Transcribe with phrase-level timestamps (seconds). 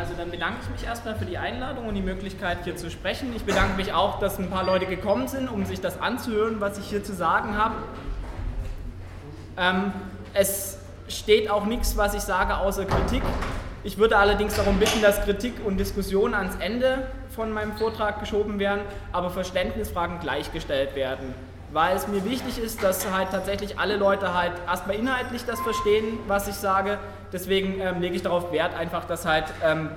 [0.00, 3.36] Also dann bedanke ich mich erstmal für die Einladung und die Möglichkeit hier zu sprechen.
[3.36, 6.78] Ich bedanke mich auch, dass ein paar Leute gekommen sind, um sich das anzuhören, was
[6.78, 7.74] ich hier zu sagen habe.
[9.58, 9.92] Ähm,
[10.32, 13.22] es steht auch nichts, was ich sage, außer Kritik.
[13.84, 18.58] Ich würde allerdings darum bitten, dass Kritik und Diskussion ans Ende von meinem Vortrag geschoben
[18.58, 18.80] werden,
[19.12, 21.34] aber Verständnisfragen gleichgestellt werden.
[21.72, 26.18] Weil es mir wichtig ist, dass halt tatsächlich alle Leute halt erstmal inhaltlich das verstehen,
[26.26, 26.98] was ich sage.
[27.32, 29.90] Deswegen ähm, lege ich darauf Wert, einfach, dass halt ähm,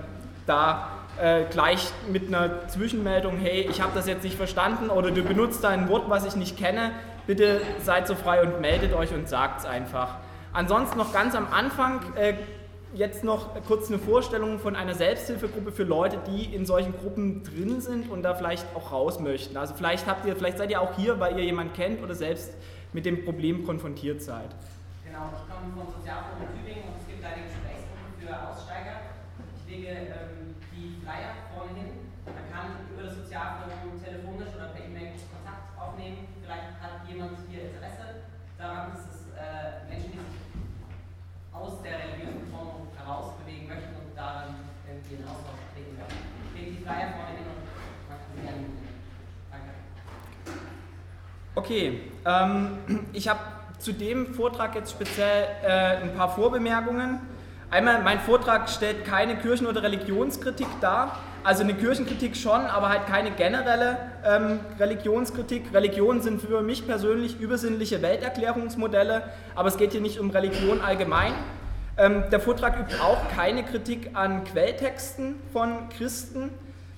[0.45, 0.89] da
[1.21, 5.65] äh, gleich mit einer Zwischenmeldung, hey, ich habe das jetzt nicht verstanden oder du benutzt
[5.65, 6.91] ein Wort, was ich nicht kenne,
[7.28, 10.15] bitte seid so frei und meldet euch und sagt es einfach.
[10.53, 12.36] Ansonsten noch ganz am Anfang äh,
[12.93, 17.82] jetzt noch kurz eine Vorstellung von einer Selbsthilfegruppe für Leute, die in solchen Gruppen drin
[17.82, 19.57] sind und da vielleicht auch raus möchten.
[19.57, 22.54] Also vielleicht habt ihr, vielleicht seid ihr auch hier, weil ihr jemanden kennt oder selbst
[22.93, 24.50] mit dem Problem konfrontiert seid.
[25.04, 29.14] Genau, ich komme vom Sozialforum Tübingen und es gibt eine Gesprächsgruppe für Aussteiger.
[29.57, 32.09] Ich lege ähm, die Flyer vorne hin.
[32.25, 36.30] Man kann über das Sozialforum telefonisch oder per E-Mail Kontakt aufnehmen.
[36.42, 38.26] Vielleicht hat jemand hier Interesse
[38.58, 40.54] daran, dass es äh, Menschen, die sich
[41.54, 44.56] aus der religiösen Formung herausbewegen möchten und daran
[45.17, 46.19] in Austausch treten können.
[46.56, 47.61] Lege die Flyer vorne hin und
[48.09, 48.61] man kann sie gerne
[49.52, 49.72] Danke.
[51.55, 53.39] Okay, ähm, ich habe
[53.80, 57.20] zu dem Vortrag jetzt speziell äh, ein paar Vorbemerkungen.
[57.70, 61.17] Einmal, mein Vortrag stellt keine Kirchen- oder Religionskritik dar.
[61.44, 65.73] Also eine Kirchenkritik schon, aber halt keine generelle ähm, Religionskritik.
[65.73, 71.33] Religionen sind für mich persönlich übersinnliche Welterklärungsmodelle, aber es geht hier nicht um Religion allgemein.
[71.97, 76.49] Ähm, der Vortrag übt auch keine Kritik an Quelltexten von Christen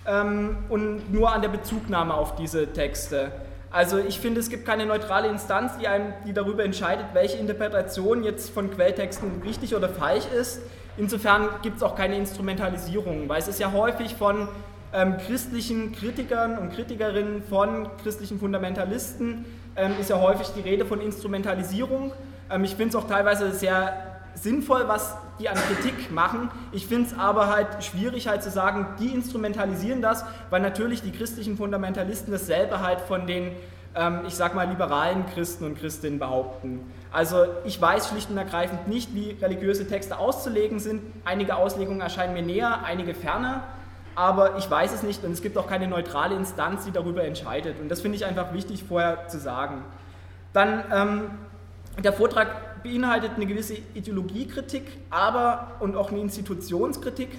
[0.07, 3.31] ähm, und nur an der Bezugnahme auf diese Texte.
[3.71, 8.23] Also ich finde, es gibt keine neutrale Instanz, die, einem, die darüber entscheidet, welche Interpretation
[8.23, 10.61] jetzt von Quelltexten richtig oder falsch ist.
[10.95, 14.47] Insofern gibt es auch keine Instrumentalisierung, weil es ist ja häufig von
[14.93, 19.43] ähm, christlichen Kritikern und Kritikerinnen, von christlichen Fundamentalisten,
[19.75, 22.13] ähm, ist ja häufig die Rede von Instrumentalisierung.
[22.49, 26.49] Ähm, ich finde es auch teilweise sehr sinnvoll, was die an Kritik machen.
[26.71, 31.11] Ich finde es aber halt schwierig halt zu sagen, die instrumentalisieren das, weil natürlich die
[31.11, 33.51] christlichen Fundamentalisten dasselbe halt von den,
[33.95, 36.81] ähm, ich sag mal, liberalen Christen und Christinnen behaupten.
[37.11, 41.01] Also ich weiß schlicht und ergreifend nicht, wie religiöse Texte auszulegen sind.
[41.23, 43.63] Einige Auslegungen erscheinen mir näher, einige ferner.
[44.15, 47.79] Aber ich weiß es nicht und es gibt auch keine neutrale Instanz, die darüber entscheidet.
[47.81, 49.83] Und das finde ich einfach wichtig vorher zu sagen.
[50.53, 51.21] Dann ähm,
[52.01, 52.47] der Vortrag
[52.85, 57.29] beinhaltet eine gewisse Ideologiekritik, aber und auch eine Institutionskritik.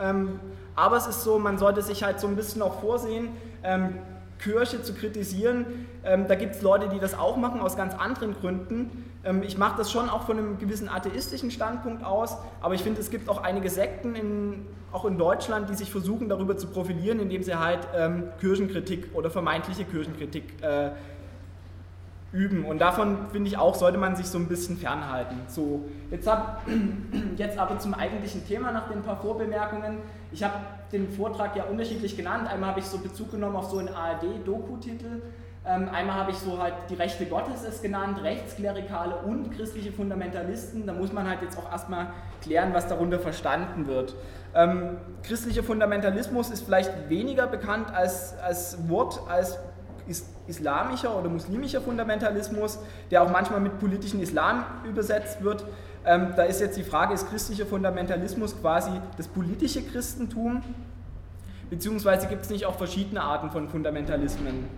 [0.00, 0.40] Ähm,
[0.74, 3.28] aber es ist so, man sollte sich halt so ein bisschen auch vorsehen,
[3.62, 3.98] ähm,
[4.40, 5.86] Kirche zu kritisieren.
[6.04, 9.04] Ähm, da gibt es Leute, die das auch machen, aus ganz anderen Gründen.
[9.24, 13.00] Ähm, ich mache das schon auch von einem gewissen atheistischen Standpunkt aus, aber ich finde,
[13.00, 17.20] es gibt auch einige Sekten, in, auch in Deutschland, die sich versuchen, darüber zu profilieren,
[17.20, 20.90] indem sie halt ähm, Kirchenkritik oder vermeintliche Kirchenkritik äh,
[22.34, 22.64] üben.
[22.64, 25.36] Und davon finde ich auch, sollte man sich so ein bisschen fernhalten.
[25.46, 26.62] So, jetzt, hab,
[27.36, 29.98] jetzt aber zum eigentlichen Thema nach den paar Vorbemerkungen.
[30.32, 30.54] Ich habe
[30.92, 32.48] den Vortrag ja unterschiedlich genannt.
[32.52, 35.22] Einmal habe ich so Bezug genommen auf so einen ARD-Doku-Titel.
[35.66, 40.86] Ähm, einmal habe ich so halt die Rechte Gottes es genannt, Rechtsklerikale und christliche Fundamentalisten.
[40.86, 42.08] Da muss man halt jetzt auch erstmal
[42.42, 44.14] klären, was darunter verstanden wird.
[44.54, 49.58] Ähm, christlicher Fundamentalismus ist vielleicht weniger bekannt als, als Wort, als
[50.46, 52.78] islamischer oder muslimischer Fundamentalismus,
[53.10, 55.64] der auch manchmal mit politischen Islam übersetzt wird.
[56.06, 60.62] Ähm, da ist jetzt die Frage, ist christlicher Fundamentalismus quasi das politische Christentum?
[61.70, 64.68] Beziehungsweise gibt es nicht auch verschiedene Arten von Fundamentalismen?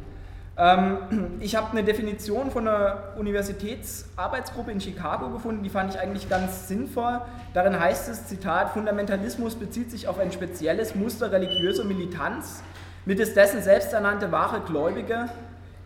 [0.59, 0.98] Ähm,
[1.41, 6.69] ich habe eine Definition von einer Universitätsarbeitsgruppe in Chicago gefunden, die fand ich eigentlich ganz
[6.69, 7.20] sinnvoll.
[7.53, 12.62] Darin heißt es, Zitat, Fundamentalismus bezieht sich auf ein spezielles Muster religiöser Militanz,
[13.06, 15.28] Mittels dessen selbsternannte wahre Gläubige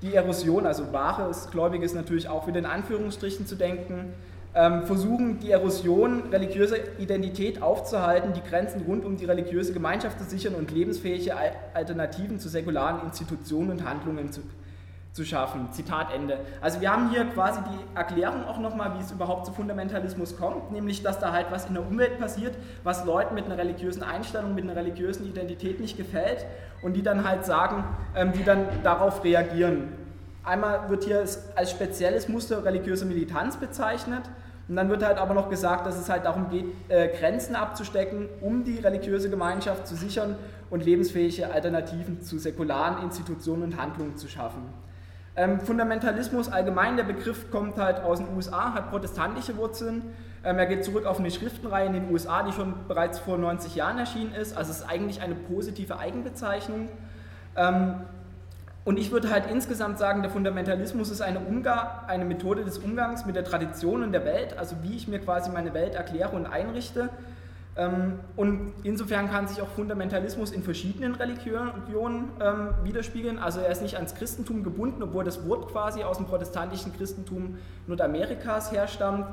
[0.00, 4.14] die Erosion, also wahre Gläubige ist natürlich auch wieder in Anführungsstrichen zu denken,
[4.54, 10.24] ähm, versuchen die Erosion religiöser Identität aufzuhalten, die Grenzen rund um die religiöse Gemeinschaft zu
[10.24, 11.34] sichern und lebensfähige
[11.74, 14.40] Alternativen zu säkularen Institutionen und Handlungen zu,
[15.12, 15.72] zu schaffen.
[15.72, 16.38] Zitat Ende.
[16.60, 20.70] Also wir haben hier quasi die Erklärung auch nochmal, wie es überhaupt zu Fundamentalismus kommt,
[20.70, 24.54] nämlich dass da halt was in der Umwelt passiert, was Leuten mit einer religiösen Einstellung,
[24.54, 26.46] mit einer religiösen Identität nicht gefällt
[26.82, 27.84] und die dann halt sagen,
[28.14, 29.92] ähm, die dann darauf reagieren.
[30.44, 31.24] Einmal wird hier
[31.56, 34.22] als spezielles Muster religiöse Militanz bezeichnet
[34.68, 38.28] und dann wird halt aber noch gesagt, dass es halt darum geht, äh, Grenzen abzustecken,
[38.40, 40.36] um die religiöse Gemeinschaft zu sichern
[40.70, 44.62] und lebensfähige Alternativen zu säkularen Institutionen und Handlungen zu schaffen.
[45.36, 50.02] Ähm, Fundamentalismus allgemein, der Begriff kommt halt aus den USA, hat protestantische Wurzeln.
[50.44, 53.74] Ähm, er geht zurück auf eine Schriftenreihe in den USA, die schon bereits vor 90
[53.74, 54.56] Jahren erschienen ist.
[54.56, 56.88] Also es ist eigentlich eine positive Eigenbezeichnung.
[57.56, 57.94] Ähm,
[58.84, 61.40] und ich würde halt insgesamt sagen, der Fundamentalismus ist eine,
[62.06, 65.50] eine Methode des Umgangs mit der Tradition und der Welt, also wie ich mir quasi
[65.50, 67.10] meine Welt erkläre und einrichte.
[67.76, 73.38] Ähm, und insofern kann sich auch Fundamentalismus in verschiedenen Religionen ähm, widerspiegeln.
[73.38, 77.58] Also er ist nicht ans Christentum gebunden, obwohl das Wort quasi aus dem protestantischen Christentum
[77.86, 79.26] Nordamerikas herstammt.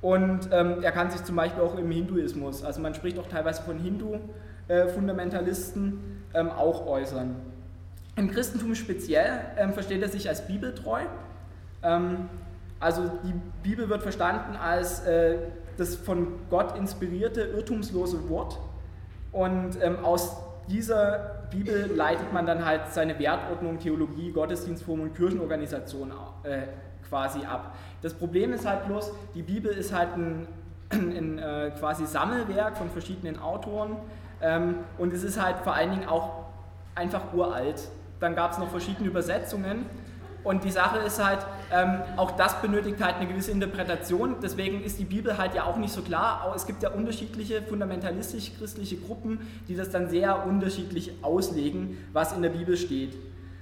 [0.00, 3.62] Und ähm, er kann sich zum Beispiel auch im Hinduismus, also man spricht auch teilweise
[3.62, 5.98] von Hindu-Fundamentalisten,
[6.34, 7.34] äh, auch äußern.
[8.14, 9.40] Im Christentum speziell
[9.72, 11.00] versteht er sich als bibeltreu.
[12.80, 13.32] Also die
[13.62, 15.38] Bibel wird verstanden als äh,
[15.78, 18.58] das von Gott inspirierte, irrtumslose Wort.
[19.32, 20.36] Und ähm, aus
[20.68, 26.62] dieser Bibel leitet man dann halt seine Wertordnung, Theologie, Gottesdienstform und Kirchenorganisation äh,
[27.08, 27.74] quasi ab.
[28.02, 30.46] Das Problem ist halt bloß, die Bibel ist halt ein,
[30.90, 33.96] ein, äh, quasi Sammelwerk von verschiedenen Autoren
[34.40, 36.44] ähm, und es ist halt vor allen Dingen auch
[36.94, 37.88] einfach uralt.
[38.20, 39.86] Dann gab es noch verschiedene Übersetzungen.
[40.48, 41.40] Und die Sache ist halt,
[41.70, 44.36] ähm, auch das benötigt halt eine gewisse Interpretation.
[44.42, 46.50] Deswegen ist die Bibel halt ja auch nicht so klar.
[46.56, 52.48] Es gibt ja unterschiedliche fundamentalistisch-christliche Gruppen, die das dann sehr unterschiedlich auslegen, was in der
[52.48, 53.14] Bibel steht.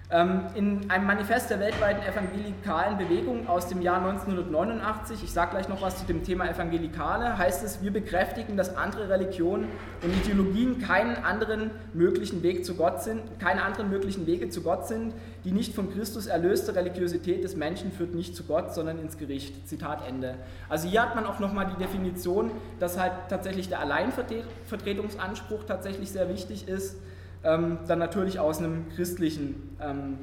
[0.08, 5.69] Ähm, in einem Manifest der weltweiten evangelikalen Bewegung aus dem Jahr 1989, ich sage gleich
[5.69, 9.67] noch was zu dem Thema Evangelikale, heißt es, wir bekräftigen, dass andere Religionen
[10.03, 14.87] und Ideologien keinen anderen möglichen Weg zu Gott sind, keine anderen möglichen Wege zu Gott
[14.87, 15.12] sind.
[15.44, 19.67] Die nicht von Christus erlöste Religiosität des Menschen führt nicht zu Gott, sondern ins Gericht.
[19.67, 20.37] Zitat Ende.
[20.69, 26.29] Also hier hat man auch nochmal die Definition, dass halt tatsächlich der Alleinvertretungsanspruch tatsächlich sehr
[26.29, 26.97] wichtig ist
[27.46, 30.19] ähm, dann natürlich aus, einem christlichen, ähm,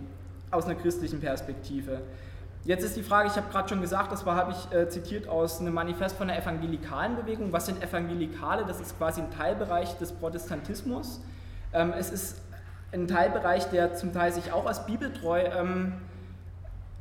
[0.52, 2.02] aus einer christlichen Perspektive.
[2.66, 5.60] Jetzt ist die Frage, ich habe gerade schon gesagt, das habe ich äh, zitiert aus
[5.60, 7.52] einem Manifest von der evangelikalen Bewegung.
[7.52, 8.66] Was sind Evangelikale?
[8.66, 11.22] Das ist quasi ein Teilbereich des Protestantismus.
[11.74, 12.42] Ähm, es ist
[12.94, 15.94] ein Teilbereich, der zum Teil sich auch als bibeltreu ähm,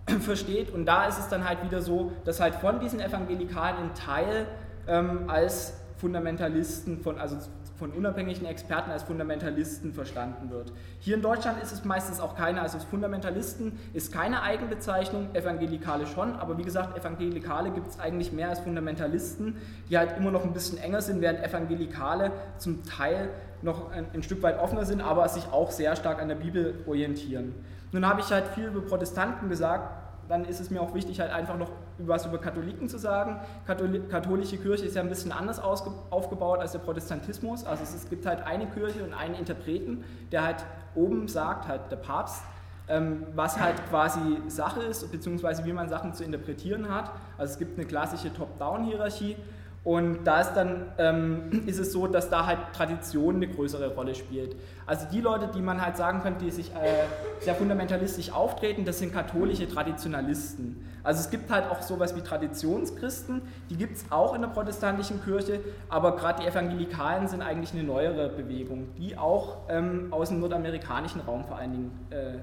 [0.20, 0.70] versteht.
[0.70, 4.46] Und da ist es dann halt wieder so, dass halt von diesen Evangelikalen ein Teil
[4.88, 7.36] ähm, als Fundamentalisten, von, also
[7.82, 10.72] von unabhängigen Experten als Fundamentalisten verstanden wird.
[11.00, 16.36] Hier in Deutschland ist es meistens auch keine, also Fundamentalisten ist keine Eigenbezeichnung, Evangelikale schon,
[16.36, 19.56] aber wie gesagt, Evangelikale gibt es eigentlich mehr als Fundamentalisten,
[19.90, 23.30] die halt immer noch ein bisschen enger sind, während Evangelikale zum Teil
[23.62, 26.84] noch ein, ein Stück weit offener sind, aber sich auch sehr stark an der Bibel
[26.86, 27.52] orientieren.
[27.90, 31.32] Nun habe ich halt viel über Protestanten gesagt, dann ist es mir auch wichtig, halt
[31.32, 33.40] einfach noch was über Katholiken zu sagen.
[33.66, 37.64] katholische Kirche ist ja ein bisschen anders aufgebaut als der Protestantismus.
[37.64, 40.64] Also es gibt halt eine Kirche und einen Interpreten, der halt
[40.94, 42.42] oben sagt, halt der Papst,
[42.88, 47.10] ähm, was halt quasi Sache ist, beziehungsweise wie man Sachen zu interpretieren hat.
[47.38, 49.36] Also es gibt eine klassische Top-Down-Hierarchie
[49.84, 54.14] und da ist dann ähm, ist es so, dass da halt Tradition eine größere Rolle
[54.14, 54.54] spielt.
[54.86, 57.04] Also die Leute, die man halt sagen könnte, die sich äh,
[57.40, 60.86] sehr fundamentalistisch auftreten, das sind katholische Traditionalisten.
[61.02, 65.22] Also es gibt halt auch sowas wie Traditionschristen, die gibt es auch in der protestantischen
[65.24, 65.58] Kirche,
[65.88, 71.22] aber gerade die Evangelikalen sind eigentlich eine neuere Bewegung, die auch ähm, aus dem nordamerikanischen
[71.22, 72.38] Raum vor allen Dingen äh,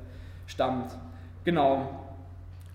[0.46, 0.92] stammt.
[1.46, 2.09] Genau.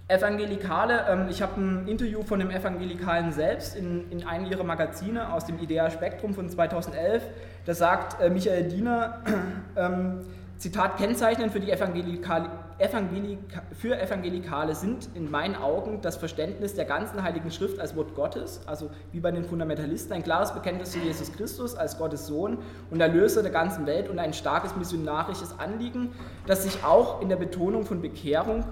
[0.06, 5.32] Evangelikale, ähm, ich habe ein Interview von dem Evangelikalen selbst in, in einem ihrer Magazine
[5.32, 7.22] aus dem Idea Spektrum von 2011.
[7.64, 9.22] Da sagt äh, Michael Diener,
[9.76, 10.20] ähm,
[10.58, 16.84] Zitat, Kennzeichnend für, die Evangelikale, Evangelika, für Evangelikale sind in meinen Augen das Verständnis der
[16.84, 20.98] ganzen Heiligen Schrift als Wort Gottes, also wie bei den Fundamentalisten, ein klares Bekenntnis zu
[20.98, 22.58] Jesus Christus als Gottes Sohn
[22.90, 26.12] und Erlöser der ganzen Welt und ein starkes missionarisches Anliegen,
[26.46, 28.64] das sich auch in der Betonung von Bekehrung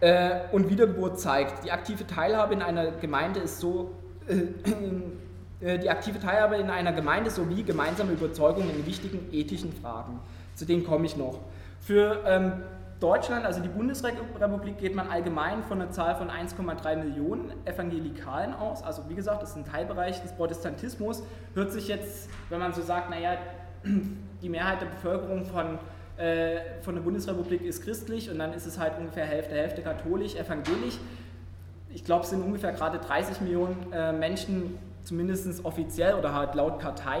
[0.00, 1.64] äh, und Wiedergeburt zeigt.
[1.64, 3.92] Die aktive Teilhabe in einer Gemeinde ist so,
[4.28, 10.20] äh, äh, die aktive Teilhabe in einer Gemeinde sowie gemeinsame Überzeugungen in wichtigen ethischen Fragen.
[10.54, 11.40] Zu denen komme ich noch.
[11.80, 12.52] Für ähm,
[13.00, 18.82] Deutschland, also die Bundesrepublik, geht man allgemein von einer Zahl von 1,3 Millionen Evangelikalen aus.
[18.82, 21.22] Also wie gesagt, das ist ein Teilbereich des Protestantismus.
[21.54, 23.36] Hört sich jetzt, wenn man so sagt, naja,
[24.42, 25.78] die Mehrheit der Bevölkerung von
[26.18, 30.34] äh, von der Bundesrepublik ist christlich und dann ist es halt ungefähr Hälfte, Hälfte katholisch,
[30.34, 30.98] evangelisch.
[31.90, 36.78] Ich glaube, es sind ungefähr gerade 30 Millionen äh, Menschen, zumindest offiziell oder halt laut
[36.78, 37.20] Partei,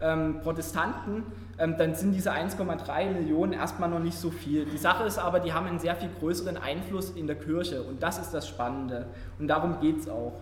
[0.00, 1.24] ähm, Protestanten.
[1.58, 4.64] Ähm, dann sind diese 1,3 Millionen erstmal noch nicht so viel.
[4.64, 8.02] Die Sache ist aber, die haben einen sehr viel größeren Einfluss in der Kirche und
[8.02, 9.06] das ist das Spannende
[9.38, 10.40] und darum geht es auch.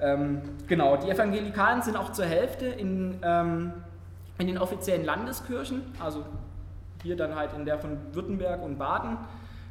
[0.00, 3.72] Ähm, genau, die Evangelikalen sind auch zur Hälfte in, ähm,
[4.38, 6.24] in den offiziellen Landeskirchen, also
[7.02, 9.18] hier dann halt in der von Württemberg und Baden.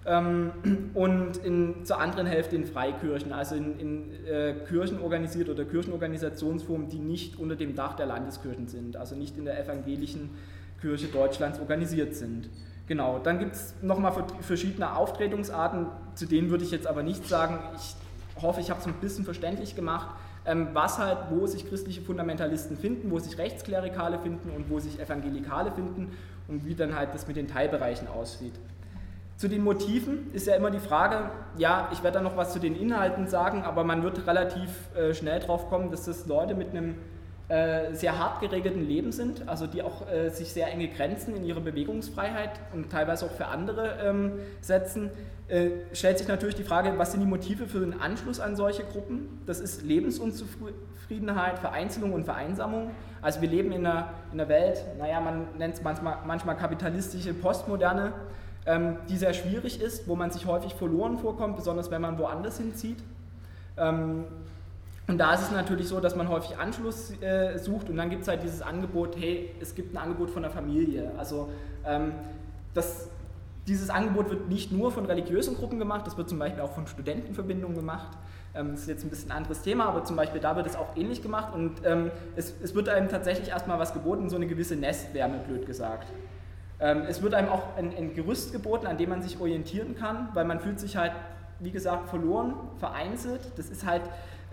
[0.08, 0.52] ähm,
[0.94, 6.90] und in, zur anderen Hälfte in Freikirchen, also in, in äh, Kirchen organisiert oder Kirchenorganisationsformen,
[6.90, 10.30] die nicht unter dem Dach der Landeskirchen sind, also nicht in der evangelischen
[10.82, 12.50] Kirche Deutschlands organisiert sind.
[12.88, 17.60] Genau, dann gibt es nochmal verschiedene Auftretungsarten, zu denen würde ich jetzt aber nicht sagen.
[17.76, 20.08] Ich hoffe, ich habe es ein bisschen verständlich gemacht,
[20.46, 25.02] ähm, was halt, wo sich christliche Fundamentalisten finden, wo sich Rechtsklerikale finden und wo sich
[25.02, 26.14] Evangelikale finden
[26.48, 28.54] und wie dann halt das mit den Teilbereichen aussieht.
[29.38, 32.60] Zu den Motiven ist ja immer die Frage, ja, ich werde da noch was zu
[32.60, 36.72] den Inhalten sagen, aber man wird relativ äh, schnell drauf kommen, dass das Leute mit
[36.72, 36.96] einem
[37.50, 41.46] äh, sehr hart geregelten Leben sind, also die auch äh, sich sehr enge Grenzen in
[41.46, 45.12] ihrer Bewegungsfreiheit und teilweise auch für andere ähm, setzen,
[45.48, 48.84] äh, stellt sich natürlich die Frage, was sind die Motive für den Anschluss an solche
[48.84, 49.40] Gruppen?
[49.46, 50.76] Das ist Lebensunzufriedenheit,
[51.08, 52.92] Vereinzelung und Vereinsamung.
[53.22, 57.34] Also wir leben in einer, in einer Welt, naja, man nennt es manchmal, manchmal kapitalistische
[57.34, 58.14] Postmoderne,
[58.66, 62.58] ähm, die sehr schwierig ist, wo man sich häufig verloren vorkommt, besonders wenn man woanders
[62.58, 63.04] hinzieht.
[63.78, 64.26] Ähm,
[65.08, 68.24] und da ist es natürlich so, dass man häufig Anschluss äh, sucht und dann gibt
[68.24, 71.12] es halt dieses Angebot, hey, es gibt ein Angebot von der Familie.
[71.18, 71.50] Also
[71.86, 72.12] ähm,
[72.74, 73.08] das,
[73.68, 76.88] dieses Angebot wird nicht nur von religiösen Gruppen gemacht, das wird zum Beispiel auch von
[76.88, 78.18] Studentenverbindungen gemacht.
[78.56, 80.76] Ähm, das ist jetzt ein bisschen ein anderes Thema, aber zum Beispiel da wird es
[80.76, 84.48] auch ähnlich gemacht und ähm, es, es wird einem tatsächlich erstmal was geboten, so eine
[84.48, 86.08] gewisse Nestwärme, blöd gesagt.
[86.80, 90.30] Ähm, es wird einem auch ein, ein Gerüst geboten, an dem man sich orientieren kann,
[90.34, 91.12] weil man fühlt sich halt,
[91.60, 93.42] wie gesagt, verloren, vereinzelt.
[93.58, 94.04] Das ist halt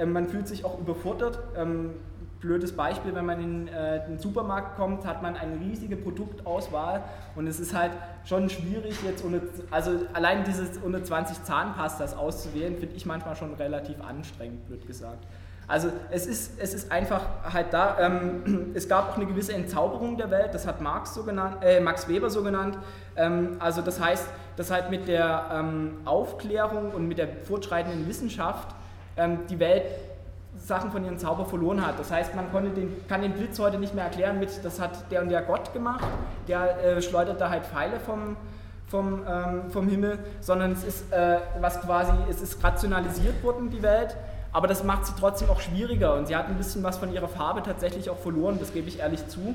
[0.05, 1.39] man fühlt sich auch überfordert.
[2.45, 7.03] Blödes Beispiel, wenn man in äh, den Supermarkt kommt, hat man eine riesige Produktauswahl
[7.37, 7.93] und es ist halt
[8.27, 13.55] schon schwierig, jetzt ohne, also allein dieses unter 20 Zahnpastas auszuwählen, finde ich manchmal schon
[13.55, 15.25] relativ anstrengend, blöd gesagt.
[15.67, 20.19] Also es ist, es ist einfach halt da, ähm, es gab auch eine gewisse Entzauberung
[20.19, 22.77] der Welt, das hat Marx so genannt, äh, Max Weber so genannt.
[23.17, 28.69] Ähm, also das heißt, dass halt mit der ähm, Aufklärung und mit der fortschreitenden Wissenschaft
[29.17, 29.85] ähm, die Welt
[30.59, 31.99] Sachen von ihrem Zauber verloren hat.
[31.99, 35.11] Das heißt, man konnte den, kann den Blitz heute nicht mehr erklären mit, das hat
[35.11, 36.05] der und der Gott gemacht,
[36.49, 38.37] der äh, schleudert da halt Pfeile vom,
[38.87, 43.83] vom, ähm, vom Himmel, sondern es ist äh, was quasi, es ist rationalisiert worden, die
[43.83, 44.17] Welt,
[44.53, 47.29] aber das macht sie trotzdem auch schwieriger und sie hat ein bisschen was von ihrer
[47.29, 49.55] Farbe tatsächlich auch verloren, das gebe ich ehrlich zu.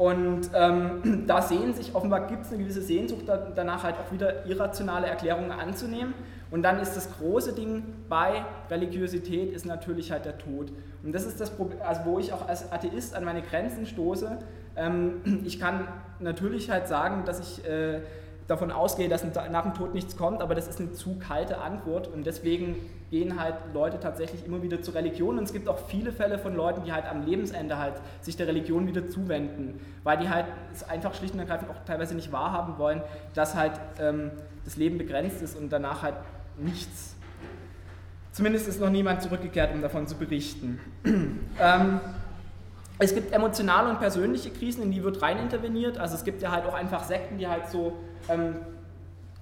[0.00, 4.46] Und ähm, da sehen sich, offenbar gibt es eine gewisse Sehnsucht danach halt auch wieder
[4.46, 6.14] irrationale Erklärungen anzunehmen.
[6.50, 10.72] Und dann ist das große Ding bei Religiosität ist natürlich halt der Tod.
[11.02, 14.38] Und das ist das Problem, also wo ich auch als Atheist an meine Grenzen stoße.
[14.74, 15.86] Ähm, ich kann
[16.18, 18.00] natürlich halt sagen, dass ich äh,
[18.50, 22.08] davon ausgehe, dass nach dem Tod nichts kommt, aber das ist eine zu kalte Antwort
[22.08, 22.76] und deswegen
[23.10, 26.54] gehen halt Leute tatsächlich immer wieder zur Religion und es gibt auch viele Fälle von
[26.54, 30.82] Leuten, die halt am Lebensende halt sich der Religion wieder zuwenden, weil die halt es
[30.88, 33.02] einfach schlicht und ergreifend auch teilweise nicht wahrhaben wollen,
[33.34, 34.32] dass halt ähm,
[34.64, 36.16] das Leben begrenzt ist und danach halt
[36.58, 37.14] nichts.
[38.32, 40.78] Zumindest ist noch niemand zurückgekehrt, um davon zu berichten.
[41.04, 42.00] ähm,
[42.98, 45.98] es gibt emotionale und persönliche Krisen, in die wird rein interveniert.
[45.98, 47.96] Also es gibt ja halt auch einfach Sekten, die halt so
[48.28, 48.56] ähm,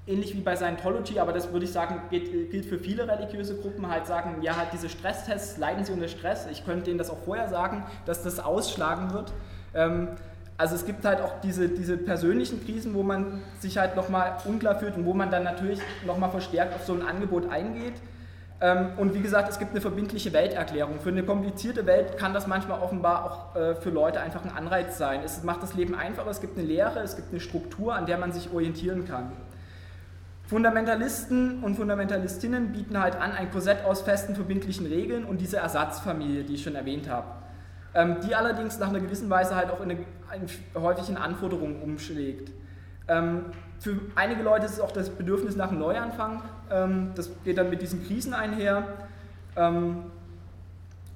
[0.07, 3.89] ähnlich wie bei Scientology, aber das würde ich sagen, gilt, gilt, für viele religiöse Gruppen,
[3.89, 6.47] halt sagen, ja, halt diese Stresstests, leiden sie unter Stress.
[6.51, 9.33] Ich könnte denen das auch vorher sagen, dass das ausschlagen wird.
[9.75, 10.09] Ähm,
[10.57, 14.79] also es gibt halt auch diese, diese persönlichen Krisen, wo man sich halt nochmal unklar
[14.79, 17.95] fühlt und wo man dann natürlich nochmal verstärkt auf so ein Angebot eingeht.
[18.61, 20.99] Ähm, und wie gesagt, es gibt eine verbindliche Welterklärung.
[20.99, 24.99] Für eine komplizierte Welt kann das manchmal offenbar auch äh, für Leute einfach ein Anreiz
[24.99, 25.21] sein.
[25.25, 28.19] Es macht das Leben einfacher, es gibt eine Lehre, es gibt eine Struktur, an der
[28.19, 29.33] man sich orientieren kann.
[30.49, 36.43] Fundamentalisten und Fundamentalistinnen bieten halt an ein Korsett aus festen verbindlichen Regeln und diese Ersatzfamilie,
[36.43, 37.27] die ich schon erwähnt habe.
[37.95, 40.01] Ähm, die allerdings nach einer gewissen Weise halt auch in, eine,
[40.35, 42.51] in häufigen Anforderungen umschlägt.
[43.09, 43.47] Ähm,
[43.81, 46.43] für einige Leute ist es auch das Bedürfnis nach einem Neuanfang.
[46.71, 48.85] Ähm, das geht dann mit diesen Krisen einher.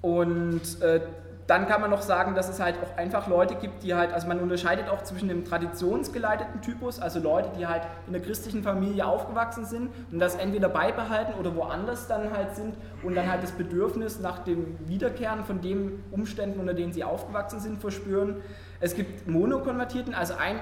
[0.00, 1.00] und äh,
[1.46, 4.28] dann kann man noch sagen, dass es halt auch einfach Leute gibt, die halt, also
[4.28, 9.04] man unterscheidet auch zwischen dem traditionsgeleiteten Typus, also Leute, die halt in der christlichen Familie
[9.04, 13.52] aufgewachsen sind und das entweder beibehalten oder woanders dann halt sind und dann halt das
[13.52, 18.36] Bedürfnis nach dem Wiederkehren von den Umständen, unter denen sie aufgewachsen sind, verspüren.
[18.80, 20.58] Es gibt Monokonvertierten, also ein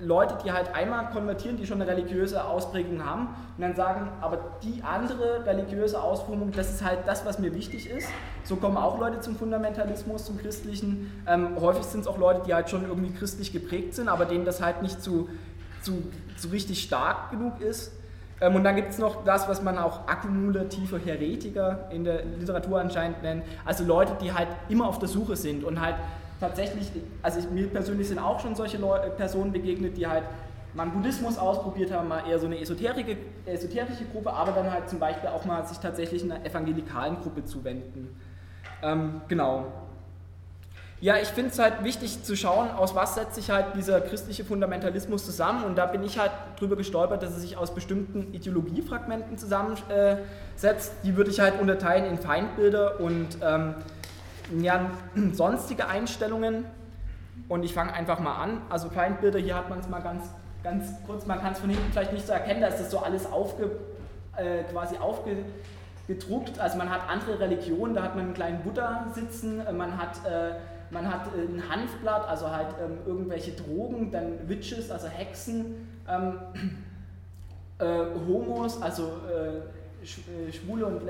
[0.00, 4.38] Leute, die halt einmal konvertieren, die schon eine religiöse Ausprägung haben und dann sagen, aber
[4.62, 8.08] die andere religiöse Ausformung, das ist halt das, was mir wichtig ist.
[8.44, 11.22] So kommen auch Leute zum Fundamentalismus, zum Christlichen.
[11.26, 14.44] Ähm, häufig sind es auch Leute, die halt schon irgendwie christlich geprägt sind, aber denen
[14.44, 15.28] das halt nicht zu,
[15.82, 16.02] zu,
[16.36, 17.92] zu richtig stark genug ist.
[18.40, 22.80] Ähm, und dann gibt es noch das, was man auch akkumulative Heretiker in der Literatur
[22.80, 23.44] anscheinend nennt.
[23.64, 25.96] Also Leute, die halt immer auf der Suche sind und halt
[26.40, 26.90] tatsächlich,
[27.22, 30.24] also ich, mir persönlich sind auch schon solche Leute, Personen begegnet, die halt
[30.74, 33.16] mal Buddhismus ausprobiert haben, mal eher so eine esoterische,
[33.46, 38.20] esoterische Gruppe, aber dann halt zum Beispiel auch mal sich tatsächlich einer evangelikalen Gruppe zuwenden.
[38.82, 39.66] Ähm, genau.
[41.00, 44.44] Ja, ich finde es halt wichtig zu schauen, aus was setzt sich halt dieser christliche
[44.44, 49.38] Fundamentalismus zusammen und da bin ich halt drüber gestolpert, dass er sich aus bestimmten Ideologiefragmenten
[49.38, 50.92] zusammensetzt.
[51.04, 53.76] Die würde ich halt unterteilen in Feindbilder und ähm,
[54.60, 54.90] ja,
[55.32, 56.64] sonstige Einstellungen
[57.48, 58.62] und ich fange einfach mal an.
[58.68, 60.24] Also Feindbilder, hier hat man es mal ganz,
[60.62, 62.98] ganz kurz, man kann es von hinten vielleicht nicht so erkennen, da ist das so
[62.98, 63.70] alles aufge,
[64.36, 66.58] äh, quasi aufgedruckt.
[66.58, 70.24] Also man hat andere Religionen, da hat man einen kleinen Buddha sitzen, man hat...
[70.26, 70.52] Äh,
[70.90, 76.38] man hat äh, ein Hanfblatt, also halt ähm, irgendwelche Drogen, dann Witches, also Hexen, ähm,
[77.78, 79.58] äh, Homos, also äh,
[80.02, 81.02] äh, Schwule, und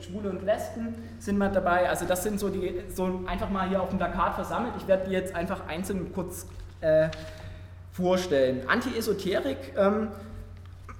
[0.00, 1.88] Schwule und Lesben sind mit dabei.
[1.88, 4.74] Also das sind so die, so einfach mal hier auf dem Plakat versammelt.
[4.78, 6.46] Ich werde die jetzt einfach einzeln kurz
[6.80, 7.08] äh,
[7.92, 8.62] vorstellen.
[8.68, 10.08] Anti-Esoterik, ähm,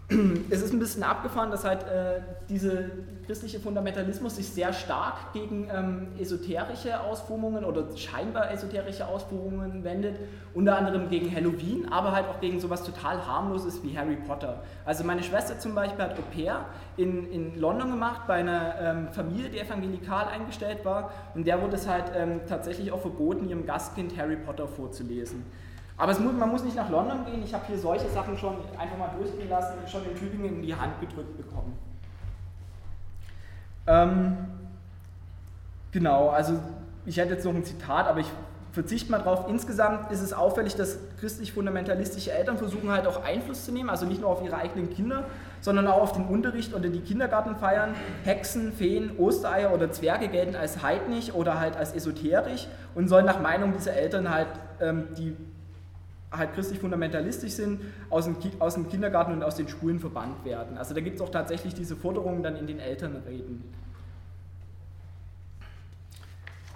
[0.50, 2.84] es ist ein bisschen abgefahren, dass halt äh, dieser
[3.28, 10.18] christliche Fundamentalismus sich sehr stark gegen ähm, esoterische Ausformungen oder scheinbar esoterische Ausformungen wendet,
[10.54, 14.62] unter anderem gegen Halloween, aber halt auch gegen sowas total harmloses wie Harry Potter.
[14.86, 16.64] Also meine Schwester zum Beispiel hat Au pair
[16.96, 21.76] in, in London gemacht bei einer ähm, Familie, die evangelikal eingestellt war und der wurde
[21.76, 25.44] es halt ähm, tatsächlich auch verboten, ihrem Gastkind Harry Potter vorzulesen.
[25.98, 27.42] Aber muss, man muss nicht nach London gehen.
[27.42, 30.74] Ich habe hier solche Sachen schon einfach mal durchgehen lassen, schon in Tübingen in die
[30.74, 31.76] Hand gedrückt bekommen.
[33.88, 34.36] Ähm,
[35.90, 36.60] genau, also
[37.06, 38.30] ich hätte jetzt noch ein Zitat, aber ich
[38.72, 39.46] verzichte mal drauf.
[39.48, 44.20] Insgesamt ist es auffällig, dass christlich-fundamentalistische Eltern versuchen halt auch Einfluss zu nehmen, also nicht
[44.20, 45.24] nur auf ihre eigenen Kinder,
[45.60, 47.94] sondern auch auf den Unterricht oder die Kindergartenfeiern.
[48.24, 53.40] Hexen, Feen, Ostereier oder Zwerge gelten als heidnig oder halt als esoterisch und sollen nach
[53.40, 54.48] Meinung dieser Eltern halt
[54.80, 55.34] ähm, die
[56.30, 57.80] halt christlich fundamentalistisch sind,
[58.10, 60.76] aus dem, aus dem Kindergarten und aus den Schulen verbannt werden.
[60.76, 63.64] Also da gibt es auch tatsächlich diese Forderungen dann in den Elternreden.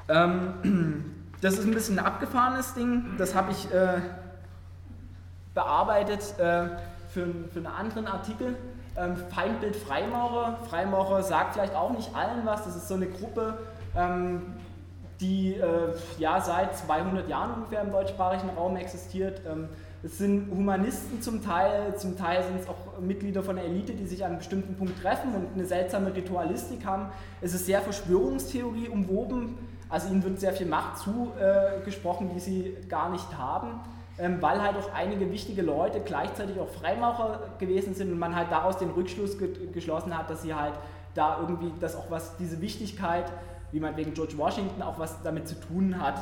[0.08, 1.04] Ähm,
[1.40, 4.00] das ist ein bisschen ein abgefahrenes Ding, das habe ich äh,
[5.54, 6.68] bearbeitet äh,
[7.10, 8.56] für, für einen anderen Artikel.
[8.96, 10.58] Ähm, Feindbild Freimaurer.
[10.68, 13.58] Freimaurer sagt vielleicht auch nicht allen was, das ist so eine Gruppe,
[13.96, 14.54] ähm,
[15.22, 19.40] die äh, ja, seit 200 Jahren ungefähr im deutschsprachigen Raum existiert.
[19.50, 19.68] Ähm,
[20.04, 24.04] es sind Humanisten zum Teil, zum Teil sind es auch Mitglieder von der Elite, die
[24.04, 27.06] sich an einem bestimmten Punkt treffen und eine seltsame Ritualistik haben.
[27.40, 29.56] Es ist sehr Verschwörungstheorie umwoben,
[29.88, 33.80] also ihnen wird sehr viel Macht zugesprochen, die sie gar nicht haben,
[34.18, 38.50] ähm, weil halt auch einige wichtige Leute gleichzeitig auch Freimaurer gewesen sind und man halt
[38.50, 40.74] daraus den Rückschluss ge geschlossen hat, dass sie halt
[41.14, 43.30] da irgendwie, dass auch was diese Wichtigkeit
[43.72, 46.14] wie man wegen George Washington auch was damit zu tun hat.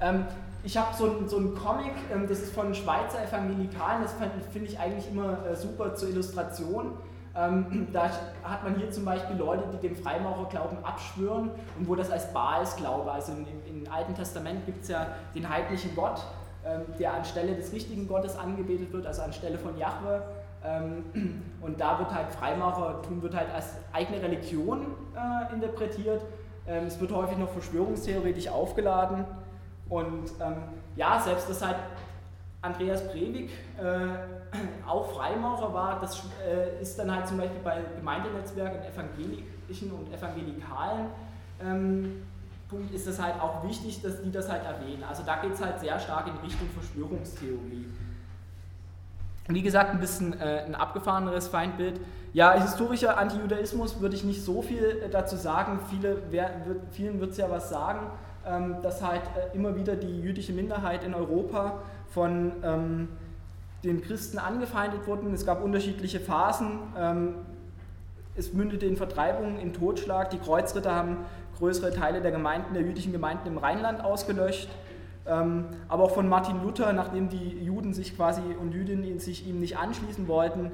[0.00, 0.24] Ähm,
[0.64, 4.14] ich habe so, so einen Comic, ähm, das ist von Schweizer Evangelikalen, das
[4.52, 6.92] finde ich eigentlich immer äh, super zur Illustration.
[7.36, 8.10] Ähm, da
[8.42, 13.10] hat man hier zum Beispiel Leute, die dem Freimaurerglauben abschwören und wo das als Baalsglaube,
[13.12, 13.46] also im,
[13.88, 15.06] Alten Testament gibt es ja
[15.36, 16.20] den heidlichen Gott,
[16.64, 20.22] ähm, der anstelle des richtigen Gottes angebetet wird, also anstelle von Jahwe.
[20.64, 26.22] Ähm, und da wird halt Freimaurertum wird halt als eigene Religion äh, interpretiert
[26.66, 29.24] es wird häufig noch verschwörungstheoretisch aufgeladen.
[29.88, 30.56] Und ähm,
[30.96, 31.76] ja, selbst dass halt
[32.62, 34.08] Andreas Breivik äh,
[34.88, 41.06] auch Freimaurer war, das äh, ist dann halt zum Beispiel bei Gemeindenetzwerken, evangelischen und evangelikalen
[41.62, 42.22] ähm,
[42.68, 45.04] Punkt ist es halt auch wichtig, dass die das halt erwähnen.
[45.08, 47.86] Also da geht es halt sehr stark in Richtung Verschwörungstheorie.
[49.48, 52.00] Wie gesagt, ein bisschen äh, ein abgefahreneres Feindbild.
[52.36, 55.80] Ja, historischer Antijudaismus würde ich nicht so viel äh, dazu sagen.
[55.88, 58.10] Viele, wer, wird, vielen wird es ja was sagen,
[58.46, 63.08] ähm, dass halt äh, immer wieder die jüdische Minderheit in Europa von ähm,
[63.84, 65.32] den Christen angefeindet wurden.
[65.32, 66.80] Es gab unterschiedliche Phasen.
[66.98, 67.34] Ähm,
[68.34, 70.28] es mündete in Vertreibungen, in Totschlag.
[70.28, 71.16] Die Kreuzritter haben
[71.56, 74.68] größere Teile der Gemeinden, der jüdischen Gemeinden im Rheinland ausgelöscht.
[75.26, 79.58] Ähm, aber auch von Martin Luther, nachdem die Juden sich quasi und Jüdinnen sich ihm
[79.58, 80.70] nicht anschließen wollten,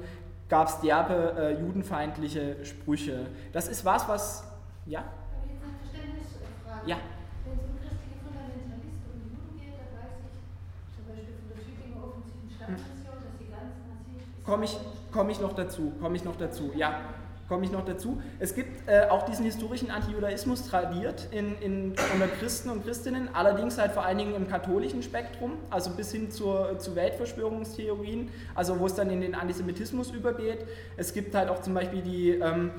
[0.49, 3.27] gab es derbe äh, judenfeindliche Sprüche.
[3.51, 4.43] Das ist was, was.
[4.85, 4.99] Ja?
[4.99, 5.09] Habe
[5.45, 6.89] ich jetzt eine Verständnisfrage?
[6.89, 6.97] Ja.
[7.45, 11.59] Wenn es um christliche Fundamentalisten und Juden geht, dann weiß ich zum Beispiel von der
[11.63, 14.21] Tübinger offensiven Stadtmission, dass sie ganz massiv.
[14.45, 14.77] Komme ich,
[15.11, 17.22] komm ich noch dazu, komme ich noch dazu, ja
[17.53, 18.19] komme ich noch dazu.
[18.39, 23.77] Es gibt äh, auch diesen historischen Antijudaismus tradiert in, in, unter Christen und Christinnen, allerdings
[23.77, 28.87] halt vor allen Dingen im katholischen Spektrum, also bis hin zur, zu Weltverschwörungstheorien, also wo
[28.87, 30.65] es dann in den Antisemitismus übergeht.
[30.97, 32.71] Es gibt halt auch zum Beispiel die, ähm,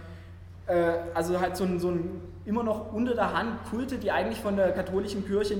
[0.66, 0.74] äh,
[1.14, 4.56] also halt so ein, so ein immer noch unter der Hand Kulte, die eigentlich von
[4.56, 5.58] der katholischen Kirche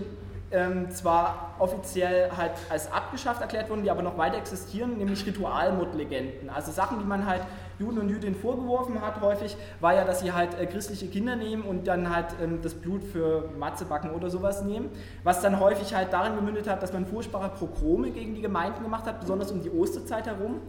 [0.55, 6.49] ähm, zwar offiziell halt als abgeschafft erklärt wurden, die aber noch weiter existieren, nämlich Ritualmordlegenden.
[6.49, 7.43] Also Sachen, die man halt
[7.79, 11.64] Juden und Jüdinnen vorgeworfen hat häufig, war ja, dass sie halt äh, christliche Kinder nehmen
[11.64, 14.88] und dann halt ähm, das Blut für Matzebacken oder sowas nehmen,
[15.25, 19.07] was dann häufig halt darin gemündet hat, dass man furchtbare Progrome gegen die Gemeinden gemacht
[19.07, 20.61] hat, besonders um die Osterzeit herum.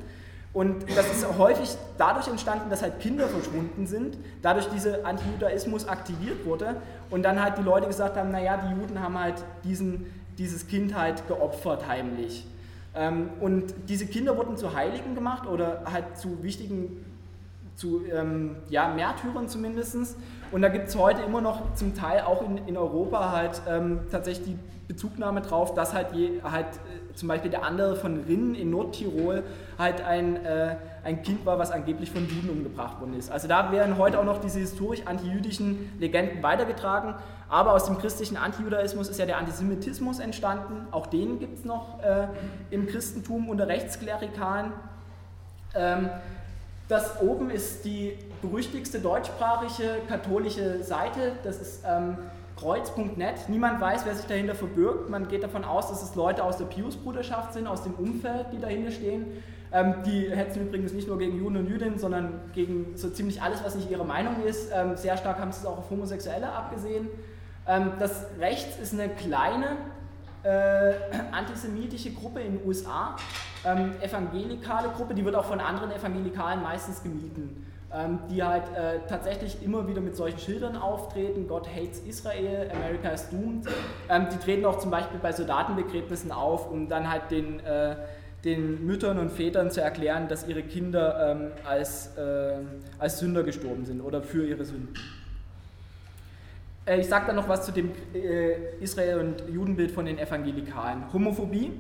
[0.56, 6.46] Und das ist häufig dadurch entstanden, dass halt Kinder verschwunden sind, dadurch dieser Antijudaismus aktiviert
[6.46, 6.78] wurde
[7.10, 10.06] und dann halt die Leute gesagt haben, naja, die Juden haben halt diesen,
[10.38, 12.46] dieses Kind halt geopfert heimlich.
[12.96, 17.06] Ähm, und diese Kinder wurden zu Heiligen gemacht oder halt zu wichtigen,
[17.76, 20.16] zu ähm, ja, Märtyrern zumindest.
[20.52, 24.00] Und da gibt es heute immer noch zum Teil auch in, in Europa halt ähm,
[24.12, 28.56] tatsächlich die Bezugnahme drauf, dass halt, je, halt äh, zum Beispiel der andere von Rinnen
[28.56, 29.44] in Nordtirol
[29.78, 33.32] halt ein, äh, ein Kind war, was angeblich von Juden umgebracht worden ist.
[33.32, 37.16] Also da werden heute auch noch diese historisch antijüdischen Legenden weitergetragen.
[37.48, 40.88] Aber aus dem christlichen Antijudaismus ist ja der Antisemitismus entstanden.
[40.92, 42.28] Auch den gibt es noch äh,
[42.72, 44.74] im Christentum unter Rechtsklerikalen.
[45.76, 46.10] Ähm,
[46.88, 51.34] das oben ist die berüchtigste deutschsprachige katholische Seite.
[51.44, 52.18] Das ist ähm,
[52.58, 53.50] kreuz.net.
[53.50, 55.10] Niemand weiß, wer sich dahinter verbirgt.
[55.10, 58.60] Man geht davon aus, dass es Leute aus der Pius-Bruderschaft sind, aus dem Umfeld, die
[58.60, 59.26] dahinter stehen.
[59.72, 63.64] Ähm, die hetzen übrigens nicht nur gegen Juden und Jüdinnen, sondern gegen so ziemlich alles,
[63.64, 64.72] was nicht ihre Meinung ist.
[64.74, 67.10] Ähm, sehr stark haben sie es auch auf Homosexuelle abgesehen.
[67.68, 69.78] Ähm, das Rechts ist eine kleine
[70.44, 70.94] äh,
[71.32, 73.16] antisemitische Gruppe in den USA,
[73.66, 77.66] ähm, evangelikale Gruppe, die wird auch von anderen Evangelikalen meistens gemieden
[78.30, 83.30] die halt äh, tatsächlich immer wieder mit solchen Schildern auftreten, God hates Israel, America is
[83.30, 83.68] doomed.
[84.10, 87.96] Ähm, die treten auch zum Beispiel bei Soldatenbegräbnissen auf, um dann halt den, äh,
[88.44, 92.58] den Müttern und Vätern zu erklären, dass ihre Kinder ähm, als, äh,
[93.00, 94.94] als Sünder gestorben sind oder für ihre Sünden.
[96.86, 101.12] Äh, ich sage dann noch was zu dem äh, Israel- und Judenbild von den Evangelikalen.
[101.12, 101.72] Homophobie.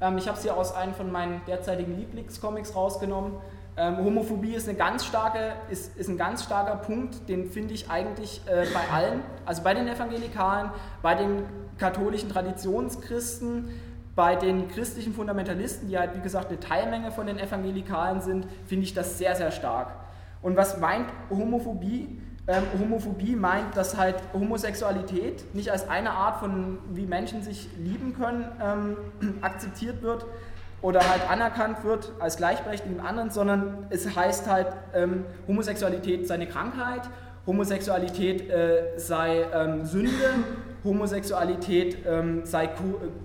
[0.00, 3.32] Ähm, ich habe sie aus einem von meinen derzeitigen Lieblingscomics rausgenommen.
[3.76, 7.88] Ähm, Homophobie ist, eine ganz starke, ist, ist ein ganz starker Punkt, den finde ich
[7.88, 10.70] eigentlich äh, bei allen, also bei den Evangelikalen,
[11.02, 11.44] bei den
[11.78, 13.70] katholischen Traditionschristen,
[14.14, 18.84] bei den christlichen Fundamentalisten, die halt wie gesagt eine Teilmenge von den Evangelikalen sind, finde
[18.84, 19.94] ich das sehr, sehr stark.
[20.42, 22.20] Und was meint Homophobie?
[22.46, 28.14] Ähm, Homophobie meint, dass halt Homosexualität nicht als eine Art von, wie Menschen sich lieben
[28.14, 28.96] können, ähm,
[29.42, 30.26] akzeptiert wird,
[30.82, 36.34] oder halt anerkannt wird als gleichberechtigt mit anderen, sondern es heißt halt, ähm, Homosexualität sei
[36.34, 37.02] eine Krankheit,
[37.46, 40.10] Homosexualität äh, sei ähm, Sünde,
[40.84, 42.70] Homosexualität ähm, sei,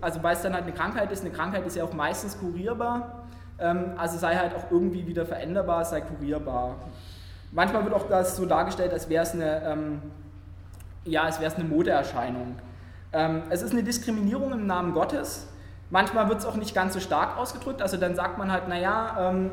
[0.01, 3.25] also weil es dann halt eine Krankheit ist, eine Krankheit ist ja auch meistens kurierbar,
[3.59, 6.75] ähm, also sei halt auch irgendwie wieder veränderbar, sei kurierbar.
[7.51, 10.01] Manchmal wird auch das so dargestellt, als wäre es eine, ähm,
[11.05, 12.55] ja, als wäre es eine Modeerscheinung.
[13.13, 15.47] Ähm, es ist eine Diskriminierung im Namen Gottes,
[15.91, 19.31] Manchmal wird es auch nicht ganz so stark ausgedrückt, also dann sagt man halt, naja,
[19.31, 19.51] ähm,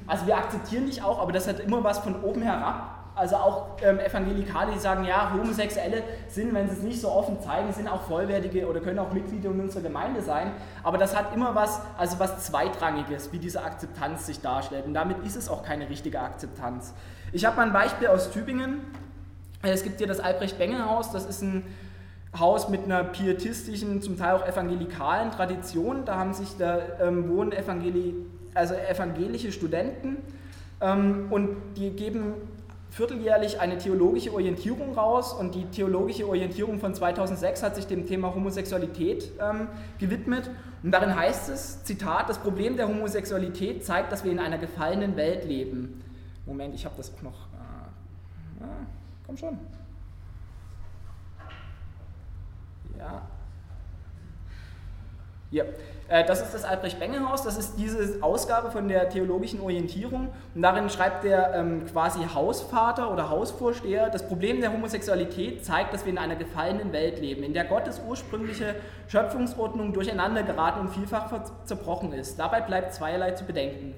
[0.06, 3.04] also wir akzeptieren dich auch, aber das hat immer was von oben herab.
[3.16, 7.40] Also auch ähm, Evangelikale, die sagen, ja, Homosexuelle sind, wenn sie es nicht so offen
[7.40, 10.50] zeigen, sind auch vollwertige oder können auch Mitglieder in unserer Gemeinde sein.
[10.82, 14.84] Aber das hat immer was, also was Zweitrangiges, wie diese Akzeptanz sich darstellt.
[14.84, 16.92] Und damit ist es auch keine richtige Akzeptanz.
[17.30, 18.80] Ich habe mal ein Beispiel aus Tübingen.
[19.62, 21.64] Es gibt hier das Albrecht-Benge-Haus, das ist ein
[22.38, 26.04] Haus mit einer pietistischen, zum Teil auch evangelikalen Tradition.
[26.04, 28.14] Da haben sich da ähm, wohnen Evangeli
[28.54, 30.18] also evangelische Studenten
[30.80, 32.34] ähm, und die geben
[32.90, 38.32] vierteljährlich eine theologische Orientierung raus und die theologische Orientierung von 2006 hat sich dem Thema
[38.32, 39.66] Homosexualität ähm,
[39.98, 40.48] gewidmet
[40.84, 45.16] und darin heißt es, Zitat, das Problem der Homosexualität zeigt, dass wir in einer gefallenen
[45.16, 46.02] Welt leben.
[46.46, 47.48] Moment, ich habe das auch noch.
[48.60, 48.64] Äh,
[49.26, 49.58] komm schon.
[53.04, 53.22] Ja.
[55.50, 55.66] Hier.
[56.08, 60.90] Äh, das ist das Albrecht-Benge-Haus, das ist diese Ausgabe von der theologischen Orientierung und darin
[60.90, 66.18] schreibt der ähm, quasi Hausvater oder Hausvorsteher, das Problem der Homosexualität zeigt, dass wir in
[66.18, 68.74] einer gefallenen Welt leben, in der Gottes ursprüngliche
[69.08, 71.30] Schöpfungsordnung durcheinander geraten und vielfach
[71.64, 72.38] zerbrochen ist.
[72.38, 73.94] Dabei bleibt zweierlei zu bedenken.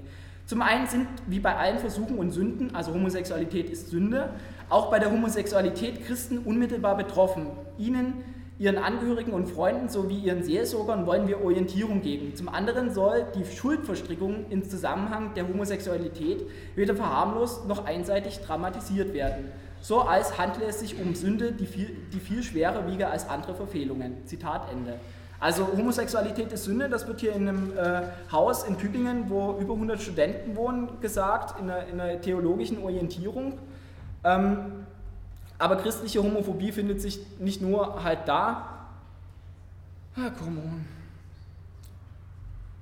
[0.46, 4.30] Zum einen sind, wie bei allen Versuchen und Sünden, also Homosexualität ist Sünde,
[4.68, 7.48] auch bei der Homosexualität Christen unmittelbar betroffen.
[7.78, 8.22] Ihnen
[8.58, 12.34] Ihren Angehörigen und Freunden sowie ihren Seelsorgern wollen wir Orientierung geben.
[12.34, 19.52] Zum anderen soll die Schuldverstrickung im Zusammenhang der Homosexualität weder verharmlost noch einseitig dramatisiert werden.
[19.82, 23.54] So als handle es sich um Sünde, die viel, die viel schwerer wiege als andere
[23.54, 24.24] Verfehlungen.
[24.24, 24.94] Zitat Ende.
[25.38, 29.74] Also Homosexualität ist Sünde, das wird hier in einem äh, Haus in Tübingen, wo über
[29.74, 33.58] 100 Studenten wohnen, gesagt, in einer, in einer theologischen Orientierung.
[34.24, 34.86] Ähm,
[35.58, 38.76] aber christliche Homophobie findet sich nicht nur halt da,
[40.18, 40.86] Ah, come on.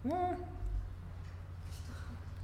[0.05, 0.37] Ja.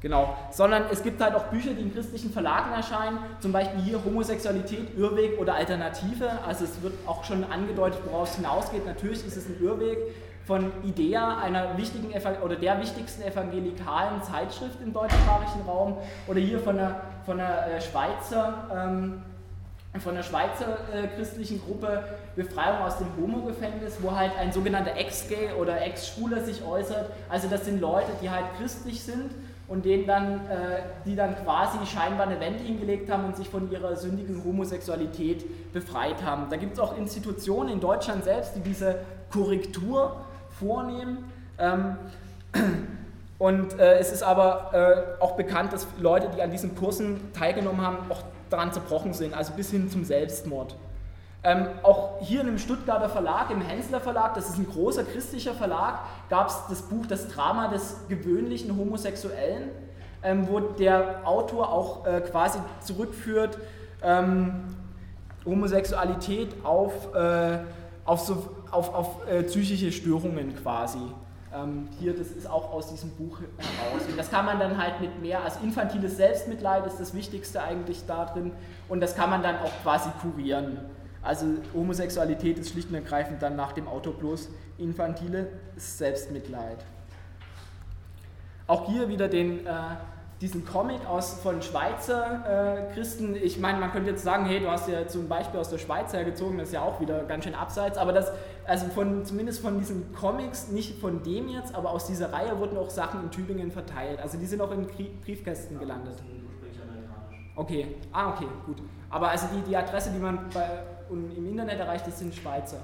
[0.01, 4.03] Genau, sondern es gibt halt auch Bücher, die in christlichen Verlagen erscheinen, zum Beispiel hier
[4.03, 6.29] Homosexualität, Irrweg oder Alternative.
[6.45, 8.87] Also es wird auch schon angedeutet, woraus es hinausgeht.
[8.87, 9.99] Natürlich ist es ein Irrweg
[10.47, 12.13] von Idea, einer wichtigen
[12.43, 17.81] oder der wichtigsten evangelikalen Zeitschrift im deutschsprachigen Raum, oder hier von der, von der äh,
[17.81, 19.23] Schweizer ähm,
[19.99, 22.05] von der Schweizer äh, christlichen Gruppe
[22.37, 27.11] Befreiung aus dem Homo-Gefängnis, wo halt ein sogenannter Ex-Gay oder Ex-Schwuler sich äußert.
[27.29, 29.33] Also das sind Leute, die halt christlich sind
[29.67, 33.71] und denen dann, äh, die dann quasi scheinbar eine Wende hingelegt haben und sich von
[33.73, 36.47] ihrer sündigen Homosexualität befreit haben.
[36.51, 38.97] Da gibt es auch Institutionen in Deutschland selbst, die diese
[39.33, 40.17] Korrektur
[40.59, 41.31] vornehmen.
[41.59, 41.97] Ähm,
[43.39, 47.81] und äh, es ist aber äh, auch bekannt, dass Leute, die an diesen Kursen teilgenommen
[47.81, 50.77] haben, auch daran zerbrochen sind, also bis hin zum Selbstmord.
[51.43, 55.55] Ähm, auch hier in einem Stuttgarter Verlag, im Hensler Verlag, das ist ein großer christlicher
[55.55, 59.71] Verlag, gab es das Buch Das Drama des gewöhnlichen Homosexuellen,
[60.23, 63.57] ähm, wo der Autor auch äh, quasi zurückführt,
[64.03, 64.65] ähm,
[65.47, 67.59] Homosexualität auf, äh,
[68.05, 70.99] auf, so, auf, auf äh, psychische Störungen quasi.
[71.53, 74.07] Ähm, hier, das ist auch aus diesem Buch heraus.
[74.09, 78.07] Und das kann man dann halt mit mehr, also infantiles Selbstmitleid ist das Wichtigste eigentlich
[78.07, 78.53] da drin
[78.89, 80.79] und das kann man dann auch quasi kurieren.
[81.23, 86.79] Also Homosexualität ist schlicht und ergreifend dann nach dem Autor bloß infantiles Selbstmitleid.
[88.67, 89.73] Auch hier wieder den äh,
[90.41, 94.71] diesen Comic aus, von Schweizer äh, Christen, ich meine, man könnte jetzt sagen, hey, du
[94.71, 97.55] hast ja zum Beispiel aus der Schweiz hergezogen, das ist ja auch wieder ganz schön
[97.55, 98.33] abseits, aber das,
[98.71, 102.79] also von, zumindest von diesen Comics, nicht von dem jetzt, aber aus dieser Reihe wurden
[102.79, 104.21] auch Sachen in Tübingen verteilt.
[104.21, 106.23] Also die sind auch in Briefkästen gelandet.
[107.57, 108.77] Okay, ah, okay, gut.
[109.11, 112.79] Aber also die, die Adresse, die man bei, im Internet erreicht, das sind Schweizer.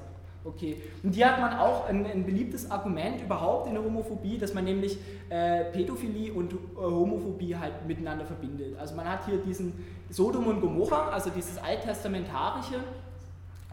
[0.45, 4.55] Okay, und hier hat man auch ein, ein, beliebtes Argument überhaupt in der Homophobie, dass
[4.55, 8.77] man nämlich äh, Pädophilie und äh, Homophobie halt miteinander verbindet.
[8.77, 9.73] Also man hat hier diesen
[10.11, 12.81] Sodom und Gomorra, also dieses alttestamentarische,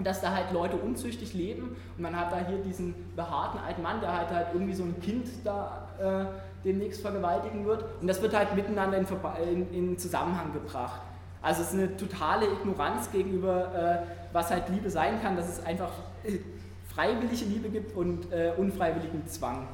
[0.02, 4.02] dass da halt Leute unzüchtig leben und man hat da hier diesen behaarten alten Mann,
[4.02, 8.36] der halt halt irgendwie so ein Kind da äh, demnächst vergewaltigen wird und das wird
[8.36, 9.06] halt miteinander in,
[9.52, 11.02] in, in Zusammenhang gebracht.
[11.42, 15.64] Also es ist eine totale Ignoranz gegenüber, äh, was halt Liebe sein kann, dass es
[15.66, 15.92] einfach
[16.24, 16.40] äh,
[16.88, 19.68] freiwillige Liebe gibt und äh, unfreiwilligen Zwang.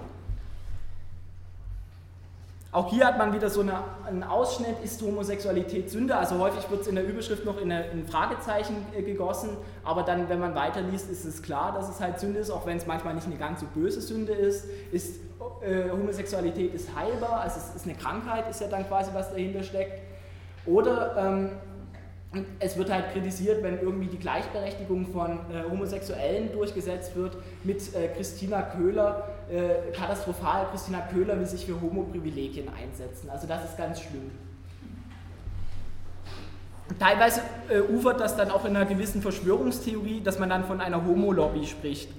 [2.72, 6.16] Auch hier hat man wieder so eine, einen Ausschnitt, ist Homosexualität Sünde?
[6.16, 10.30] Also häufig wird es in der Überschrift noch in ein Fragezeichen äh, gegossen, aber dann,
[10.30, 13.16] wenn man weiterliest, ist es klar, dass es halt Sünde ist, auch wenn es manchmal
[13.16, 14.66] nicht eine ganz so böse Sünde ist.
[14.92, 15.20] ist
[15.62, 19.64] äh, Homosexualität ist heilbar, also es ist eine Krankheit, ist ja dann quasi, was dahinter
[19.64, 20.02] steckt.
[20.68, 21.50] Oder ähm,
[22.60, 28.10] es wird halt kritisiert, wenn irgendwie die Gleichberechtigung von äh, Homosexuellen durchgesetzt wird mit äh,
[28.10, 33.30] Christina Köhler, äh, katastrophal, Christina Köhler will sich für Homoprivilegien einsetzen.
[33.30, 34.32] Also das ist ganz schlimm.
[37.00, 41.06] Teilweise äh, ufert das dann auch in einer gewissen Verschwörungstheorie, dass man dann von einer
[41.06, 42.10] Homo-Lobby spricht.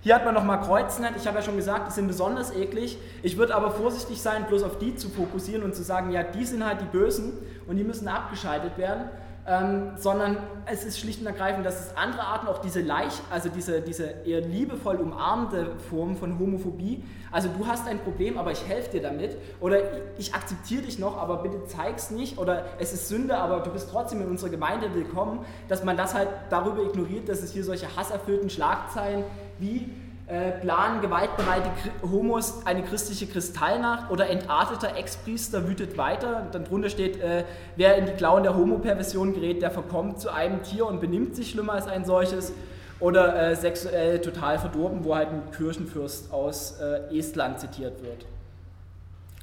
[0.00, 2.98] Hier hat man nochmal Kreuznet, ich habe ja schon gesagt, die sind besonders eklig.
[3.22, 6.44] Ich würde aber vorsichtig sein, bloß auf die zu fokussieren und zu sagen, ja, die
[6.44, 7.32] sind halt die Bösen
[7.66, 9.10] und die müssen abgeschaltet werden
[9.48, 13.48] ähm, sondern es ist schlicht und ergreifend, dass es andere Arten, auch diese leicht, also
[13.48, 18.66] diese, diese eher liebevoll umarmende Form von Homophobie, also du hast ein Problem, aber ich
[18.66, 19.78] helfe dir damit, oder
[20.18, 23.88] ich akzeptiere dich noch, aber bitte zeig's nicht, oder es ist Sünde, aber du bist
[23.90, 27.96] trotzdem in unserer Gemeinde willkommen, dass man das halt darüber ignoriert, dass es hier solche
[27.96, 29.24] hasserfüllten Schlagzeilen
[29.58, 29.90] wie
[30.28, 31.70] äh, planen gewaltbereite
[32.02, 36.46] Homos eine christliche Kristallnacht oder entarteter Ex-Priester wütet weiter.
[36.52, 37.44] Dann drunter steht, äh,
[37.76, 41.50] wer in die Klauen der Homo-Perversion gerät, der verkommt zu einem Tier und benimmt sich
[41.50, 42.52] schlimmer als ein solches.
[43.00, 48.26] Oder äh, sexuell total verdorben, wo halt ein Kirchenfürst aus äh, Estland zitiert wird.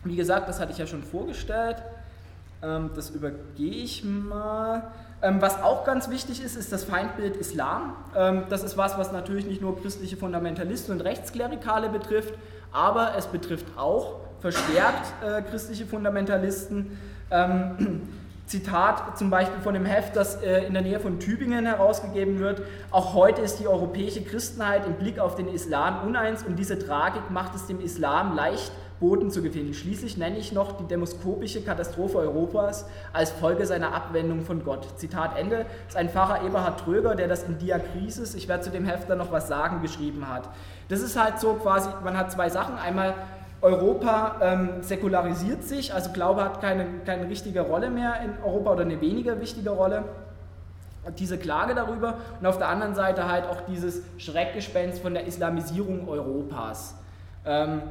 [0.04, 1.78] Wie gesagt, das hatte ich ja schon vorgestellt.
[2.62, 4.84] Ähm, das übergehe ich mal.
[5.22, 7.96] Ähm, was auch ganz wichtig ist, ist das Feindbild Islam.
[8.16, 12.34] Ähm, das ist was, was natürlich nicht nur christliche Fundamentalisten und Rechtsklerikale betrifft,
[12.72, 16.98] aber es betrifft auch verstärkt äh, christliche Fundamentalisten.
[17.32, 18.02] Ähm,
[18.46, 22.62] Zitat zum Beispiel von dem Heft, das äh, in der Nähe von Tübingen herausgegeben wird.
[22.92, 27.32] Auch heute ist die europäische Christenheit im Blick auf den Islam uneins und diese Tragik
[27.32, 29.74] macht es dem Islam leicht, Boden zu gewinnen.
[29.74, 34.88] Schließlich nenne ich noch die demoskopische Katastrophe Europas als Folge seiner Abwendung von Gott.
[34.98, 35.66] Zitat Ende.
[35.86, 39.10] Das ist ein Pfarrer Eberhard Tröger, der das in Diakrisis, ich werde zu dem Heft
[39.10, 40.50] dann noch was sagen, geschrieben hat.
[40.88, 42.78] Das ist halt so quasi, man hat zwei Sachen.
[42.78, 43.16] Einmal
[43.62, 48.82] Europa ähm, säkularisiert sich, also Glaube hat keine, keine richtige Rolle mehr in Europa oder
[48.82, 50.04] eine weniger wichtige Rolle.
[51.20, 56.08] diese Klage darüber und auf der anderen Seite halt auch dieses Schreckgespenst von der Islamisierung
[56.08, 56.96] Europas.
[57.46, 57.82] Ähm,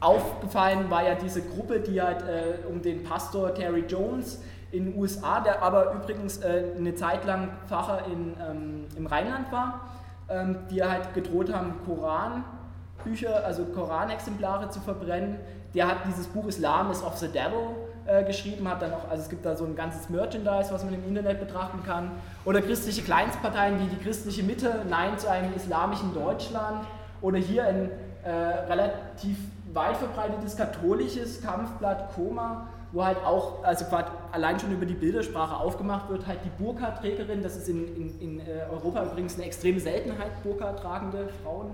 [0.00, 4.40] aufgefallen war ja diese Gruppe, die halt äh, um den Pastor Terry Jones
[4.72, 9.50] in den USA, der aber übrigens äh, eine Zeit lang Pfarrer in, ähm, im Rheinland
[9.50, 9.80] war,
[10.28, 15.38] ähm, die halt gedroht haben, Koranbücher, also Koranexemplare zu verbrennen.
[15.74, 19.22] Der hat dieses Buch Islam is of the Devil äh, geschrieben, hat dann auch, also
[19.22, 22.10] es gibt da so ein ganzes Merchandise, was man im Internet betrachten kann.
[22.44, 26.86] Oder christliche Kleinstparteien wie die christliche Mitte, Nein zu einem islamischen Deutschland.
[27.22, 27.90] Oder hier ein
[28.26, 29.38] äh, relativ
[29.72, 33.84] weit verbreitetes katholisches Kampfblatt Koma, wo halt auch, also
[34.32, 38.40] allein schon über die Bildersprache aufgemacht wird, halt die Burka-Trägerin, das ist in, in, in
[38.40, 41.70] äh, Europa übrigens eine extreme Seltenheit, Burka-tragende Frauen,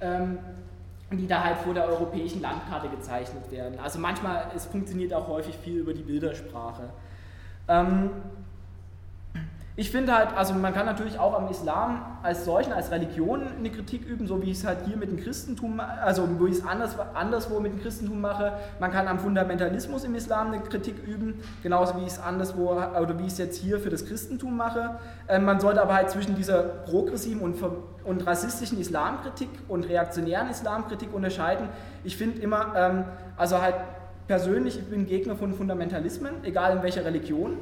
[0.00, 0.38] ähm,
[1.10, 3.78] die da halt vor der europäischen Landkarte gezeichnet werden.
[3.82, 6.90] Also manchmal, es funktioniert auch häufig viel über die Bildersprache.
[7.66, 8.10] Ähm,
[9.74, 13.70] ich finde halt, also man kann natürlich auch am Islam als solchen, als Religion eine
[13.70, 16.66] Kritik üben, so wie ich es halt hier mit dem Christentum, also wo ich es
[16.66, 18.52] anders, anderswo mit dem Christentum mache.
[18.80, 23.18] Man kann am Fundamentalismus im Islam eine Kritik üben, genauso wie ich es anderswo, oder
[23.18, 24.98] wie ich es jetzt hier für das Christentum mache.
[25.26, 27.56] Ähm, man sollte aber halt zwischen dieser progressiven und,
[28.04, 31.70] und rassistischen Islamkritik und reaktionären Islamkritik unterscheiden.
[32.04, 33.04] Ich finde immer, ähm,
[33.38, 33.76] also halt
[34.26, 37.56] persönlich, ich bin Gegner von Fundamentalismen, egal in welcher Religion.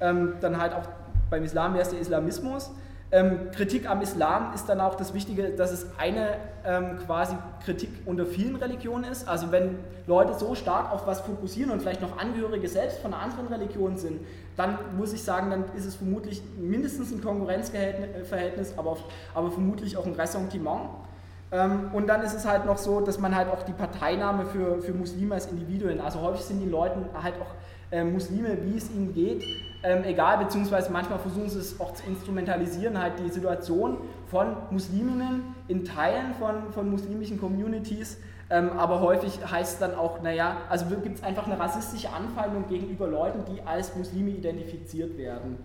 [0.00, 0.88] Ähm, dann halt auch
[1.34, 2.70] beim Islam wäre es der Islamismus.
[3.10, 7.90] Ähm, Kritik am Islam ist dann auch das Wichtige, dass es eine ähm, quasi Kritik
[8.06, 9.28] unter vielen Religionen ist.
[9.28, 13.22] Also wenn Leute so stark auf was fokussieren und vielleicht noch Angehörige selbst von einer
[13.22, 14.20] anderen Religion sind,
[14.56, 18.96] dann muss ich sagen, dann ist es vermutlich mindestens ein Konkurrenzverhältnis, aber,
[19.34, 20.90] aber vermutlich auch ein Ressentiment.
[21.50, 24.80] Ähm, und dann ist es halt noch so, dass man halt auch die Parteinahme für,
[24.80, 27.54] für Muslime als Individuen, also häufig sind die Leute halt auch
[27.92, 29.44] äh, Muslime, wie es ihnen geht,
[29.84, 35.54] ähm, egal, beziehungsweise manchmal versuchen sie es auch zu instrumentalisieren, halt die Situation von Musliminnen
[35.68, 38.16] in Teilen von, von muslimischen Communities,
[38.48, 42.66] ähm, aber häufig heißt es dann auch, naja, also gibt es einfach eine rassistische Anfeindung
[42.66, 45.58] gegenüber Leuten, die als Muslime identifiziert werden.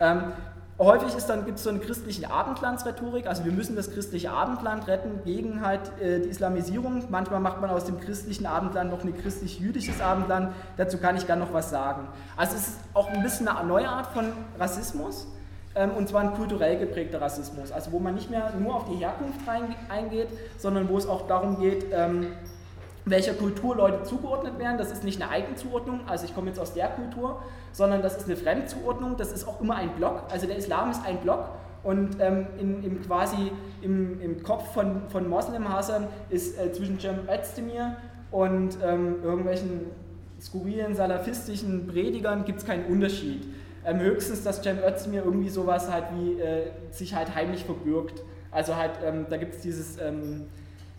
[0.00, 0.32] Ähm,
[0.80, 5.20] Häufig dann, gibt es so eine christliche Abendlandsrhetorik, also wir müssen das christliche Abendland retten
[5.26, 7.04] gegen halt äh, die Islamisierung.
[7.10, 11.44] Manchmal macht man aus dem christlichen Abendland noch ein christlich-jüdisches Abendland, dazu kann ich gerne
[11.44, 12.08] noch was sagen.
[12.34, 15.26] Also es ist auch ein bisschen eine neue Art von Rassismus,
[15.74, 18.96] ähm, und zwar ein kulturell geprägter Rassismus, also wo man nicht mehr nur auf die
[18.96, 19.40] Herkunft
[19.90, 22.28] eingeht, sondern wo es auch darum geht, ähm,
[23.04, 24.78] welcher Kultur Leute zugeordnet werden.
[24.78, 28.26] Das ist nicht eine Eigenzuordnung, also ich komme jetzt aus der Kultur, sondern das ist
[28.26, 30.24] eine Fremdzuordnung, das ist auch immer ein Block.
[30.30, 31.50] Also der Islam ist ein Block
[31.82, 33.52] und ähm, in, im, quasi
[33.82, 37.96] im, im Kopf von, von Moslemhassern ist äh, zwischen Cem Özdemir
[38.30, 39.86] und ähm, irgendwelchen
[40.40, 43.46] skurrilen salafistischen Predigern gibt es keinen Unterschied.
[43.84, 48.22] Ähm, höchstens, dass Cem Özdemir irgendwie sowas halt wie äh, sich halt heimlich verbirgt.
[48.50, 50.48] Also halt, ähm, da gibt es dieses ähm,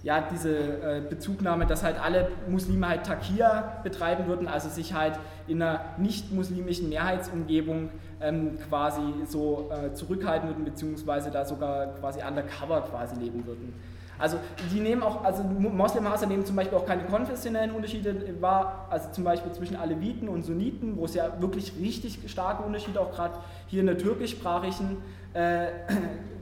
[0.04, 5.20] ja, diese äh, Bezugnahme, dass halt alle Muslime halt Takia betreiben würden, also sich halt
[5.48, 12.82] in einer nicht-muslimischen Mehrheitsumgebung ähm, quasi so äh, zurückhalten würden, beziehungsweise da sogar quasi undercover
[12.82, 13.74] quasi leben würden.
[14.18, 14.38] Also
[14.72, 19.24] die nehmen auch, also Moslem-Hasser nehmen zum Beispiel auch keine konfessionellen Unterschiede wahr, also zum
[19.24, 23.34] Beispiel zwischen Aleviten und Sunniten, wo es ja wirklich richtig starke Unterschiede auch gerade
[23.66, 24.98] hier in der türkischsprachigen
[25.34, 25.68] äh,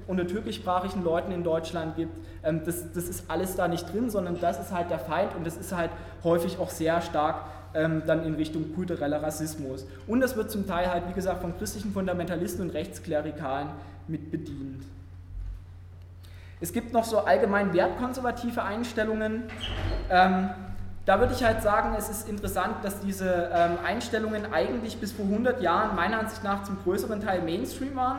[0.10, 4.40] unter türkischsprachigen Leuten in Deutschland gibt, ähm, das, das ist alles da nicht drin, sondern
[4.42, 5.92] das ist halt der Feind und das ist halt
[6.24, 7.46] häufig auch sehr stark
[7.76, 9.86] ähm, dann in Richtung kultureller Rassismus.
[10.08, 13.70] Und das wird zum Teil halt, wie gesagt, von christlichen Fundamentalisten und Rechtsklerikalen
[14.08, 14.84] mit bedient.
[16.60, 19.44] Es gibt noch so allgemein wertkonservative Einstellungen.
[20.10, 20.50] Ähm,
[21.06, 25.26] da würde ich halt sagen, es ist interessant, dass diese ähm, Einstellungen eigentlich bis vor
[25.26, 28.18] 100 Jahren meiner Ansicht nach zum größeren Teil Mainstream waren.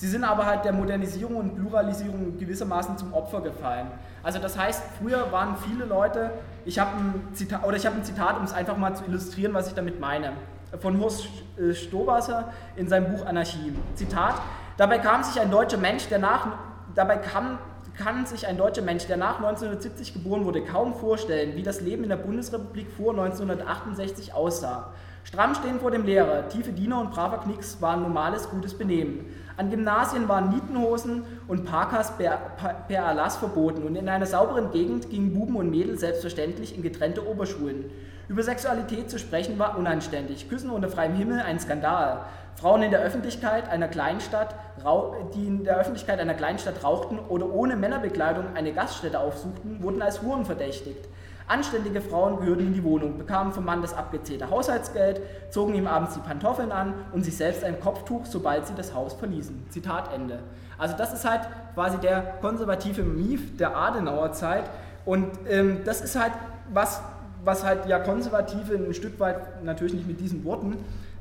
[0.00, 3.86] Sie sind aber halt der Modernisierung und Pluralisierung gewissermaßen zum Opfer gefallen.
[4.22, 6.30] Also das heißt, früher waren viele Leute,
[6.64, 10.00] ich habe ein Zitat, ein Zitat, um es einfach mal zu illustrieren, was ich damit
[10.00, 10.32] meine,
[10.80, 13.74] von Horst äh, Stobasser in seinem Buch Anarchie.
[13.94, 14.36] Zitat:
[14.78, 16.46] Dabei kam sich ein deutscher Mensch, der nach
[16.94, 17.58] dabei kam
[17.98, 22.04] kann sich ein deutscher Mensch, der nach 1970 geboren wurde, kaum vorstellen, wie das Leben
[22.04, 24.94] in der Bundesrepublik vor 1968 aussah.
[25.24, 29.26] Stramm stehen vor dem Lehrer, tiefe Diener und braver Knicks waren normales, gutes Benehmen.
[29.60, 32.38] An Gymnasien waren Nietenhosen und Parkas per,
[32.88, 37.28] per Erlass verboten und in einer sauberen Gegend gingen Buben und Mädels selbstverständlich in getrennte
[37.28, 37.84] Oberschulen.
[38.26, 42.22] Über Sexualität zu sprechen war unanständig, Küssen unter freiem Himmel ein Skandal.
[42.56, 44.54] Frauen in der Öffentlichkeit einer Kleinstadt,
[45.34, 50.22] die in der Öffentlichkeit einer Kleinstadt rauchten oder ohne Männerbekleidung eine Gaststätte aufsuchten, wurden als
[50.22, 51.06] Huren verdächtigt.
[51.50, 55.20] Anständige Frauen gehörten in die Wohnung, bekamen vom Mann das abgezählte Haushaltsgeld,
[55.50, 59.14] zogen ihm abends die Pantoffeln an und sich selbst ein Kopftuch, sobald sie das Haus
[59.14, 59.66] verließen.
[59.68, 60.38] Zitat Ende.
[60.78, 61.40] Also das ist halt
[61.74, 64.70] quasi der konservative Mief der Adenauer Zeit
[65.04, 66.32] und ähm, das ist halt
[66.72, 67.02] was,
[67.42, 70.76] was halt ja Konservative ein Stück weit, natürlich nicht mit diesen Worten,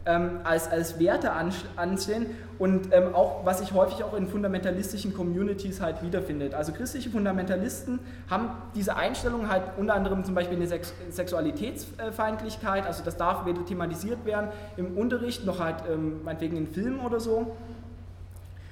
[0.05, 1.31] ähm, als, als Werte
[1.75, 2.27] ansehen
[2.57, 6.53] und ähm, auch, was sich häufig auch in fundamentalistischen Communities halt wiederfindet.
[6.53, 13.03] Also christliche Fundamentalisten haben diese Einstellung halt unter anderem zum Beispiel eine Sex Sexualitätsfeindlichkeit, also
[13.03, 17.55] das darf weder thematisiert werden im Unterricht noch halt ähm, meinetwegen in Filmen oder so.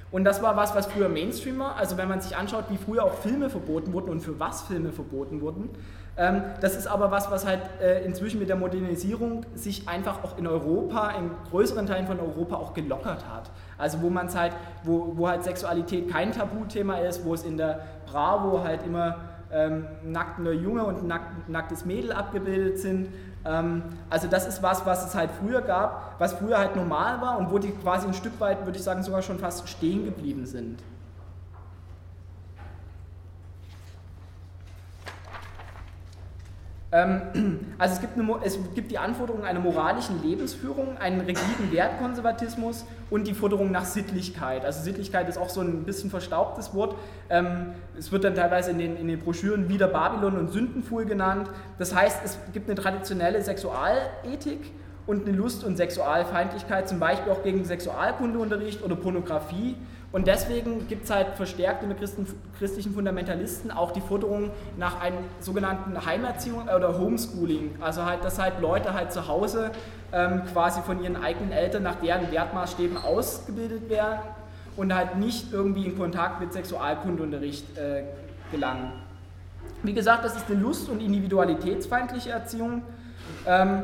[0.09, 1.75] Und das war was, was früher Mainstream war.
[1.75, 4.91] Also wenn man sich anschaut, wie früher auch Filme verboten wurden und für was Filme
[4.93, 5.69] verboten wurden,
[6.17, 10.47] das ist aber was, was halt äh, inzwischen mit der Modernisierung sich einfach auch in
[10.47, 13.51] Europa, in größeren Teilen von Europa auch gelockert hat.
[13.77, 14.53] Also wo man halt,
[14.83, 19.17] wo, wo halt Sexualität kein Tabuthema ist, wo es in der Bravo halt immer
[19.51, 23.09] ähm, nackter Junge und nack, nacktes Mädel abgebildet sind.
[23.45, 27.37] Ähm, also das ist was, was es halt früher gab, was früher halt normal war
[27.37, 30.47] und wo die quasi ein Stück weit, würde ich sagen, sogar schon fast stehen geblieben
[30.47, 30.79] sind.
[37.77, 43.27] also es gibt, eine, es gibt, die Anforderung einer moralischen Lebensführung, einen rigiden Wertkonservatismus und
[43.27, 44.65] die Forderung nach Sittlichkeit.
[44.65, 46.95] Also Sittlichkeit ist auch so ein bisschen verstaubtes Wort.
[47.29, 51.49] Ähm, es wird dann teilweise in den, in den Broschüren wieder Babylon und Sündenfuhl genannt.
[51.77, 54.71] Das heißt, es gibt eine traditionelle Sexualethik
[55.07, 59.75] und eine Lust- und Sexualfeindlichkeit, zum Beispiel auch gegen Sexualkundeunterricht oder Pornografie.
[60.17, 61.97] Und deswegen gibt es halt verstärkt in den
[62.57, 67.75] christlichen Fundamentalisten auch die Forderung nach einer sogenannten Heimerziehung oder Homeschooling.
[67.81, 69.69] Also halt, dass halt Leute halt zu Hause
[70.11, 74.21] ähm, quasi von ihren eigenen Eltern nach deren Wertmaßstäben ausgebildet werden
[74.75, 78.01] und halt nicht irgendwie in Kontakt mit Sexualkundeunterricht äh,
[78.51, 78.93] gelangen.
[79.83, 82.81] Wie gesagt, das ist eine Lust- und individualitätsfeindliche Erziehung.
[83.45, 83.83] Ähm,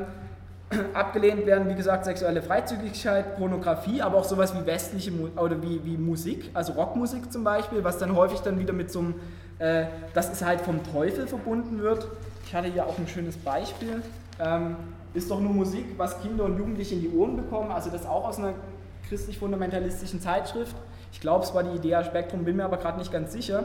[0.93, 5.97] Abgelehnt werden, wie gesagt, sexuelle Freizügigkeit, Pornografie, aber auch sowas wie westliche oder wie, wie
[5.97, 9.15] Musik, also Rockmusik zum Beispiel, was dann häufig dann wieder mit so einem,
[9.59, 12.07] äh, das ist halt vom Teufel verbunden wird.
[12.45, 14.01] Ich hatte hier auch ein schönes Beispiel.
[14.39, 14.75] Ähm,
[15.13, 18.27] ist doch nur Musik, was Kinder und Jugendliche in die Ohren bekommen, also das auch
[18.27, 18.53] aus einer
[19.07, 20.75] christlich-fundamentalistischen Zeitschrift.
[21.11, 23.63] Ich glaube, es war die Idea Spektrum, bin mir aber gerade nicht ganz sicher.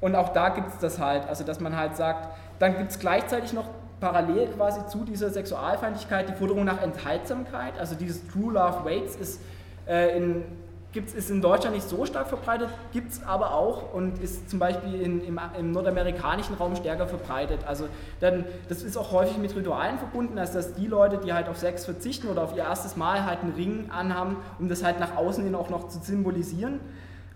[0.00, 2.28] Und auch da gibt es das halt, also dass man halt sagt,
[2.58, 3.66] dann gibt es gleichzeitig noch
[4.04, 7.78] parallel quasi zu dieser Sexualfeindlichkeit die Forderung nach Enthaltsamkeit.
[7.78, 9.40] Also dieses True Love Waits ist,
[9.88, 10.44] äh, in,
[10.92, 14.58] gibt's, ist in Deutschland nicht so stark verbreitet, gibt es aber auch und ist zum
[14.58, 17.64] Beispiel in, im, im, nordamerikanischen Raum stärker verbreitet.
[17.66, 17.88] Also
[18.20, 21.56] dann, das ist auch häufig mit Ritualen verbunden, also dass die Leute, die halt auf
[21.56, 25.16] Sex verzichten oder auf ihr erstes Mal halt einen Ring anhaben, um das halt nach
[25.16, 26.78] außen hin auch noch zu symbolisieren.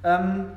[0.04, 0.52] Ähm,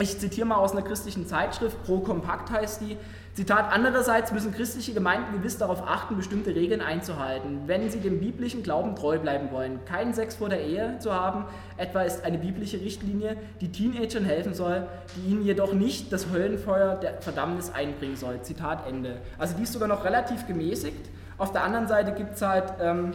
[0.00, 2.96] ich zitiere mal aus einer christlichen Zeitschrift, Pro Kompakt heißt die,
[3.34, 8.62] Zitat, andererseits müssen christliche Gemeinden gewiss darauf achten, bestimmte Regeln einzuhalten, wenn sie dem biblischen
[8.62, 9.84] Glauben treu bleiben wollen.
[9.86, 14.54] Keinen Sex vor der Ehe zu haben, etwa ist eine biblische Richtlinie, die Teenagern helfen
[14.54, 18.40] soll, die ihnen jedoch nicht das Höllenfeuer der Verdammnis einbringen soll.
[18.42, 19.16] Zitat Ende.
[19.36, 21.10] Also die ist sogar noch relativ gemäßigt.
[21.36, 23.10] Auf der anderen Seite gibt es halt ähm,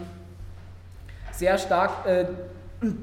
[1.32, 2.26] sehr stark äh,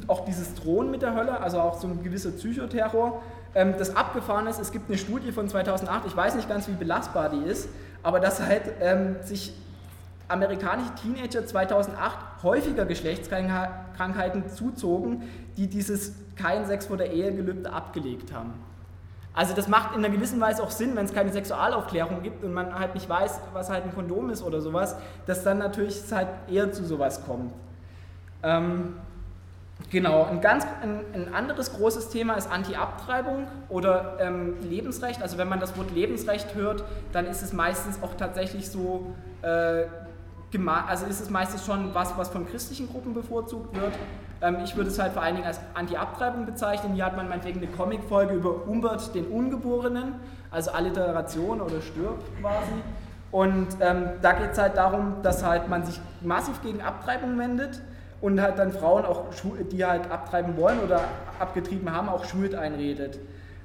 [0.07, 3.23] auch dieses Drohen mit der Hölle, also auch so ein gewisser Psychoterror.
[3.57, 6.75] Ähm, das abgefahren ist, es gibt eine Studie von 2008, ich weiß nicht ganz, wie
[6.75, 7.71] belastbar die ist,
[8.03, 9.55] aber dass halt ähm, sich
[10.29, 15.23] amerikanische Teenager 2008 häufiger Geschlechtskrankheiten zuzogen,
[15.57, 18.53] die dieses kein Sex vor der Ehe Gelübde abgelegt haben.
[19.33, 22.53] Also das macht in einer gewissen Weise auch Sinn, wenn es keine Sexualaufklärung gibt und
[22.53, 26.13] man halt nicht weiß, was halt ein Kondom ist oder sowas, dass dann natürlich es
[26.13, 27.53] halt eher zu sowas kommt.
[28.43, 28.97] Ähm,
[29.91, 35.23] Genau, ein ganz ein, ein, anderes großes Thema ist Anti-Abtreibung oder ähm, Lebensrecht.
[35.23, 36.83] Also wenn man das Wort Lebensrecht hört,
[37.13, 39.85] dann ist es meistens auch tatsächlich so, äh,
[40.89, 43.93] also ist es meistens schon was, was von christlichen Gruppen bevorzugt wird.
[44.43, 46.95] Ähm, ich würde es halt vor allen Dingen als Anti-Abtreibung bezeichnen.
[46.95, 50.15] Hier hat man meinetwegen eine Comicfolge über Umbert den Ungeborenen,
[50.51, 52.73] also Alliteration oder Stirb quasi.
[53.31, 57.81] Und ähm, da geht es halt darum, dass halt man sich massiv gegen Abtreibung wendet
[58.27, 59.27] und halt dann Frauen, auch,
[59.71, 61.05] die halt abtreiben wollen oder
[61.39, 63.21] abgetrieben haben, auch Schuld einredet.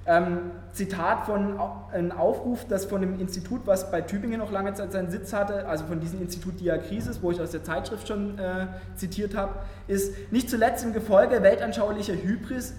[0.06, 1.60] Ähm, Zitat von
[1.92, 5.68] einem Aufruf, das von dem Institut, was bei Tübingen noch lange Zeit seinen Sitz hatte,
[5.68, 9.56] also von diesem Institut Diakrisis, wo ich aus der Zeitschrift schon äh, zitiert habe,
[9.88, 12.76] ist nicht zuletzt im Gefolge weltanschaulicher Hybris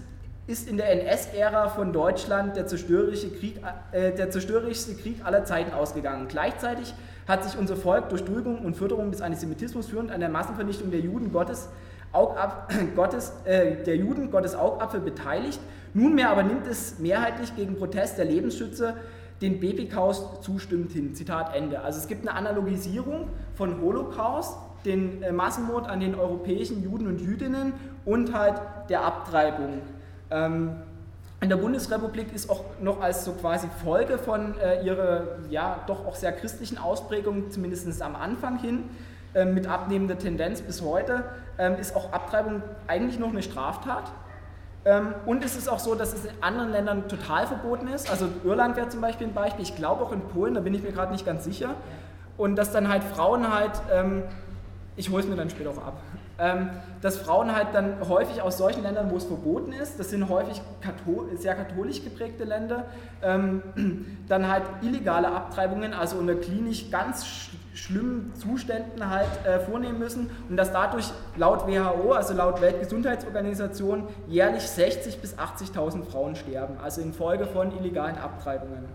[0.47, 3.59] ist in der NS-Ära von Deutschland der zerstörerische Krieg,
[3.91, 6.29] äh, der zerstörerischste Krieg aller Zeiten ausgegangen.
[6.29, 6.93] Gleichzeitig
[7.27, 10.99] hat sich unser Volk durch Dulgung und Förderung des Antisemitismus führend an der Massenvernichtung der
[10.99, 11.69] Juden Gottes,
[12.11, 15.59] Augap Gottes, äh, der Juden Gottes Augapfel beteiligt.
[15.93, 18.95] Nunmehr aber nimmt es mehrheitlich gegen Protest der Lebensschützer
[19.41, 21.15] den Babykaus zustimmt hin.
[21.15, 21.81] Zitat Ende.
[21.81, 27.19] Also es gibt eine Analogisierung von Holocaust, den äh, Massenmord an den europäischen Juden und
[27.19, 27.73] Jüdinnen
[28.05, 29.81] und halt der Abtreibung.
[30.29, 30.77] Ähm,
[31.43, 36.05] in der Bundesrepublik ist auch noch als so quasi Folge von äh, ihrer ja doch
[36.05, 38.85] auch sehr christlichen Ausprägung, zumindest am Anfang hin,
[39.33, 41.25] äh, mit abnehmender Tendenz bis heute,
[41.57, 44.09] äh, ist auch Abtreibung eigentlich noch eine Straftat.
[44.85, 48.09] Ähm, und es ist auch so, dass es in anderen Ländern total verboten ist.
[48.09, 50.81] Also Irland wäre zum Beispiel ein Beispiel, ich glaube auch in Polen, da bin ich
[50.81, 51.75] mir gerade nicht ganz sicher.
[52.37, 54.23] Und dass dann halt Frauen halt, ähm,
[54.95, 55.97] ich hole es mir dann später auch ab,
[56.39, 56.69] ähm,
[57.01, 60.61] dass Frauen halt dann häufig aus solchen Ländern, wo es verboten ist, das sind häufig
[61.35, 62.85] sehr katholisch geprägte Länder,
[63.21, 63.61] ähm,
[64.27, 70.57] dann halt illegale Abtreibungen, also unter klinisch ganz schlimmen Zuständen halt äh, vornehmen müssen und
[70.57, 77.45] dass dadurch laut WHO, also laut Weltgesundheitsorganisation, jährlich 60.000 bis 80.000 Frauen sterben, also infolge
[77.45, 78.85] von illegalen Abtreibungen.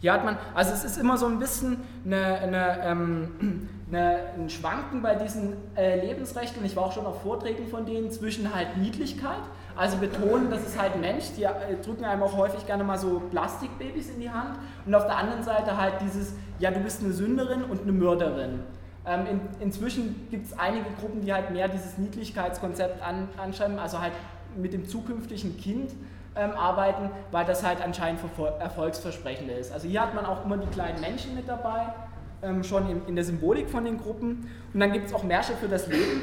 [0.00, 4.50] Hier hat man, also es ist immer so ein bisschen eine, eine, ähm, eine, ein
[4.50, 8.54] Schwanken bei diesen äh, Lebensrechten, und ich war auch schon auf Vorträgen von denen, zwischen
[8.54, 9.40] halt Niedlichkeit,
[9.76, 11.50] also betonen, das ist halt Mensch, die äh,
[11.84, 15.42] drücken einem auch häufig gerne mal so Plastikbabys in die Hand, und auf der anderen
[15.42, 18.60] Seite halt dieses, ja du bist eine Sünderin und eine Mörderin.
[19.06, 24.00] Ähm, in, inzwischen gibt es einige Gruppen, die halt mehr dieses Niedlichkeitskonzept an, anschreiben, also
[24.00, 24.12] halt
[24.56, 25.92] mit dem zukünftigen Kind
[26.36, 28.20] ähm, arbeiten, weil das halt anscheinend
[28.60, 29.72] erfolgsversprechend ist.
[29.72, 31.94] Also hier hat man auch immer die kleinen Menschen mit dabei,
[32.42, 34.50] ähm, schon in, in, der Symbolik von den Gruppen.
[34.72, 36.22] Und dann gibt es auch Märsche für das Leben,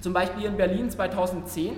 [0.00, 1.74] zum Beispiel in Berlin 2010.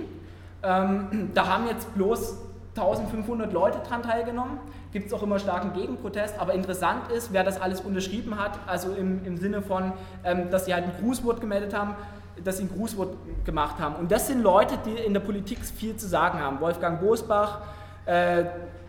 [0.61, 2.37] Ähm, da haben jetzt bloß
[2.75, 4.59] 1500 Leute daran teilgenommen.
[4.91, 6.39] Gibt es auch immer starken Gegenprotest.
[6.39, 9.93] Aber interessant ist, wer das alles unterschrieben hat, also im, im Sinne von,
[10.23, 11.95] ähm, dass sie halt ein Grußwort gemeldet haben,
[12.43, 13.95] dass sie ein Grußwort gemacht haben.
[13.95, 16.59] Und das sind Leute, die in der Politik viel zu sagen haben.
[16.61, 17.61] Wolfgang Bosbach,
[18.05, 18.45] äh,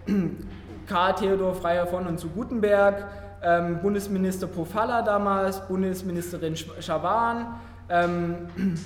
[0.87, 3.07] Karl Theodor Freier von und zu Gutenberg,
[3.43, 8.49] ähm, Bundesminister Pofalla damals, Bundesministerin Schawan, ähm,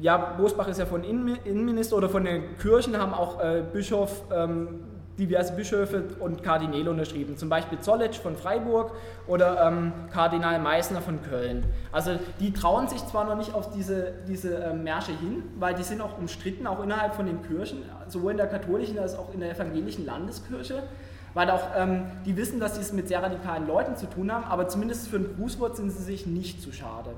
[0.00, 4.80] ja, Bosbach ist ja von Innenminister oder von den Kirchen, haben auch äh, Bischof ähm,
[5.18, 8.92] diverse Bischöfe und Kardinäle unterschrieben, zum Beispiel Zollitsch von Freiburg
[9.26, 11.64] oder ähm, Kardinal Meissner von Köln.
[11.90, 15.82] Also die trauen sich zwar noch nicht auf diese, diese ähm, Märsche hin, weil die
[15.82, 19.40] sind auch umstritten, auch innerhalb von den Kirchen, sowohl in der katholischen als auch in
[19.40, 20.82] der evangelischen Landeskirche,
[21.34, 24.44] weil auch ähm, die wissen, dass sie es mit sehr radikalen Leuten zu tun haben,
[24.44, 27.10] aber zumindest für ein Grußwort sind sie sich nicht zu schade.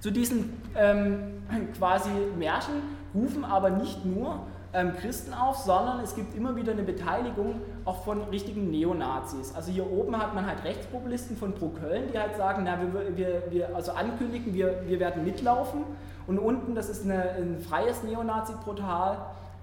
[0.00, 1.42] Zu diesen ähm,
[1.78, 2.74] quasi Märchen
[3.14, 4.40] rufen aber nicht nur
[4.74, 9.54] ähm, Christen auf, sondern es gibt immer wieder eine Beteiligung auch von richtigen Neonazis.
[9.54, 13.16] Also hier oben hat man halt Rechtspopulisten von Pro Köln, die halt sagen, na, wir,
[13.16, 15.84] wir, wir also ankündigen, wir, wir werden mitlaufen.
[16.26, 19.18] Und unten, das ist eine, ein freies Neonazi-Portal,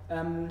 [0.09, 0.47] ähm,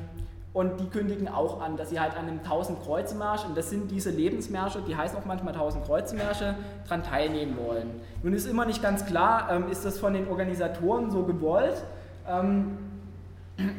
[0.53, 3.91] und die kündigen auch an, dass sie halt an einem 1000 Kreuzemarsch, und das sind
[3.91, 7.91] diese Lebensmärsche, die heißen auch manchmal 1000 Kreuzemärsche, daran teilnehmen wollen.
[8.23, 11.83] Nun ist immer nicht ganz klar, ähm, ist das von den Organisatoren so gewollt?
[12.29, 12.79] Ähm,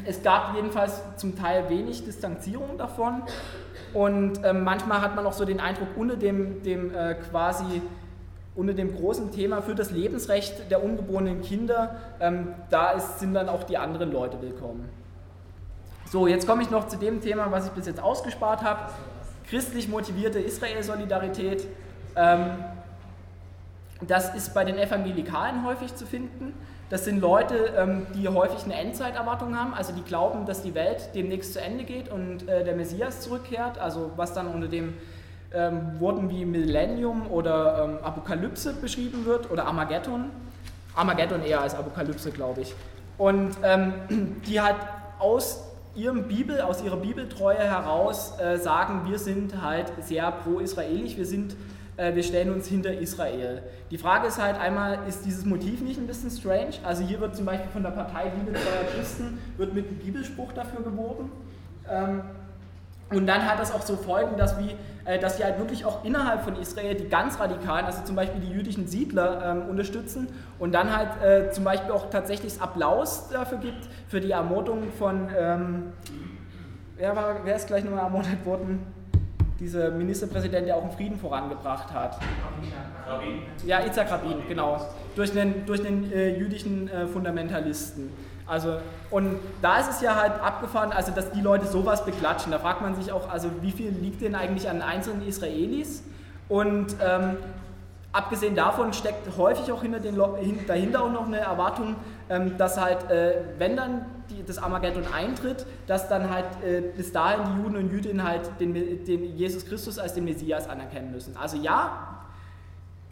[0.06, 3.24] es gab jedenfalls zum Teil wenig Distanzierung davon
[3.94, 7.82] und ähm, manchmal hat man auch so den Eindruck, unter dem, dem äh, quasi
[8.56, 13.50] unter dem großen Thema für das Lebensrecht der ungeborenen Kinder, ähm, da ist, sind dann
[13.50, 15.01] auch die anderen Leute willkommen.
[16.12, 18.92] So, jetzt komme ich noch zu dem Thema, was ich bis jetzt ausgespart habe.
[19.50, 21.66] Christlich motivierte Israel-Solidarität.
[22.18, 22.66] Ähm,
[24.02, 26.54] das ist bei den Evangelikalen häufig zu finden.
[26.90, 31.12] Das sind Leute, ähm, die häufig eine Endzeiterwartung haben, also die glauben, dass die Welt
[31.16, 34.96] demnächst zu Ende geht und äh, der Messias zurückkehrt, also was dann unter dem
[35.54, 40.26] ähm, Worten wie Millennium oder ähm, Apokalypse beschrieben wird oder Armageddon.
[40.94, 42.76] Armageddon eher als Apokalypse, glaube ich.
[43.18, 43.94] Und ähm,
[44.46, 44.76] die halt
[45.18, 51.26] aus ihrem Bibel, aus ihrer Bibeltreue heraus äh, sagen, wir sind halt sehr pro-israelisch, wir
[51.98, 53.62] äh, wir stellen uns hinter Israel.
[53.92, 56.76] Die Frage ist halt einmal, ist dieses Motiv nicht ein bisschen strange?
[56.84, 60.84] Also hier wird zum Beispiel von der Partei Bibeltreuer Christen wird mit einem Bibelspruch dafür
[60.84, 61.32] geworben.
[61.90, 62.22] Ähm,
[63.12, 66.04] und dann hat das auch so Folgen, dass, wie, äh, dass sie halt wirklich auch
[66.04, 70.28] innerhalb von Israel die ganz Radikalen, also zum Beispiel die jüdischen Siedler ähm, unterstützen
[70.60, 75.30] und dann halt äh, zum Beispiel auch tatsächlich Applaus dafür gibt, für die Ermordung von,
[75.38, 75.94] ähm,
[76.98, 78.86] wer, war, wer ist gleich nochmal ermordet worden?
[79.62, 82.20] dieser Ministerpräsident, der auch einen Frieden vorangebracht hat.
[83.08, 83.44] Rabin.
[83.64, 84.84] Ja, Itzhak Rabin, genau.
[85.16, 88.10] Durch einen, durch einen äh, jüdischen äh, Fundamentalisten.
[88.52, 88.80] Also,
[89.12, 92.52] und da ist es ja halt abgefahren, also dass die Leute sowas beklatschen.
[92.52, 96.04] Da fragt man sich auch, also wie viel liegt denn eigentlich an einzelnen Israelis?
[96.50, 97.38] Und ähm,
[98.12, 100.20] abgesehen davon steckt häufig auch hinter den,
[100.68, 101.96] dahinter auch noch eine Erwartung,
[102.30, 107.14] ähm, dass halt, äh, wenn dann die, das Armageddon eintritt, dass dann halt äh, bis
[107.14, 111.38] dahin die Juden und Jüdinnen halt den, den Jesus Christus als den Messias anerkennen müssen.
[111.38, 112.21] Also ja,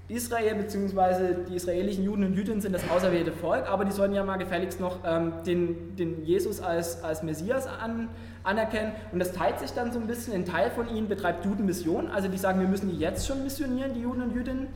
[0.10, 1.36] Israel bzw.
[1.48, 4.80] die israelischen Juden und Jüdinnen sind das auserwählte Volk, aber die sollen ja mal gefälligst
[4.80, 8.10] noch ähm, den, den Jesus als, als Messias an,
[8.44, 8.92] anerkennen.
[9.12, 10.34] Und das teilt sich dann so ein bisschen.
[10.34, 13.94] Ein Teil von ihnen betreibt Judenmission, also die sagen, wir müssen die jetzt schon missionieren,
[13.94, 14.68] die Juden und Jüdinnen.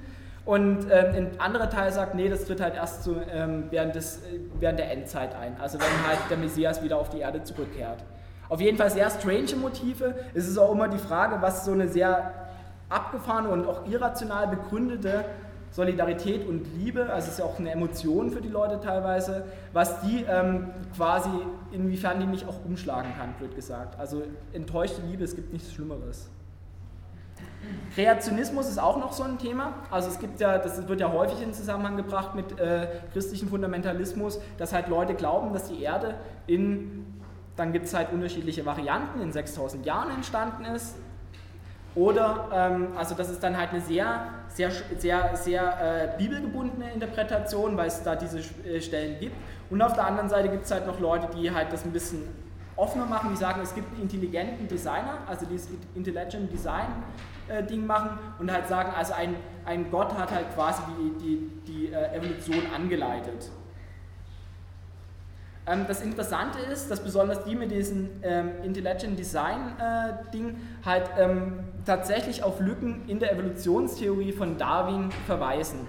[0.46, 4.22] Und ähm, ein anderer Teil sagt, nee, das tritt halt erst so, ähm, während, des,
[4.60, 8.04] während der Endzeit ein, also wenn halt der Messias wieder auf die Erde zurückkehrt.
[8.50, 10.14] Auf jeden Fall sehr strange Motive.
[10.36, 12.43] Es ist auch immer die Frage, was so eine sehr
[12.94, 15.26] abgefahrene und auch irrational begründete
[15.74, 20.02] Solidarität und Liebe, also es ist ja auch eine Emotion für die Leute teilweise, was
[20.02, 21.32] die ähm, quasi,
[21.72, 24.00] inwiefern die nicht auch umschlagen kann, blöd gesagt.
[24.00, 24.22] Also
[24.54, 26.30] enttäuschte Liebe, es gibt nichts Schlimmeres.
[27.96, 29.74] Kreationismus ist auch noch so ein Thema.
[29.90, 34.40] Also es gibt ja, das wird ja häufig in Zusammenhang gebracht mit äh, christlichem Fundamentalismus,
[34.58, 36.16] dass halt Leute glauben, dass die Erde
[36.46, 37.06] in,
[37.56, 40.96] dann gibt es halt unterschiedliche Varianten, in 6000 Jahren entstanden ist.
[41.96, 47.78] Oder, ähm, also das ist dann halt eine sehr, sehr, sehr, sehr äh, bibelgebundene Interpretation,
[47.78, 49.36] weil es da diese äh, Stellen gibt.
[49.70, 52.24] Und auf der anderen Seite gibt es halt noch Leute, die halt das ein bisschen
[52.76, 56.88] offener machen, die sagen, es gibt einen intelligenten Designer, also dieses Intelligent Design
[57.48, 59.36] äh, Ding machen und halt sagen, also ein,
[59.66, 63.52] ein Gott hat halt quasi die, die, die äh, Evolution angeleitet.
[65.66, 71.10] Ähm, das Interessante ist, dass besonders die mit diesem ähm, Intelligent Design äh, Ding halt
[71.18, 75.88] ähm, tatsächlich auf Lücken in der Evolutionstheorie von Darwin verweisen.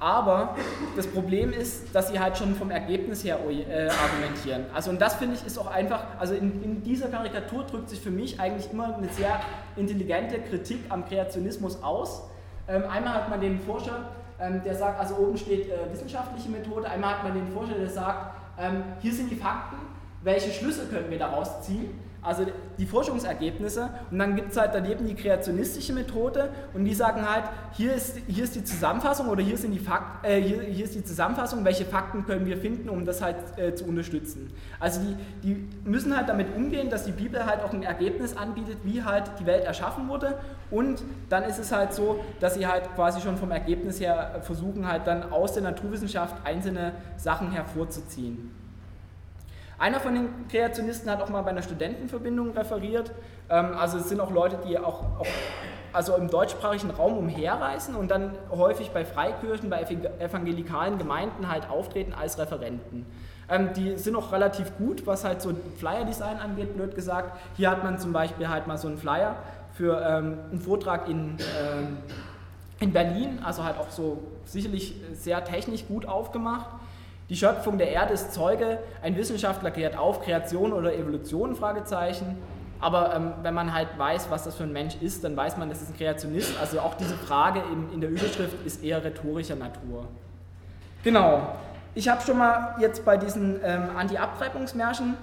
[0.00, 0.54] Aber
[0.94, 4.66] das Problem ist, dass sie halt schon vom Ergebnis her äh, argumentieren.
[4.72, 8.00] Also und das finde ich ist auch einfach, also in, in, dieser Karikatur drückt sich
[8.00, 9.40] für mich eigentlich immer eine sehr
[9.76, 12.22] intelligente Kritik am Kreationismus aus.
[12.68, 14.10] Ähm, einmal hat man den Forscher,
[14.40, 17.88] ähm, der sagt, also oben steht äh, wissenschaftliche Methode, einmal hat man den Forscher, der
[17.88, 19.78] sagt, ähm, hier sind die Fakten,
[20.22, 21.98] welche Schlüsse können wir daraus ziehen?
[22.20, 22.44] Also
[22.78, 27.44] die Forschungsergebnisse und dann gibt es halt daneben die kreationistische Methode und die sagen halt,
[27.72, 30.96] hier ist, hier ist die Zusammenfassung oder hier, sind die Fakt, äh, hier, hier ist
[30.96, 34.52] die Zusammenfassung, welche Fakten können wir finden, um das halt äh, zu unterstützen.
[34.80, 38.78] Also die, die müssen halt damit umgehen, dass die Bibel halt auch ein Ergebnis anbietet,
[38.82, 40.38] wie halt die Welt erschaffen wurde
[40.72, 44.88] und dann ist es halt so, dass sie halt quasi schon vom Ergebnis her versuchen
[44.88, 48.50] halt dann aus der Naturwissenschaft einzelne Sachen hervorzuziehen.
[49.78, 53.12] Einer von den Kreationisten hat auch mal bei einer Studentenverbindung referiert.
[53.48, 55.26] Ähm, also es sind auch Leute, die auch, auch
[55.92, 59.86] also im deutschsprachigen Raum umherreisen und dann häufig bei Freikirchen, bei
[60.18, 63.06] evangelikalen Gemeinden halt auftreten als Referenten.
[63.48, 67.38] Ähm, die sind auch relativ gut, was halt so Flyer-Design angeht, blöd gesagt.
[67.56, 69.36] Hier hat man zum Beispiel halt mal so einen Flyer
[69.74, 71.36] für ähm, einen Vortrag in,
[72.80, 76.68] in Berlin, also halt auch so sicherlich sehr technisch gut aufgemacht.
[77.28, 82.38] Die Schöpfung der Erde ist Zeuge, ein Wissenschaftler klärt auf, Kreation oder Evolution, Fragezeichen.
[82.80, 85.68] Aber ähm, wenn man halt weiß, was das für ein Mensch ist, dann weiß man,
[85.68, 86.58] das ist ein Kreationist.
[86.60, 90.06] Also auch diese Frage in, in der Überschrift ist eher rhetorischer Natur.
[91.02, 91.54] Genau.
[91.94, 95.16] Ich habe schon mal jetzt bei diesen ähm, Anti-Abtreibungsmärschen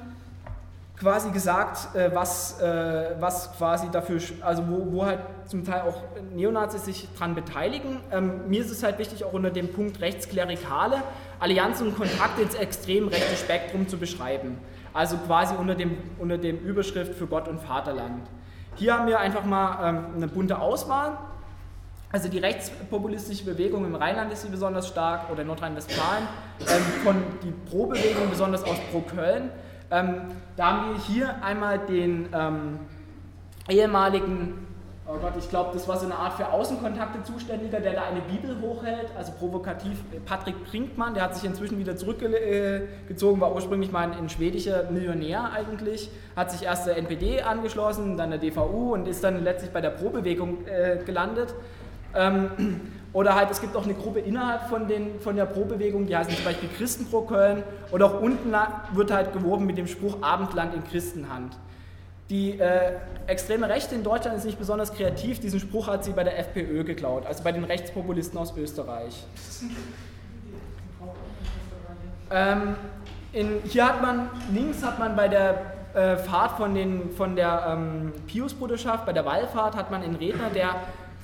[0.99, 6.01] quasi gesagt, äh, was, äh, was quasi dafür, also wo, wo halt zum Teil auch
[6.34, 7.99] Neonazis sich dran beteiligen.
[8.12, 10.97] Ähm, mir ist es halt wichtig, auch unter dem Punkt Rechtsklerikale
[11.40, 14.58] Allianzen und Kontakte ins extrem rechte Spektrum zu beschreiben.
[14.94, 18.28] Also quasi unter dem, unter dem Überschrift für Gott und Vaterland.
[18.76, 21.18] Hier haben wir einfach mal ähm, eine bunte Auswahl.
[22.12, 26.28] Also die rechtspopulistische Bewegung im Rheinland ist sie besonders stark oder in Nordrhein-Westfalen.
[26.62, 29.50] Ähm, von die Pro-Bewegung besonders aus Pro-Köln
[29.92, 30.22] ähm,
[30.58, 32.80] da haben wir hier einmal den ähm,
[33.70, 34.64] ehemaligen,
[35.08, 38.22] oh Gott, ich glaube, das war so eine Art für Außenkontakte Zuständiger, der da eine
[38.22, 44.12] Bibel hochhält, also provokativ Patrick Brinkmann, der hat sich inzwischen wieder zurückgezogen, war ursprünglich mal
[44.12, 49.24] ein, schwedischer Millionär eigentlich, hat sich erst der NPD angeschlossen, dann der DVU und ist
[49.24, 51.53] dann letztlich bei der Pro-Bewegung äh, gelandet.
[52.16, 52.49] Ähm,
[53.14, 56.36] oder halt, es gibt auch eine Gruppe innerhalb von, den, von der Pro-Bewegung, die heißen
[56.36, 57.64] zum Beispiel Christen pro Köln.
[57.91, 58.53] Oder auch unten
[58.93, 61.56] wird halt geworben mit dem Spruch Abendland in Christenhand.
[62.30, 62.94] Die äh,
[63.28, 65.40] extreme Rechte in Deutschland ist nicht besonders kreativ.
[65.40, 69.26] Diesen Spruch hat sie bei der FPÖ geklaut, also bei den Rechtspopulisten aus Österreich.
[72.32, 72.76] Ähm,
[73.32, 75.62] in, hier hat man, links hat man bei der
[75.94, 80.50] äh, Fahrt von, den, von der ähm, Pius-Bruderschaft, bei der Wallfahrt, hat man einen Redner,
[80.50, 80.76] der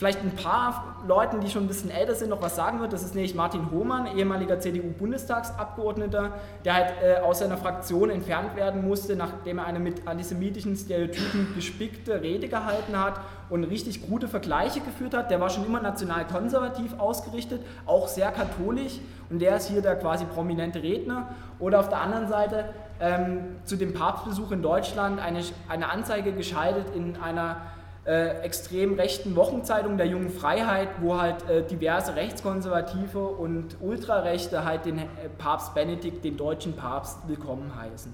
[0.02, 2.92] vielleicht ein paar Leuten, die schon ein bisschen älter sind, noch was sagen wird.
[2.92, 6.32] Das ist nämlich Martin Hohmann, ehemaliger CDU-Bundestagsabgeordneter,
[6.66, 11.54] der halt äh, aus seiner Fraktion entfernt werden musste, nachdem er eine mit antisemitischen Stereotypen
[11.54, 13.22] gespickte Rede gehalten hat
[13.52, 15.30] und richtig gute Vergleiche geführt hat.
[15.30, 18.98] Der war schon immer national-konservativ ausgerichtet, auch sehr katholisch
[19.30, 21.28] und der ist hier der quasi prominente Redner.
[21.60, 22.66] Oder auf der anderen Seite
[23.00, 27.58] ähm, zu dem Papstbesuch in Deutschland eine, eine Anzeige geschaltet in einer
[28.06, 34.86] äh, extrem rechten Wochenzeitung der Jungen Freiheit, wo halt äh, diverse Rechtskonservative und Ultrarechte halt
[34.86, 35.04] den äh,
[35.38, 38.12] Papst Benedikt, den deutschen Papst, willkommen heißen.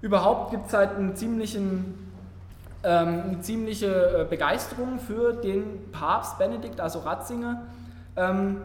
[0.00, 2.12] Überhaupt gibt es halt einen ziemlichen,
[2.82, 7.64] ähm, eine ziemliche äh, Begeisterung für den Papst Benedikt, also Ratzinger,
[8.16, 8.62] ähm,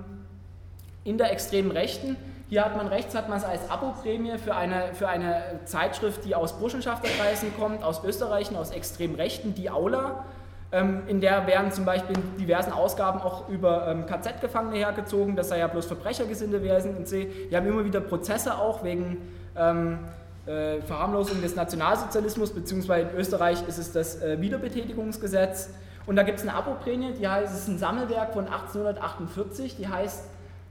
[1.03, 2.15] in der extremen Rechten.
[2.49, 6.35] Hier hat man rechts hat man es als Abo-Prämie für eine, für eine Zeitschrift, die
[6.35, 10.25] aus Burschenschafterkreisen kommt, aus Österreich, aus extrem Rechten, die Aula.
[10.71, 15.49] Ähm, in der werden zum Beispiel in diversen Ausgaben auch über ähm, KZ-Gefangene hergezogen, dass
[15.49, 17.29] da ja bloß Verbrechergesinde wären und sie.
[17.53, 19.17] Haben immer wieder Prozesse auch wegen
[19.55, 19.99] ähm,
[20.45, 25.69] äh, Verharmlosung des Nationalsozialismus, beziehungsweise in Österreich ist es das äh, Wiederbetätigungsgesetz.
[26.05, 29.87] Und da gibt es eine Abo-Prämie, die heißt, es ist ein Sammelwerk von 1848, die
[29.87, 30.25] heißt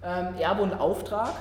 [0.05, 1.33] ähm, Erbe und Auftrag.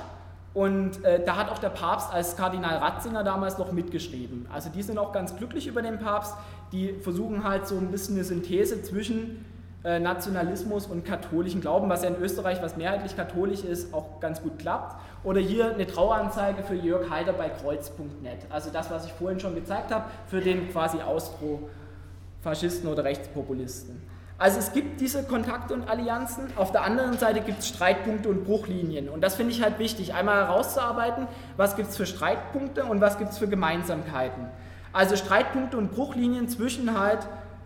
[0.54, 4.46] Und äh, da hat auch der Papst als Kardinal Ratzinger damals noch mitgeschrieben.
[4.52, 6.34] Also die sind auch ganz glücklich über den Papst.
[6.72, 9.44] Die versuchen halt so ein bisschen eine Synthese zwischen
[9.84, 14.42] äh, Nationalismus und katholischen Glauben, was ja in Österreich, was mehrheitlich katholisch ist, auch ganz
[14.42, 15.00] gut klappt.
[15.24, 18.46] Oder hier eine Traueranzeige für Jörg Heider bei kreuz.net.
[18.50, 24.11] Also das, was ich vorhin schon gezeigt habe, für den quasi Austro-Faschisten oder Rechtspopulisten.
[24.42, 28.42] Also es gibt diese Kontakte und Allianzen, auf der anderen Seite gibt es Streitpunkte und
[28.42, 29.08] Bruchlinien.
[29.08, 33.18] Und das finde ich halt wichtig, einmal herauszuarbeiten, was gibt es für Streitpunkte und was
[33.18, 34.48] gibt es für Gemeinsamkeiten.
[34.92, 37.20] Also Streitpunkte und Bruchlinien zwischen halt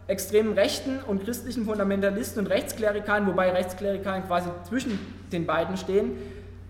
[0.06, 4.98] extremen Rechten und christlichen Fundamentalisten und Rechtsklerikalen, wobei Rechtsklerikalen quasi zwischen
[5.32, 6.12] den beiden stehen,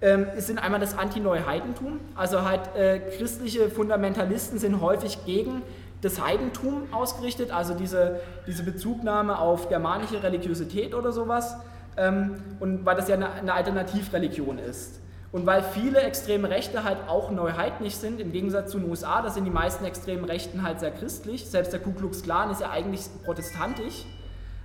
[0.02, 1.98] ähm, sind einmal das Anti-Neuheidentum.
[2.14, 5.62] Also halt äh, christliche Fundamentalisten sind häufig gegen
[6.02, 11.56] das Heidentum ausgerichtet, also diese, diese Bezugnahme auf germanische Religiosität oder sowas,
[11.96, 15.00] ähm, und weil das ja eine, eine, Alternativreligion ist.
[15.32, 19.30] Und weil viele extreme Rechte halt auch neuheidnisch sind, im Gegensatz zu den USA, da
[19.30, 22.70] sind die meisten extremen Rechten halt sehr christlich, selbst der Ku Klux Klan ist ja
[22.70, 24.04] eigentlich protestantisch.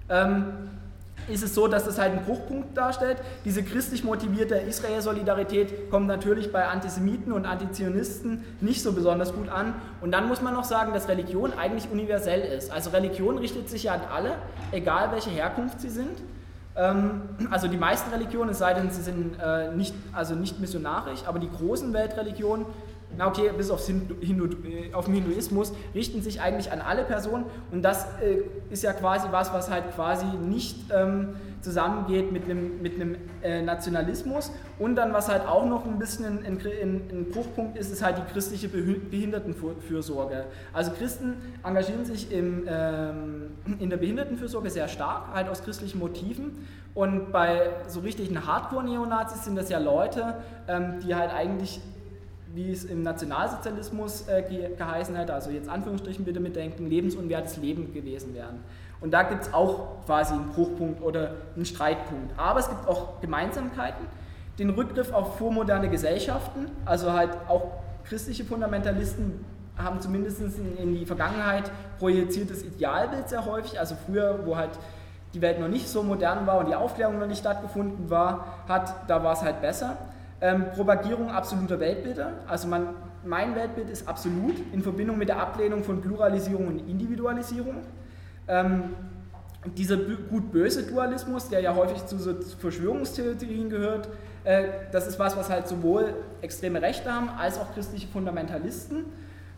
[0.09, 0.69] Ähm,
[1.27, 3.17] ist es so, dass das halt einen Bruchpunkt darstellt.
[3.45, 9.73] Diese christlich motivierte Israel-Solidarität kommt natürlich bei Antisemiten und Antizionisten nicht so besonders gut an.
[10.01, 12.71] Und dann muss man noch sagen, dass Religion eigentlich universell ist.
[12.71, 14.31] Also Religion richtet sich ja an alle,
[14.71, 16.17] egal welche Herkunft sie sind.
[16.75, 21.21] Ähm, also die meisten Religionen, es sei denn, sie sind äh, nicht, also nicht missionarisch,
[21.25, 22.65] aber die großen Weltreligionen
[23.17, 27.45] na okay, bis aufs Hindu, äh, auf den Hinduismus, richten sich eigentlich an alle Personen
[27.71, 32.81] und das äh, ist ja quasi was, was halt quasi nicht ähm, zusammengeht mit einem,
[32.81, 32.93] mit
[33.43, 37.91] äh, Nationalismus und dann was halt auch noch ein bisschen ein, ein, ein Bruchpunkt ist,
[37.91, 40.45] ist halt die christliche Behindertenfürsorge.
[40.73, 46.65] Also Christen engagieren sich im, ähm, in der Behindertenfürsorge sehr stark, halt aus christlichen Motiven
[46.93, 50.35] und bei so richtigen Hardcore-Neonazis sind das ja Leute,
[50.67, 51.79] ähm, die halt eigentlich
[52.53, 54.43] wie es im Nationalsozialismus äh,
[54.77, 58.59] geheißen hat, also jetzt Anführungsstrichen bitte mitdenken, lebensunwertes Leben gewesen wären.
[58.99, 62.37] Und da gibt es auch quasi einen Bruchpunkt oder einen Streitpunkt.
[62.37, 64.05] Aber es gibt auch Gemeinsamkeiten,
[64.59, 67.71] den Rückgriff auf vormoderne Gesellschaften, also halt auch
[68.03, 69.43] christliche Fundamentalisten
[69.77, 74.71] haben zumindest in, in die Vergangenheit projiziertes Idealbild sehr häufig, also früher, wo halt
[75.33, 79.09] die Welt noch nicht so modern war und die Aufklärung noch nicht stattgefunden war, hat,
[79.09, 79.97] da war es halt besser.
[80.43, 82.33] Ähm, Propagierung absoluter Weltbilder.
[82.47, 87.75] Also man, mein Weltbild ist absolut in Verbindung mit der Ablehnung von Pluralisierung und Individualisierung.
[88.47, 88.95] Ähm,
[89.77, 94.09] dieser gut-böse Dualismus, der ja häufig zu so Verschwörungstheorien gehört,
[94.43, 99.05] äh, das ist was, was halt sowohl extreme Rechte haben als auch christliche Fundamentalisten.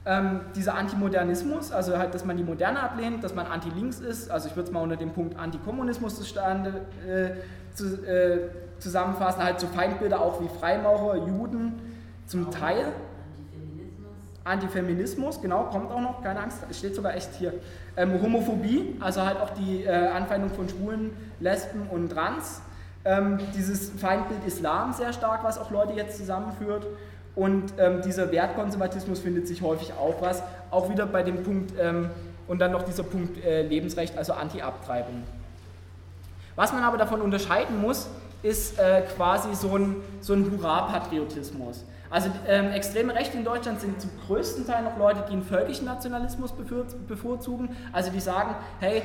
[0.06, 4.50] Ähm, dieser Antimodernismus, also halt, dass man die Moderne ablehnt, dass man anti-links ist, also
[4.50, 7.30] ich würde es mal unter dem Punkt Antikommunismus zustande äh,
[7.74, 8.50] zu, äh,
[8.80, 11.82] zusammenfassen, halt so Feindbilder auch wie Freimaurer, Juden
[12.26, 12.86] zum Teil.
[14.44, 14.44] Antifeminismus.
[14.44, 17.54] Antifeminismus, genau, kommt auch noch, keine Angst, steht sogar echt hier.
[17.96, 22.62] Ähm, Homophobie, also halt auch die äh, Anfeindung von Schwulen, Lesben und Trans.
[23.06, 26.88] Ähm, dieses Feindbild Islam sehr stark, was auch Leute jetzt zusammenführt.
[27.36, 32.10] Und ähm, dieser Wertkonservatismus findet sich häufig auch was, auch wieder bei dem Punkt, ähm,
[32.48, 35.24] und dann noch dieser Punkt äh, Lebensrecht, also Anti-Abtreibung.
[36.56, 38.08] Was man aber davon unterscheiden muss,
[38.44, 41.86] ist äh, quasi so ein, so ein Hurra-Patriotismus.
[42.10, 45.86] Also ähm, extreme Rechte in Deutschland sind zum größten Teil noch Leute, die einen völkischen
[45.86, 46.54] Nationalismus
[47.08, 47.76] bevorzugen.
[47.92, 49.02] Also die sagen, hey,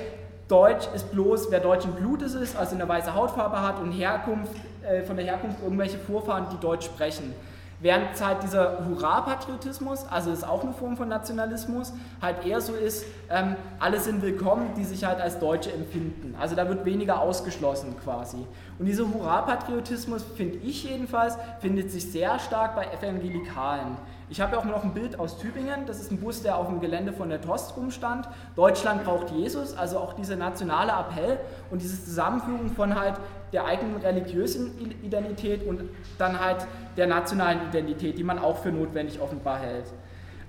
[0.48, 5.02] Deutsch ist bloß, wer deutschen Blutes ist, also eine weiße Hautfarbe hat und Herkunft, äh,
[5.02, 7.34] von der Herkunft irgendwelche Vorfahren, die Deutsch sprechen.
[7.80, 13.04] Während halt dieser Hurra-Patriotismus, also ist auch eine Form von Nationalismus, halt eher so ist,
[13.30, 16.34] ähm, alle sind willkommen, die sich halt als Deutsche empfinden.
[16.40, 18.38] Also da wird weniger ausgeschlossen quasi.
[18.80, 23.96] Und dieser Hurra-Patriotismus, finde ich jedenfalls, findet sich sehr stark bei Evangelikalen.
[24.30, 26.66] Ich habe ja auch noch ein Bild aus Tübingen, das ist ein Bus, der auf
[26.66, 28.28] dem Gelände von der TOST rumstand.
[28.56, 31.38] Deutschland braucht Jesus, also auch dieser nationale Appell
[31.70, 33.14] und diese Zusammenführung von halt
[33.54, 35.80] der eigenen religiösen Identität und
[36.18, 36.66] dann halt
[36.98, 39.86] der nationalen Identität, die man auch für notwendig offenbar hält.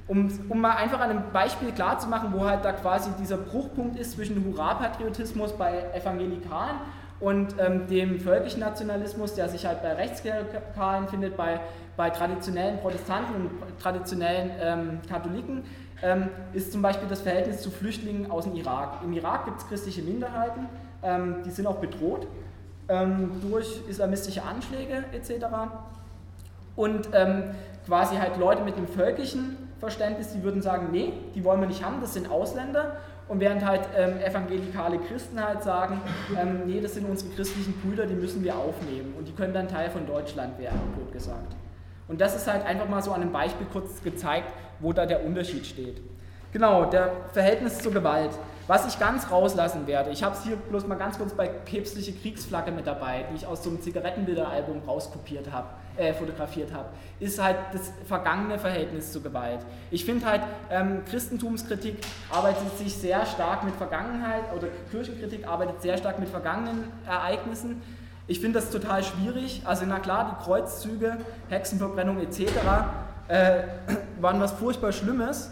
[0.07, 4.13] Um, um mal einfach an einem Beispiel klarzumachen, wo halt da quasi dieser Bruchpunkt ist
[4.13, 6.77] zwischen Hurra-Patriotismus bei Evangelikalen
[7.19, 11.59] und ähm, dem völkischen Nationalismus, der sich halt bei Rechtsklerikalen findet, bei,
[11.99, 15.65] bei traditionellen Protestanten und traditionellen ähm, Katholiken,
[16.01, 19.01] ähm, ist zum Beispiel das Verhältnis zu Flüchtlingen aus dem Irak.
[19.03, 20.69] Im Irak gibt es christliche Minderheiten,
[21.03, 22.25] ähm, die sind auch bedroht
[22.87, 25.45] ähm, durch islamistische Anschläge etc.
[26.77, 27.43] Und ähm,
[27.85, 31.83] quasi halt Leute mit dem völkischen Verständnis, die würden sagen, nee, die wollen wir nicht
[31.83, 32.95] haben, das sind Ausländer.
[33.27, 35.99] Und während halt ähm, evangelikale Christen halt sagen,
[36.39, 39.67] ähm, nee, das sind unsere christlichen Brüder, die müssen wir aufnehmen und die können dann
[39.67, 41.57] Teil von Deutschland werden, blöd gesagt.
[42.09, 45.23] Und das ist halt einfach mal so an einem Beispiel kurz gezeigt, wo da der
[45.23, 46.01] Unterschied steht.
[46.51, 48.31] Genau, der Verhältnis zur Gewalt.
[48.65, 52.13] Was ich ganz rauslassen werde, ich habe es hier bloß mal ganz kurz bei päpstliche
[52.13, 56.89] Kriegsflagge mit dabei, die ich aus so einem Zigarettenbilderalbum rauskopiert habe, äh, fotografiert habe,
[57.19, 59.59] ist halt das vergangene Verhältnis zur Gewalt.
[59.89, 60.41] Ich finde halt,
[60.71, 61.97] ähm, Christentumskritik
[62.31, 67.81] arbeitet sich sehr stark mit Vergangenheit, oder Kirchenkritik arbeitet sehr stark mit vergangenen Ereignissen.
[68.29, 69.63] Ich finde das total schwierig.
[69.65, 71.17] Also na klar, die Kreuzzüge,
[71.49, 72.41] Hexenverbrennung etc.
[73.27, 73.63] Äh,
[74.21, 75.49] waren was furchtbar Schlimmes.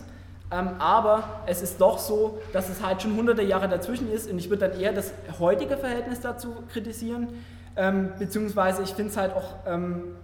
[0.52, 4.38] Ähm, aber es ist doch so, dass es halt schon hunderte Jahre dazwischen ist und
[4.38, 7.28] ich würde dann eher das heutige Verhältnis dazu kritisieren,
[7.76, 10.16] ähm, beziehungsweise ich finde es halt auch ähm,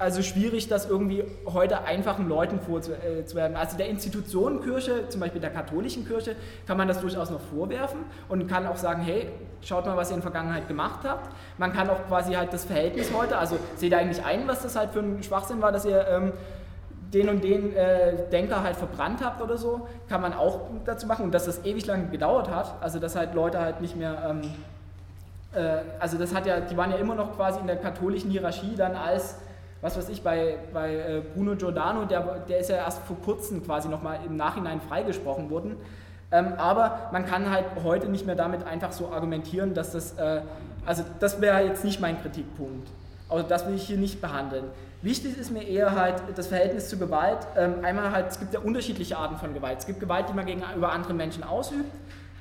[0.00, 3.56] also schwierig, das irgendwie heute einfachen Leuten vorzuwerfen.
[3.56, 6.36] Also der Institutionenkirche, zum Beispiel der katholischen Kirche,
[6.66, 9.28] kann man das durchaus noch vorwerfen und kann auch sagen, hey,
[9.62, 11.28] schaut mal, was ihr in der Vergangenheit gemacht habt.
[11.58, 14.74] Man kann auch quasi halt das Verhältnis heute, also seht ihr eigentlich ein, was das
[14.74, 16.32] halt für ein Schwachsinn war, dass ihr ähm,
[17.12, 21.26] den und den äh, Denker halt verbrannt habt oder so, kann man auch dazu machen
[21.26, 24.40] und dass das ewig lange gedauert hat, also dass halt Leute halt nicht mehr, ähm,
[25.52, 28.76] äh, also das hat ja, die waren ja immer noch quasi in der katholischen Hierarchie
[28.76, 29.36] dann als,
[29.82, 33.64] was weiß ich, bei, bei äh, Bruno Giordano, der, der ist ja erst vor kurzem
[33.64, 35.76] quasi nochmal im Nachhinein freigesprochen worden,
[36.32, 40.42] ähm, aber man kann halt heute nicht mehr damit einfach so argumentieren, dass das, äh,
[40.86, 42.88] also das wäre jetzt nicht mein Kritikpunkt.
[43.28, 44.64] Also das will ich hier nicht behandeln.
[45.02, 47.38] Wichtig ist mir eher halt das Verhältnis zu Gewalt.
[47.56, 49.78] Ähm, einmal halt, es gibt ja unterschiedliche Arten von Gewalt.
[49.78, 51.90] Es gibt Gewalt, die man gegenüber anderen Menschen ausübt,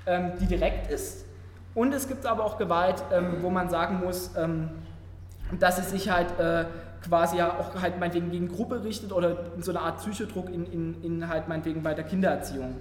[0.06, 1.26] ähm, die direkt ist.
[1.74, 4.32] Und es gibt aber auch Gewalt, ähm, wo man sagen muss,
[5.60, 6.66] dass es sich halt äh,
[7.02, 11.04] quasi ja auch halt meinetwegen gegen Gruppe richtet oder so eine Art Psychodruck in, in,
[11.04, 12.76] in halt meinetwegen bei der Kindererziehung.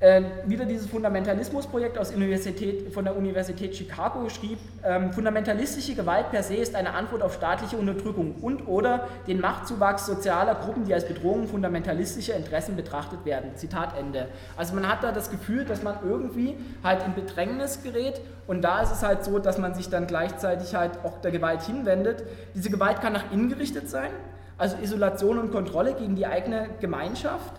[0.00, 6.42] Äh, wieder dieses Fundamentalismusprojekt aus Universität, von der Universität Chicago schrieb, ähm, fundamentalistische Gewalt per
[6.42, 11.06] se ist eine Antwort auf staatliche Unterdrückung und oder den Machtzuwachs sozialer Gruppen, die als
[11.06, 13.52] Bedrohung fundamentalistischer Interessen betrachtet werden.
[13.54, 14.26] Zitat Ende.
[14.56, 18.82] Also man hat da das Gefühl, dass man irgendwie halt in Bedrängnis gerät und da
[18.82, 22.24] ist es halt so, dass man sich dann gleichzeitig halt auch der Gewalt hinwendet.
[22.54, 24.10] Diese Gewalt kann nach innen gerichtet sein,
[24.58, 27.54] also Isolation und Kontrolle gegen die eigene Gemeinschaft.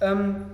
[0.00, 0.44] Ähm,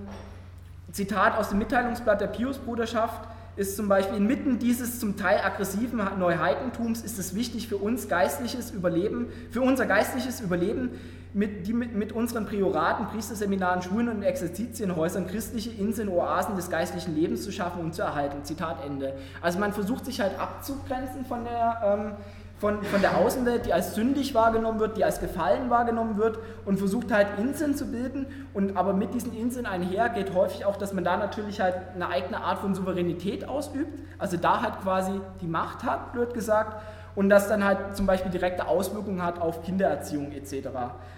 [0.91, 3.27] Zitat aus dem Mitteilungsblatt der Pius-Bruderschaft
[3.57, 8.71] ist zum Beispiel, inmitten dieses zum Teil aggressiven Neuheitentums ist es wichtig für uns geistliches
[8.71, 10.91] Überleben, für unser geistliches Überleben,
[11.33, 17.13] mit, die mit, mit unseren Prioraten, Priesterseminaren, Schulen und Exerzitienhäusern christliche Inseln, Oasen des geistlichen
[17.13, 18.43] Lebens zu schaffen und zu erhalten.
[18.43, 19.13] Zitat Ende.
[19.41, 22.11] Also man versucht sich halt abzugrenzen von der ähm,
[22.57, 26.77] von, von der Außenwelt, die als sündig wahrgenommen wird, die als gefallen wahrgenommen wird und
[26.77, 28.27] versucht halt Inseln zu bilden.
[28.53, 32.07] Und aber mit diesen Inseln einher geht häufig auch, dass man da natürlich halt eine
[32.07, 36.81] eigene Art von Souveränität ausübt, also da halt quasi die Macht hat, blöd gesagt,
[37.15, 40.67] und das dann halt zum Beispiel direkte Auswirkungen hat auf Kindererziehung etc.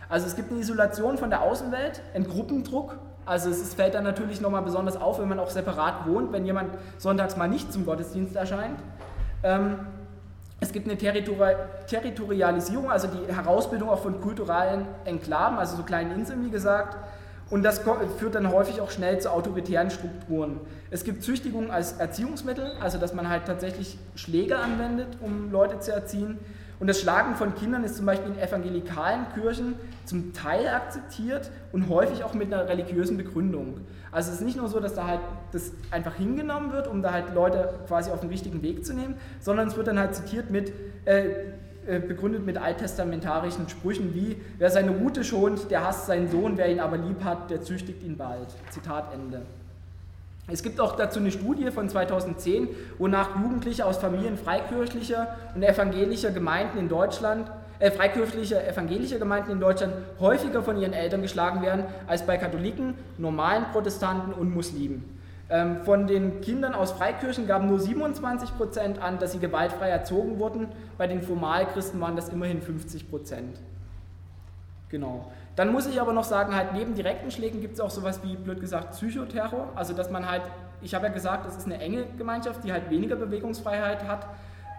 [0.09, 4.39] Also es gibt eine Isolation von der Außenwelt, einen Gruppendruck, also es fällt dann natürlich
[4.39, 8.35] nochmal besonders auf, wenn man auch separat wohnt, wenn jemand sonntags mal nicht zum Gottesdienst
[8.35, 8.79] erscheint.
[10.59, 16.43] Es gibt eine Territorialisierung, also die Herausbildung auch von kulturellen Enklaven, also so kleinen Inseln,
[16.45, 16.97] wie gesagt.
[17.49, 17.81] Und das
[18.17, 20.59] führt dann häufig auch schnell zu autoritären Strukturen.
[20.91, 25.93] Es gibt Züchtigung als Erziehungsmittel, also dass man halt tatsächlich Schläge anwendet, um Leute zu
[25.93, 26.39] erziehen.
[26.79, 29.75] Und das Schlagen von Kindern ist zum Beispiel in evangelikalen Kirchen
[30.05, 33.81] zum Teil akzeptiert und häufig auch mit einer religiösen Begründung.
[34.11, 35.19] Also es ist nicht nur so, dass da halt
[35.51, 39.15] das einfach hingenommen wird, um da halt Leute quasi auf den richtigen Weg zu nehmen,
[39.39, 40.71] sondern es wird dann halt zitiert mit,
[41.05, 41.29] äh,
[41.87, 46.71] äh begründet mit alttestamentarischen Sprüchen wie, wer seine Rute schont, der hasst seinen Sohn, wer
[46.71, 48.47] ihn aber lieb hat, der züchtigt ihn bald.
[48.69, 49.41] Zitat Ende.
[50.49, 56.31] Es gibt auch dazu eine Studie von 2010, wonach Jugendliche aus Familien freikirchlicher und evangelischer
[56.31, 61.83] Gemeinden in Deutschland, äh, freikirchliche evangelische Gemeinden in Deutschland häufiger von ihren Eltern geschlagen werden
[62.07, 65.17] als bei Katholiken, normalen Protestanten und Muslimen.
[65.49, 70.39] Ähm, von den Kindern aus Freikirchen gaben nur 27 Prozent an, dass sie gewaltfrei erzogen
[70.39, 70.69] wurden.
[70.97, 73.59] Bei den Formalchristen waren das immerhin 50 Prozent.
[74.89, 75.31] Genau.
[75.57, 78.35] Dann muss ich aber noch sagen, halt neben direkten Schlägen gibt es auch sowas wie,
[78.35, 79.69] blöd gesagt, Psychoterror.
[79.75, 80.43] Also dass man halt,
[80.81, 84.27] ich habe ja gesagt, es ist eine enge Gemeinschaft, die halt weniger Bewegungsfreiheit hat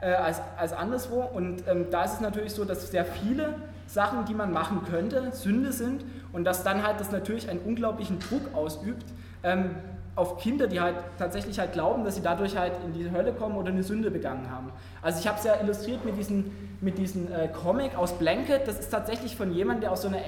[0.01, 1.21] äh, als, als anderswo.
[1.21, 3.57] Und ähm, da ist es natürlich so, dass sehr viele
[3.89, 8.21] Sachen, die man machen könnte, Sünde sind und dass dann halt das natürlich einen unglaublichen
[8.21, 9.05] Druck ausübt
[9.43, 9.71] ähm,
[10.15, 13.57] auf Kinder, die halt tatsächlich halt glauben, dass sie dadurch halt in die Hölle kommen
[13.57, 14.71] oder eine Sünde begangen haben.
[15.03, 18.69] Also ich habe es ja illustriert mit diesem mit diesen, äh, Comic aus Blanket.
[18.69, 20.19] Das ist tatsächlich von jemandem, der aus so einer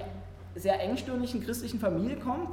[0.54, 2.50] sehr engstirnigen christlichen Familie kommt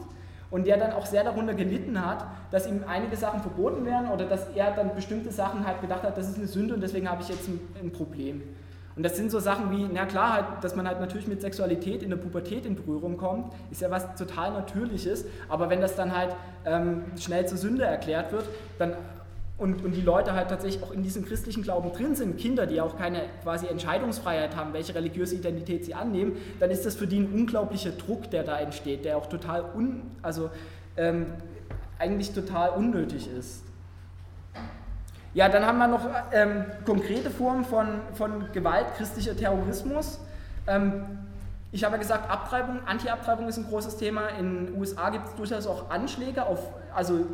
[0.50, 4.26] und der dann auch sehr darunter gelitten hat, dass ihm einige Sachen verboten werden oder
[4.26, 7.22] dass er dann bestimmte Sachen halt gedacht hat, das ist eine Sünde und deswegen habe
[7.22, 8.42] ich jetzt ein, ein Problem.
[8.96, 12.02] Und das sind so Sachen wie, na klar, halt, dass man halt natürlich mit Sexualität
[12.02, 16.18] in der Pubertät in Berührung kommt, ist ja was total Natürliches, aber wenn das dann
[16.18, 16.36] halt
[16.66, 18.46] ähm, schnell zur Sünde erklärt wird,
[18.80, 18.94] dann
[19.58, 22.80] und, und die Leute halt tatsächlich auch in diesem christlichen Glauben drin sind, Kinder, die
[22.80, 27.20] auch keine quasi Entscheidungsfreiheit haben, welche religiöse Identität sie annehmen, dann ist das für die
[27.20, 30.52] ein unglaublicher Druck, der da entsteht, der auch total un, also
[30.96, 31.26] ähm,
[31.98, 33.64] eigentlich total unnötig ist.
[35.34, 40.20] Ja, dann haben wir noch ähm, konkrete Formen von, von Gewalt, christlicher Terrorismus.
[40.68, 41.04] Ähm,
[41.72, 44.30] ich habe ja gesagt, Abtreibung, Anti-Abtreibung ist ein großes Thema.
[44.40, 46.60] In den USA gibt es durchaus auch Anschläge auf,
[46.96, 47.26] also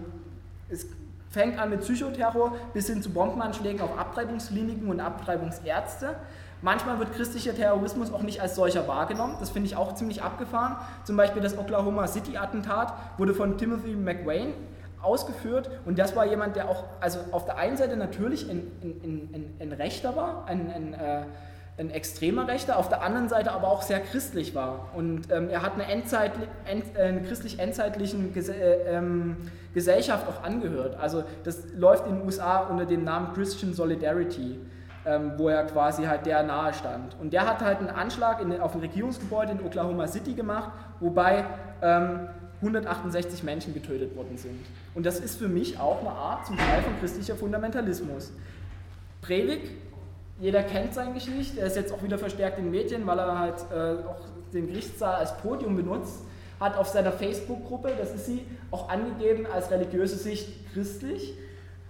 [0.70, 0.88] es
[1.34, 6.16] Fängt an mit Psychoterror bis hin zu Bombenanschlägen auf Abtreibungskliniken und Abtreibungsärzte.
[6.62, 9.38] Manchmal wird christlicher Terrorismus auch nicht als solcher wahrgenommen.
[9.40, 10.76] Das finde ich auch ziemlich abgefahren.
[11.06, 14.54] Zum Beispiel das Oklahoma City-Attentat wurde von Timothy McWayne
[15.02, 19.30] ausgeführt und das war jemand, der auch also auf der einen Seite natürlich ein, ein,
[19.34, 21.24] ein, ein Rechter war, ein, ein äh,
[21.78, 24.92] ein extremer Rechter, auf der anderen Seite aber auch sehr christlich war.
[24.96, 26.34] Und ähm, er hat eine, Endzeit,
[26.66, 29.38] end, äh, christlich-endzeitlichen Ges äh, ähm,
[29.74, 31.00] Gesellschaft auch angehört.
[31.00, 34.60] Also das läuft in den USA unter dem Namen Christian Solidarity,
[35.06, 37.16] ähm, wo er quasi halt der nahe stand.
[37.20, 41.44] Und der hat halt einen Anschlag in, auf ein Regierungsgebäude in Oklahoma City gemacht, wobei
[42.62, 44.64] 168 ähm, Menschen getötet worden sind.
[44.94, 48.32] Und das ist für mich auch eine Art zum Teil von christlicher Fundamentalismus.
[49.24, 49.72] Breivik
[50.40, 51.60] jeder kennt sein Geschichte.
[51.60, 54.20] Er ist jetzt auch wieder verstärkt in Medien, weil er halt äh, auch
[54.54, 56.22] den Gerichtssaal als Podium benutzt.
[56.60, 61.34] Hat auf seiner Facebook-Gruppe, das ist sie, auch angegeben als religiöse Sicht christlich.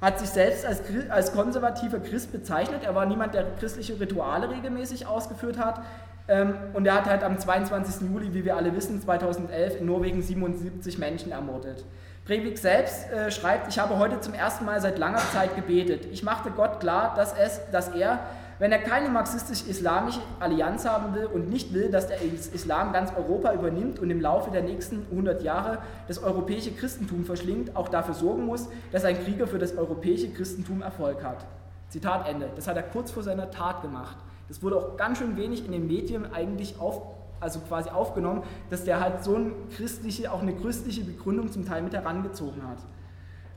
[0.02, 2.84] Hat sich selbst als, als konservativer Christ bezeichnet.
[2.84, 5.82] Er war niemand, der christliche Rituale regelmäßig ausgeführt hat.
[6.28, 8.10] Ähm, und er hat halt am 22.
[8.10, 11.86] Juli, wie wir alle wissen, 2011 in Norwegen 77 Menschen ermordet.
[12.26, 16.08] Breivik selbst äh, schreibt, ich habe heute zum ersten Mal seit langer Zeit gebetet.
[16.14, 18.20] Ich machte Gott klar, dass, es, dass er,
[18.60, 23.52] wenn er keine marxistisch-islamische Allianz haben will und nicht will, dass der Islam ganz Europa
[23.52, 28.46] übernimmt und im Laufe der nächsten 100 Jahre das europäische Christentum verschlingt, auch dafür sorgen
[28.46, 31.46] muss, dass ein Krieger für das europäische Christentum Erfolg hat.
[31.90, 32.50] Zitat Ende.
[32.56, 34.16] Das hat er kurz vor seiner Tat gemacht.
[34.48, 37.02] Das wurde auch ganz schön wenig in den Medien eigentlich auf,
[37.44, 41.82] also quasi aufgenommen, dass der halt so eine christliche, auch eine christliche Begründung zum Teil
[41.82, 42.78] mit herangezogen hat.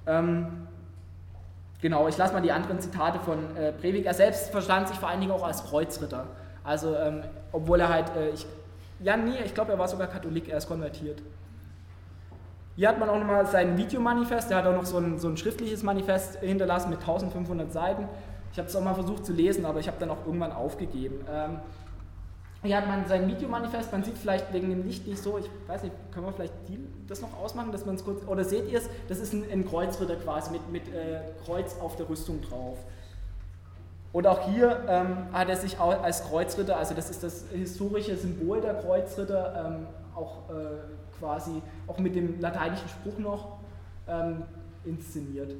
[0.06, 0.66] Ähm,
[1.80, 4.04] genau, ich lasse mal die anderen Zitate von äh, Breivik.
[4.04, 6.26] Er selbst verstand sich vor allen Dingen auch als Kreuzritter.
[6.62, 7.22] Also, ähm,
[7.52, 8.46] obwohl er halt, äh, ich,
[9.00, 11.22] ja, nee, ich glaube, er war sogar Katholik, er ist konvertiert.
[12.76, 15.36] Hier hat man auch nochmal sein Videomanifest, er hat auch noch so ein, so ein
[15.36, 18.06] schriftliches Manifest hinterlassen mit 1500 Seiten.
[18.52, 21.24] Ich habe es auch mal versucht zu lesen, aber ich habe dann auch irgendwann aufgegeben.
[21.30, 21.58] Ähm,
[22.62, 25.82] hier hat man sein Videomanifest, man sieht vielleicht wegen dem Licht nicht so, ich weiß
[25.82, 28.78] nicht, können wir vielleicht die, das noch ausmachen, dass man es kurz, oder seht ihr
[28.78, 32.78] es, das ist ein, ein Kreuzritter quasi mit, mit äh, Kreuz auf der Rüstung drauf.
[34.12, 38.62] Und auch hier ähm, hat er sich als Kreuzritter, also das ist das historische Symbol
[38.62, 43.58] der Kreuzritter, ähm, auch äh, quasi auch mit dem lateinischen Spruch noch
[44.08, 44.44] ähm,
[44.84, 45.50] inszeniert.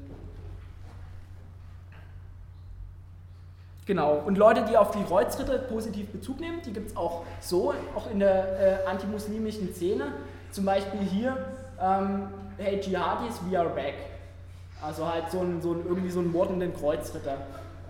[3.87, 7.72] Genau, und Leute, die auf die Kreuzritter positiv Bezug nehmen, die gibt es auch so,
[7.95, 10.07] auch in der äh, antimuslimischen Szene.
[10.51, 11.37] Zum Beispiel hier,
[11.80, 12.28] ähm,
[12.59, 13.95] hey Jihadis, we are back.
[14.82, 17.37] Also halt so ein, so ein, irgendwie so einen mordenden Kreuzritter.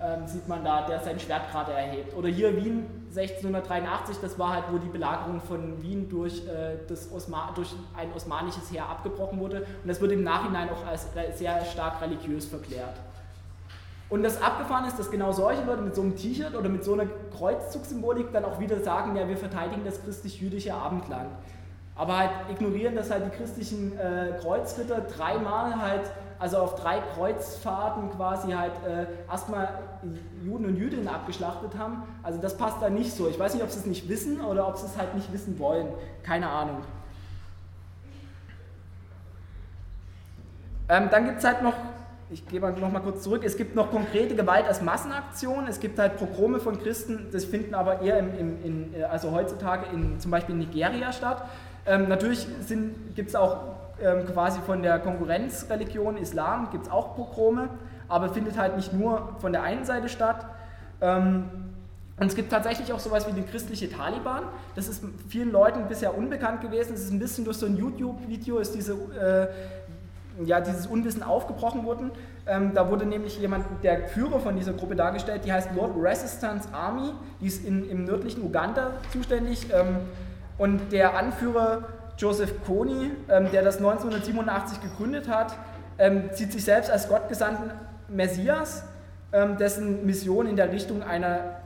[0.03, 2.15] ähm, sieht man da, der sein Schwert gerade erhebt.
[2.15, 7.11] Oder hier Wien 1683, das war halt, wo die Belagerung von Wien durch, äh, das
[7.11, 9.61] Osma durch ein osmanisches Heer abgebrochen wurde.
[9.61, 11.07] Und das wird im Nachhinein auch als
[11.39, 13.01] sehr stark religiös verklärt.
[14.09, 16.93] Und das abgefahren ist, dass genau solche Leute mit so einem T-Shirt oder mit so
[16.93, 21.31] einer Kreuzzugssymbolik dann auch wieder sagen, ja, wir verteidigen das christlich-jüdische Abendland.
[21.97, 26.03] Aber halt ignorieren, dass halt die christlichen äh, Kreuzritter dreimal halt,
[26.39, 29.71] also auf drei Kreuzfahrten quasi halt äh, erstmal
[30.45, 32.03] Juden und Jüdinnen abgeschlachtet haben.
[32.23, 33.27] Also das passt da nicht so.
[33.29, 35.59] Ich weiß nicht, ob sie es nicht wissen oder ob sie es halt nicht wissen
[35.59, 35.89] wollen.
[36.23, 36.83] Keine Ahnung.
[40.89, 41.75] Ähm, dann gibt es halt noch
[42.31, 45.99] ich gehe noch mal kurz zurück, es gibt noch konkrete Gewalt als Massenaktion, es gibt
[45.99, 50.31] halt Progrome von Christen, das finden aber eher im, im, in, also heutzutage in, zum
[50.31, 51.43] Beispiel in Nigeria statt.
[51.87, 52.47] Ähm, natürlich
[53.15, 53.59] gibt es auch
[54.03, 57.69] ähm, quasi von der Konkurrenzreligion Islam, gibt es auch Pogrome,
[58.09, 60.47] aber findet halt nicht nur von der einen Seite statt.
[61.01, 61.45] Ähm,
[62.19, 64.45] und es gibt tatsächlich auch sowas wie die christliche Taliban.
[64.75, 66.95] Das ist vielen Leuten bisher unbekannt gewesen.
[66.95, 69.49] Es ist ein bisschen durch so ein YouTube-Video ist diese äh,
[70.45, 72.11] ja, dieses Unwissen aufgebrochen wurden.
[72.47, 76.69] Ähm, da wurde nämlich jemand, der Führer von dieser Gruppe dargestellt, die heißt Lord Resistance
[76.73, 79.67] Army, die ist in, im nördlichen Uganda zuständig.
[79.73, 79.99] Ähm,
[80.59, 81.85] und der Anführer
[82.19, 85.55] Joseph Kony, ähm, der das 1987 gegründet hat,
[85.99, 87.71] ähm, sieht sich selbst als gottgesandten
[88.09, 88.85] Messias,
[89.33, 91.61] ähm, dessen Mission in der Richtung einer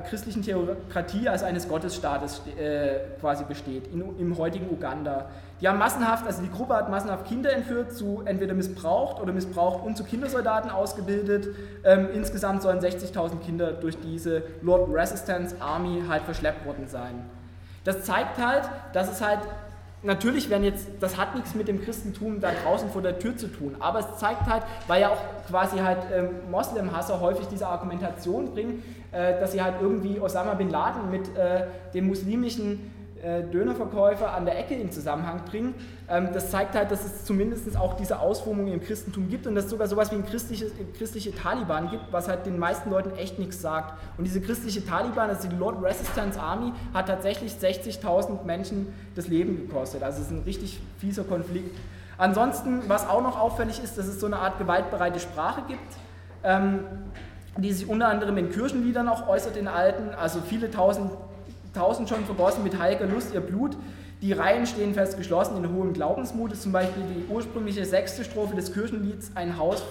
[0.00, 5.26] christlichen Theokratie, als eines Gottesstaates äh, quasi besteht, in, im heutigen Uganda.
[5.60, 9.84] Die haben massenhaft, also die Gruppe hat massenhaft Kinder entführt, zu entweder missbraucht oder missbraucht
[9.84, 11.54] und zu Kindersoldaten ausgebildet.
[11.84, 17.24] Ähm, insgesamt sollen 60.000 Kinder durch diese Lord Resistance Army halt verschleppt worden sein.
[17.84, 19.40] Das zeigt halt, dass es halt
[20.04, 23.48] natürlich werden jetzt, das hat nichts mit dem Christentum da draußen vor der Tür zu
[23.48, 28.52] tun, aber es zeigt halt, weil ja auch quasi halt ähm, Moslem-Hasser häufig diese Argumentation
[28.52, 28.82] bringen,
[29.12, 32.90] äh, dass sie halt irgendwie Osama bin Laden mit äh, dem muslimischen
[33.24, 35.74] Dönerverkäufer an der Ecke in Zusammenhang bringen.
[36.08, 39.64] Ähm, das zeigt halt, dass es zumindest auch diese Ausformung im Christentum gibt und dass
[39.64, 43.38] es sogar sowas wie ein christliches, christliche Taliban gibt, was halt den meisten Leuten echt
[43.38, 43.98] nichts sagt.
[44.18, 49.56] Und diese christliche Taliban, also die Lord Resistance Army, hat tatsächlich 60.000 Menschen das Leben
[49.56, 50.02] gekostet.
[50.02, 51.76] Also es ist ein richtig fieser Konflikt.
[52.18, 55.80] Ansonsten, was auch noch auffällig ist, dass es so eine Art gewaltbereite Sprache gibt.
[56.42, 56.80] Ähm,
[57.56, 61.10] die sich unter anderem in Kirchenliedern auch äußert in alten, also viele tausend
[61.74, 63.76] tausend schon vergossen mit heiliger Lust ihr Blut.
[64.22, 66.50] Die Reihen stehen fest geschlossen in hohem Glaubensmut.
[66.50, 69.82] Das ist zum Beispiel die ursprüngliche sechste Strophe des Kirchenlieds Ein Haus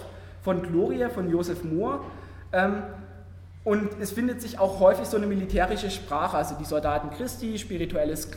[0.41, 2.03] von Gloria von Josef Mohr.
[2.51, 2.83] Ähm,
[3.65, 8.27] und es findet sich auch häufig so eine militärische Sprache, also die Soldaten Christi, spirituelles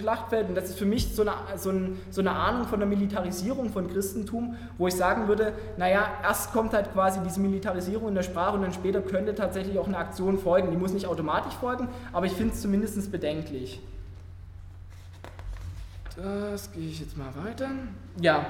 [0.00, 0.48] Schlachtfeld.
[0.48, 3.70] Und das ist für mich so eine, so, ein, so eine Ahnung von der Militarisierung
[3.70, 8.22] von Christentum, wo ich sagen würde, naja, erst kommt halt quasi diese Militarisierung in der
[8.22, 10.70] Sprache und dann später könnte tatsächlich auch eine Aktion folgen.
[10.70, 13.80] Die muss nicht automatisch folgen, aber ich finde es zumindest bedenklich.
[16.16, 17.68] Das gehe ich jetzt mal weiter.
[18.18, 18.46] Ja,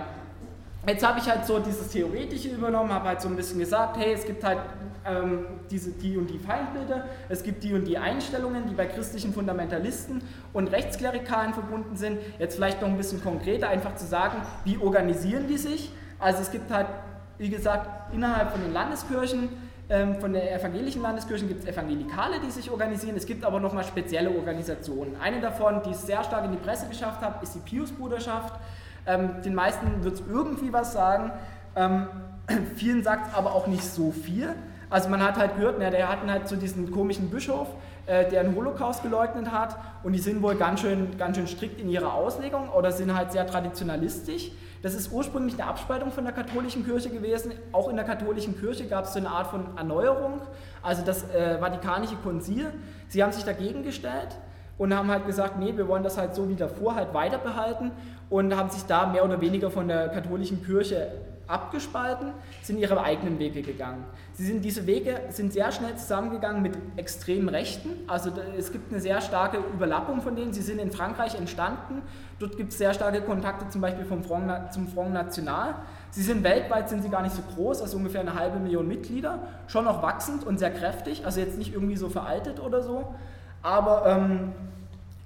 [0.86, 4.14] Jetzt habe ich halt so dieses Theoretische übernommen, habe halt so ein bisschen gesagt, hey,
[4.14, 4.58] es gibt halt
[5.04, 9.32] ähm, diese, die und die Feindbilder, es gibt die und die Einstellungen, die bei christlichen
[9.32, 10.22] Fundamentalisten
[10.52, 12.18] und Rechtsklerikalen verbunden sind.
[12.38, 15.92] Jetzt vielleicht noch ein bisschen konkreter, einfach zu sagen, wie organisieren die sich?
[16.18, 16.86] Also es gibt halt,
[17.38, 19.48] wie gesagt, innerhalb von den Landeskirchen,
[19.88, 23.16] ähm, von den evangelischen Landeskirchen gibt es Evangelikale, die sich organisieren.
[23.16, 25.16] Es gibt aber nochmal spezielle Organisationen.
[25.20, 28.54] Eine davon, die es sehr stark in die Presse geschafft hat, ist die Pius-Bruderschaft.
[29.06, 31.32] Ähm, den meisten wird es irgendwie was sagen.
[31.74, 32.06] Ähm,
[32.76, 34.54] vielen sagt es aber auch nicht so viel.
[34.90, 37.68] Also man hat halt gehört, na, der hatten halt so diesen komischen Bischof,
[38.06, 41.80] äh, der den Holocaust geleugnet hat und die sind wohl ganz schön, ganz schön strikt
[41.80, 44.50] in ihrer Auslegung oder sind halt sehr traditionalistisch.
[44.82, 47.52] Das ist ursprünglich eine Abspaltung von der katholischen Kirche gewesen.
[47.70, 50.40] Auch in der katholischen Kirche gab es so eine Art von Erneuerung,
[50.82, 52.72] also das äh, Vatikanische Konzil.
[53.08, 54.38] Sie haben sich dagegen gestellt
[54.76, 57.92] und haben halt gesagt, nee, wir wollen das halt so wie davor halt weiter behalten
[58.30, 61.12] und haben sich da mehr oder weniger von der katholischen Kirche
[61.50, 62.32] abgespalten,
[62.62, 64.04] sind ihre eigenen Wege gegangen.
[64.34, 67.90] Sie sind, diese Wege sind sehr schnell zusammengegangen mit extremen Rechten.
[68.06, 70.52] Also es gibt eine sehr starke Überlappung von denen.
[70.52, 72.02] Sie sind in Frankreich entstanden.
[72.38, 75.74] Dort gibt es sehr starke Kontakte zum Beispiel vom Front, zum Front National.
[76.10, 79.40] Sie sind weltweit sind sie gar nicht so groß, also ungefähr eine halbe Million Mitglieder.
[79.66, 83.14] Schon noch wachsend und sehr kräftig, also jetzt nicht irgendwie so veraltet oder so.
[83.62, 84.52] Aber ähm,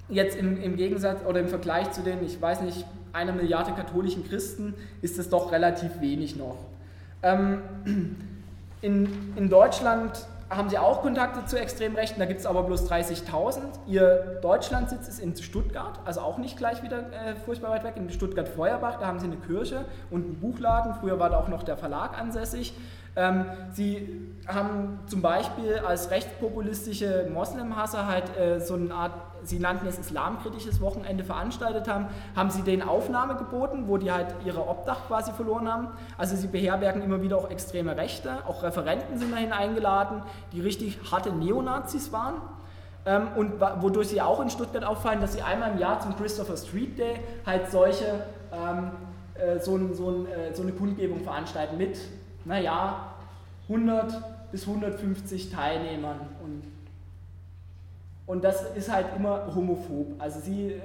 [0.09, 2.85] jetzt im, im Gegensatz oder im Vergleich zu den, ich weiß nicht,
[3.15, 6.59] einer Milliarde katholischen Christen ist es doch relativ wenig noch.
[7.23, 7.62] Ähm,
[8.82, 13.62] in, in Deutschland haben sie auch Kontakte zu Extremrechten, da gibt es aber bloß 30.000.
[13.86, 18.11] Ihr Deutschlandsitz ist in Stuttgart, also auch nicht gleich wieder äh, furchtbar weit weg, in
[18.11, 21.77] Stuttgart-Feuerbach, da haben sie eine Kirche und einen Buchladen, früher war da auch noch der
[21.77, 22.74] Verlag ansässig.
[23.16, 29.12] Ähm, sie haben zum Beispiel als rechtspopulistische Moslemhasser halt äh, so eine Art,
[29.45, 34.35] sie nannten es islamkritisches Wochenende veranstaltet haben, haben sie denen Aufnahme geboten, wo die halt
[34.45, 35.89] ihre Obdach quasi verloren haben.
[36.19, 40.23] Also sie beherbergen immer wieder auch extreme Rechte, auch Referenten sind dahin eingeladen,
[40.53, 42.35] die richtig harte Neonazis waren.
[43.07, 46.57] Ähm, und wodurch sie auch in Stuttgart auffallen, dass sie einmal im Jahr zum Christopher
[46.57, 48.93] Street Day halt solche, ähm,
[49.35, 51.99] äh, so, ein, so, ein, äh, so eine Kundgebung veranstalten mit
[52.45, 53.15] naja,
[53.69, 56.21] 100 bis 150 Teilnehmern.
[56.43, 56.62] Und,
[58.26, 60.14] und das ist halt immer homophob.
[60.18, 60.80] Also sie äh,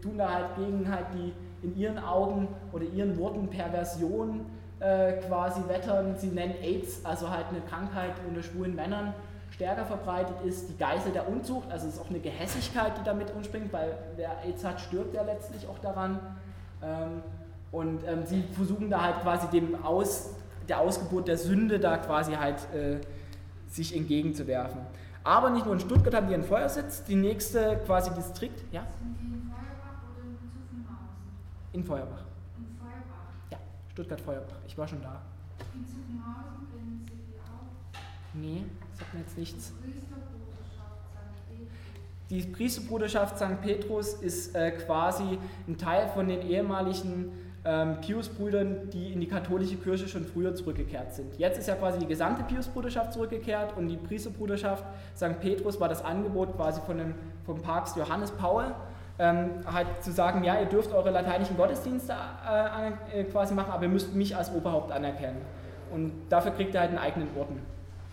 [0.00, 1.32] tun da halt gegen halt die
[1.66, 4.46] in ihren Augen oder ihren Worten Perversion
[4.78, 6.14] äh, quasi wettern.
[6.16, 9.14] Sie nennen AIDS, also halt eine Krankheit unter schwulen Männern,
[9.50, 13.34] stärker verbreitet ist, die Geißel der Unzucht, also es ist auch eine Gehässigkeit, die damit
[13.34, 16.20] umspringt, weil wer AIDS hat, stirbt ja letztlich auch daran.
[16.82, 17.22] Ähm,
[17.72, 20.30] und ähm, sie versuchen da halt quasi dem aus,
[20.68, 22.98] der Ausgeburt der Sünde da quasi halt äh,
[23.68, 24.80] sich entgegenzuwerfen.
[25.26, 28.86] Aber nicht nur in Stuttgart haben die einen Feuersitz, die nächste quasi Distrikt, ja?
[28.96, 31.18] Sind die in Feuerbach oder in Zuffenhausen?
[31.72, 32.24] In Feuerbach.
[32.56, 33.50] In Feuerbach.
[33.50, 33.58] Ja,
[33.90, 34.58] Stuttgart-Feuerbach.
[34.68, 35.22] Ich war schon da.
[35.74, 37.98] In Zuffenhausen kennen Sie die auch?
[38.34, 38.66] Nee,
[38.96, 39.72] sagt mir jetzt nichts.
[39.72, 41.48] Priesterbruderschaft St.
[41.48, 42.30] Petrus.
[42.30, 43.60] Die Priesterbruderschaft St.
[43.62, 47.32] Petrus ist äh, quasi ein Teil von den ehemaligen
[47.66, 51.36] ähm, Pius-Brüdern, die in die katholische Kirche schon früher zurückgekehrt sind.
[51.36, 54.84] Jetzt ist ja quasi die gesamte Pius-Bruderschaft zurückgekehrt und die Priesterbruderschaft
[55.16, 55.40] St.
[55.40, 57.14] Petrus war das Angebot quasi von dem,
[57.44, 58.66] vom Papst Johannes Paul,
[59.18, 63.82] ähm, halt zu sagen, ja, ihr dürft eure lateinischen Gottesdienste äh, äh, quasi machen, aber
[63.84, 65.38] ihr müsst mich als Oberhaupt anerkennen.
[65.92, 67.60] Und dafür kriegt ihr halt einen eigenen Orden.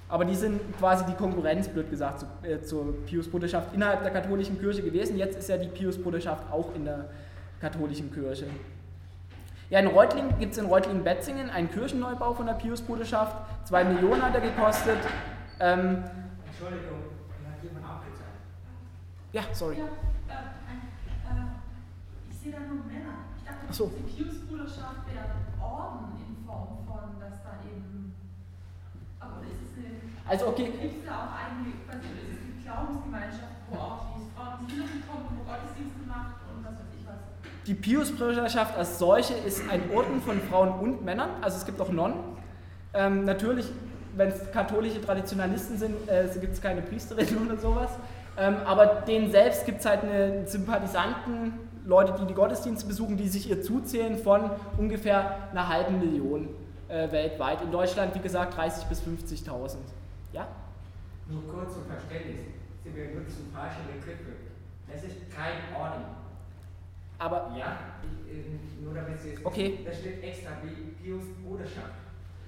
[0.09, 4.59] Aber die sind quasi die Konkurrenz, blöd gesagt, zu, äh, zur Pius-Bruderschaft innerhalb der katholischen
[4.59, 5.17] Kirche gewesen.
[5.17, 7.05] Jetzt ist ja die Pius-Bruderschaft auch in der
[7.59, 8.45] katholischen Kirche.
[9.73, 13.35] Ja, in Reutlingen gibt es in Reutlingen-Betzingen einen Kirchenneubau von der Pius-Bruderschaft.
[13.65, 14.99] Zwei Millionen hat er gekostet.
[15.59, 16.03] Ähm,
[16.45, 17.09] Entschuldigung,
[17.41, 18.37] mir hat jemand abgezeigt.
[19.33, 19.81] ja, sorry.
[19.81, 19.89] Ja,
[20.29, 20.45] äh,
[21.25, 21.49] äh,
[22.29, 23.25] ich sehe da nur Männer.
[23.35, 23.89] Ich dachte, Ach so.
[23.97, 28.13] die Pius-Bruderschaft wäre Orden in Form von, dass da eben.
[29.17, 29.97] Aber ist es eine.
[30.29, 30.69] Also, okay.
[30.69, 34.69] Gibt es da auch eigentlich, weiß nicht, ist es eine Glaubensgemeinschaft, wo auch die Frauen
[34.69, 37.25] Kirchen kommen, wo Gottesdienst gemacht und was weiß ich was?
[37.65, 41.89] Die Pius-Bruderschaft als solche ist ein Orden von Frauen und Männern, also es gibt auch
[41.89, 42.17] Nonnen.
[42.93, 43.65] Ähm, natürlich,
[44.17, 47.89] wenn es katholische Traditionalisten sind, äh, gibt es keine Priesterinnen oder sowas.
[48.37, 51.53] Ähm, aber denen selbst gibt es halt eine Sympathisanten,
[51.85, 56.49] Leute, die die Gottesdienste besuchen, die sich ihr zuzählen von ungefähr einer halben Million
[56.89, 57.61] äh, weltweit.
[57.61, 59.77] In Deutschland, wie gesagt, 30.000 bis 50.000.
[60.33, 60.47] Ja?
[61.29, 62.41] Nur kurz zum Verständnis.
[62.83, 64.33] Sie benutzen falsche Begriffe.
[64.91, 66.22] Das ist kein Orden.
[67.19, 69.73] Aber Ja, ich, äh, nur damit Sie es Okay.
[69.73, 69.85] wissen.
[69.85, 70.51] Da steht extra
[71.01, 71.93] Pius Bruderschaft.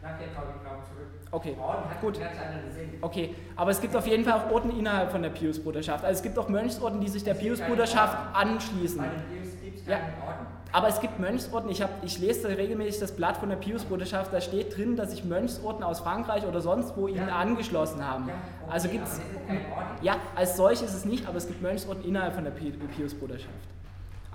[0.01, 1.07] Nachher komme ich drauf zurück.
[1.31, 2.19] Okay, Orden hat gut.
[2.19, 2.35] ganz
[2.75, 2.89] Sinn.
[3.01, 6.05] Okay, aber es gibt auf jeden Fall auch Orden innerhalb von der Pius-Bruderschaft.
[6.05, 8.99] Also es gibt auch Mönchsorden, die sich der Pius-Bruderschaft anschließen.
[8.99, 9.97] Bei den Pius gibt es Ja.
[9.97, 10.45] keinen Orden.
[10.71, 14.41] Aber es gibt Mönchsorden, ich, hab, ich lese regelmäßig das Blatt von der Pius-Bruderschaft, da
[14.41, 17.37] steht drin, dass sich Mönchsorden aus Frankreich oder sonst wo ihnen Ja.
[17.37, 18.27] angeschlossen haben.
[18.27, 18.33] Ja,
[18.63, 19.21] okay, Also gibt es,
[20.01, 23.49] ja, als solch ist es nicht, aber es gibt Mönchsorden innerhalb von der Pi- Pius-Bruderschaft.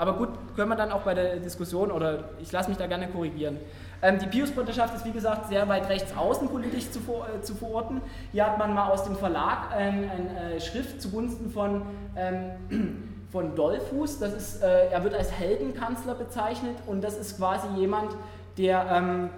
[0.01, 3.09] Aber gut, können wir dann auch bei der Diskussion, oder ich lasse mich da gerne
[3.09, 3.59] korrigieren.
[4.01, 8.01] Ähm, die Pius-Bruderschaft ist wie gesagt sehr weit rechts außen politisch zu, äh, zu verorten.
[8.33, 11.83] Hier hat man mal aus dem Verlag eine ein, äh, Schrift zugunsten von,
[12.17, 14.21] ähm, von Dollfuß.
[14.21, 18.17] Das ist, äh, er wird als Heldenkanzler bezeichnet und das ist quasi jemand,
[18.57, 19.29] der ähm,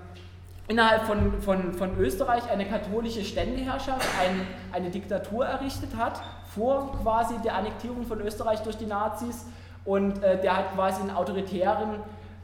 [0.68, 6.22] innerhalb von, von, von Österreich eine katholische Ständeherrschaft, ein, eine Diktatur errichtet hat,
[6.54, 9.44] vor quasi der Annektierung von Österreich durch die Nazis
[9.84, 12.00] und äh, der halt quasi einen autoritären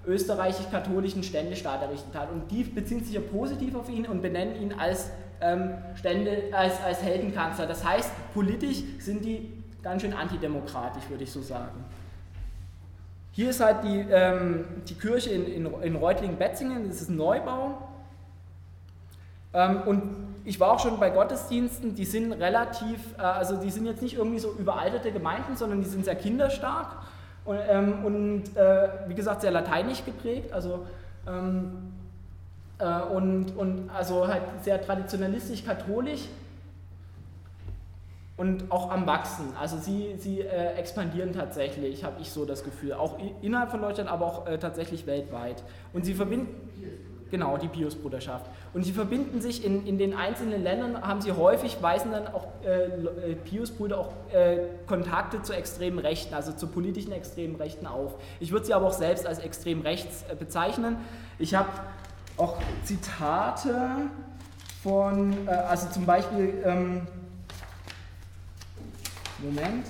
[0.06, 2.31] österreichisch-katholischen Ständestaat errichtet hat.
[2.32, 5.10] Und die beziehen sich ja positiv auf ihn und benennen ihn als,
[5.40, 7.66] ähm, Stände, als, als Heldenkanzler.
[7.66, 9.52] Das heißt, politisch sind die
[9.82, 11.85] ganz schön antidemokratisch, würde ich so sagen.
[13.32, 17.78] Hier ist halt die, ähm, die Kirche in, in, in Reutlingen-Betzingen, das ist ein Neubau.
[19.52, 20.02] Ähm, und
[20.44, 24.16] ich war auch schon bei Gottesdiensten, die sind relativ, äh, also die sind jetzt nicht
[24.16, 26.97] irgendwie so überalterte Gemeinden, sondern die sind sehr kinderstark
[27.49, 30.87] und, ähm, und äh, wie gesagt sehr lateinisch geprägt, also
[31.27, 31.95] ähm,
[32.79, 36.29] äh, und, und also halt sehr traditionalistisch katholisch
[38.37, 39.47] und auch am Wachsen.
[39.59, 44.11] Also sie, sie äh, expandieren tatsächlich, habe ich so das Gefühl, auch innerhalb von Deutschland,
[44.11, 45.62] aber auch äh, tatsächlich weltweit.
[45.95, 46.49] Und sie verbinden,
[47.31, 48.47] genau, die Pius-Bruderschaft.
[48.75, 52.47] Und sie verbinden sich in, in den einzelnen Ländern, haben sie häufig, weisen dann auch
[52.65, 57.87] äh, Le- äh, Pius-Brüder auch äh, Kontakte zu extremen Rechten, also zu politischen extremen Rechten
[57.87, 58.15] auf.
[58.41, 60.97] Ich würde sie aber auch selbst als extrem rechts äh, bezeichnen.
[61.39, 61.69] Ich habe
[62.37, 64.11] auch Zitate
[64.83, 67.07] von, äh, also zum Beispiel, ähm,
[69.41, 69.87] Moment.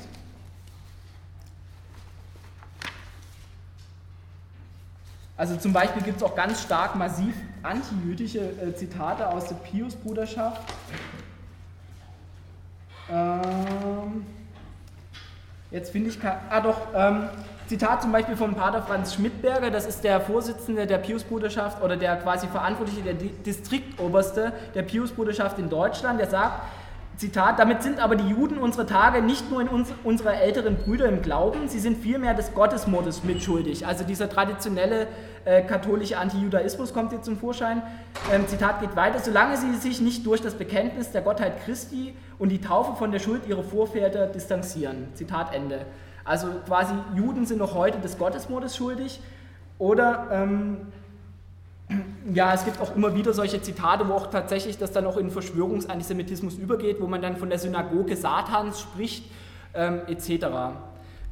[5.38, 7.32] Also zum Beispiel gibt es auch ganz stark massiv
[7.62, 10.60] antijüdische äh, Zitate aus der Pius-Bruderschaft.
[13.08, 14.26] Ähm,
[15.70, 17.28] jetzt finde ich, kein- ah doch, ähm,
[17.68, 22.16] Zitat zum Beispiel von Pater Franz Schmidberger, das ist der Vorsitzende der Pius-Bruderschaft oder der
[22.16, 26.62] quasi Verantwortliche, der Di- Distriktoberste der Pius-Bruderschaft in Deutschland, der sagt,
[27.18, 31.06] Zitat, damit sind aber die Juden unserer Tage nicht nur in uns, unserer älteren Brüder
[31.06, 33.84] im Glauben, sie sind vielmehr des Gottesmordes mitschuldig.
[33.84, 35.08] Also dieser traditionelle
[35.44, 37.82] äh, katholische Antijudaismus kommt hier zum Vorschein.
[38.32, 42.50] Ähm, Zitat geht weiter, solange sie sich nicht durch das Bekenntnis der Gottheit Christi und
[42.50, 45.08] die Taufe von der Schuld ihrer Vorväter distanzieren.
[45.14, 45.86] Zitat Ende.
[46.24, 49.20] Also quasi Juden sind noch heute des Gottesmordes schuldig
[49.78, 50.86] oder ähm,
[52.34, 55.30] ja, es gibt auch immer wieder solche Zitate, wo auch tatsächlich das dann auch in
[55.30, 59.30] Verschwörungsantisemitismus übergeht, wo man dann von der Synagoge Satans spricht,
[59.74, 60.46] ähm, etc.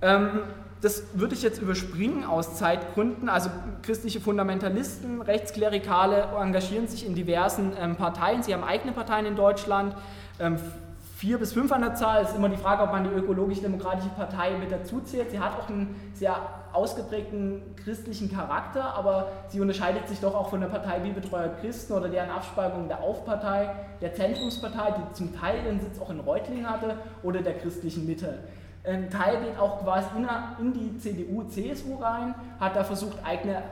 [0.00, 0.40] Ähm,
[0.80, 3.28] das würde ich jetzt überspringen aus Zeitgründen.
[3.28, 3.50] Also
[3.82, 8.42] christliche Fundamentalisten, Rechtsklerikale engagieren sich in diversen ähm, Parteien.
[8.42, 9.94] Sie haben eigene Parteien in Deutschland.
[11.16, 12.22] Vier bis fünf an der Zahl.
[12.22, 15.30] Es ist immer die Frage, ob man die ökologisch-demokratische Partei mit dazu zählt.
[15.30, 16.36] Sie hat auch einen sehr
[16.74, 22.10] ausgeprägten christlichen Charakter, aber sie unterscheidet sich doch auch von der Partei Bibeltreuer Christen oder
[22.10, 23.70] deren Abspaltung der Aufpartei,
[24.02, 28.40] der Zentrumspartei, die zum Teil ihren Sitz auch in Reutlingen hatte, oder der christlichen Mitte.
[28.84, 30.08] Ein Teil geht auch quasi
[30.60, 33.62] in die CDU, CSU rein, hat da versucht, eigene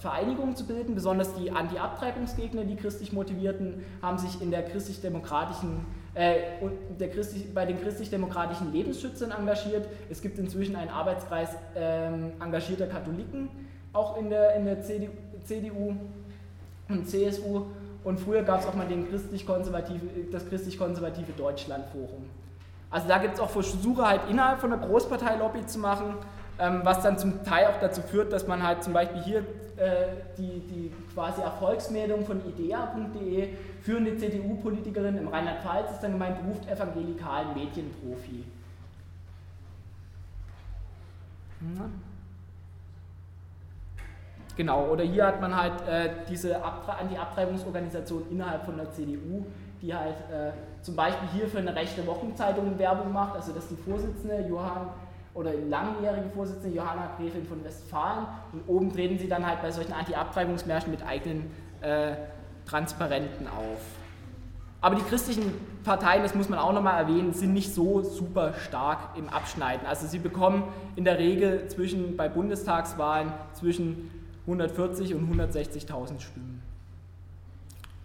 [0.00, 6.36] Vereinigungen zu bilden, besonders die Anti-Abtreibungsgegner, die christlich motivierten, haben sich in der christlich-demokratischen äh,
[6.98, 9.86] der Christlich, bei den christlich-demokratischen Lebensschützern engagiert.
[10.08, 13.48] Es gibt inzwischen einen Arbeitskreis ähm, engagierter Katholiken,
[13.92, 15.94] auch in der, in der CDU,
[16.88, 17.66] und CSU.
[18.02, 19.46] Und früher gab es auch mal den christlich
[20.32, 22.24] das christlich-konservative Deutschlandforum.
[22.90, 26.14] Also da gibt es auch Versuche, halt innerhalb von der Großpartei Lobby zu machen,
[26.84, 29.38] was dann zum Teil auch dazu führt, dass man halt zum Beispiel hier
[29.76, 33.48] äh, die, die quasi Erfolgsmeldung von idea.de
[33.82, 38.44] führende CDU-Politikerin im Rheinland-Pfalz ist dann gemeint, beruft evangelikalen Medienprofi.
[44.56, 49.46] Genau, oder hier hat man halt äh, diese Anti-Abtreibungsorganisation innerhalb von der CDU,
[49.80, 53.76] die halt äh, zum Beispiel hier für eine rechte Wochenzeitung Werbung macht, also dass die
[53.76, 54.88] Vorsitzende Johann
[55.34, 59.92] oder langjährige Vorsitzende Johanna Gräfin von Westfalen und oben treten sie dann halt bei solchen
[59.92, 61.50] Anti-Abtreibungsmärschen mit eigenen
[61.80, 62.14] äh,
[62.66, 63.80] Transparenten auf.
[64.82, 65.52] Aber die christlichen
[65.84, 69.86] Parteien, das muss man auch nochmal erwähnen, sind nicht so super stark im Abschneiden.
[69.86, 70.64] Also sie bekommen
[70.96, 74.10] in der Regel zwischen, bei Bundestagswahlen zwischen
[74.46, 76.59] 140 und 160.000 Stimmen.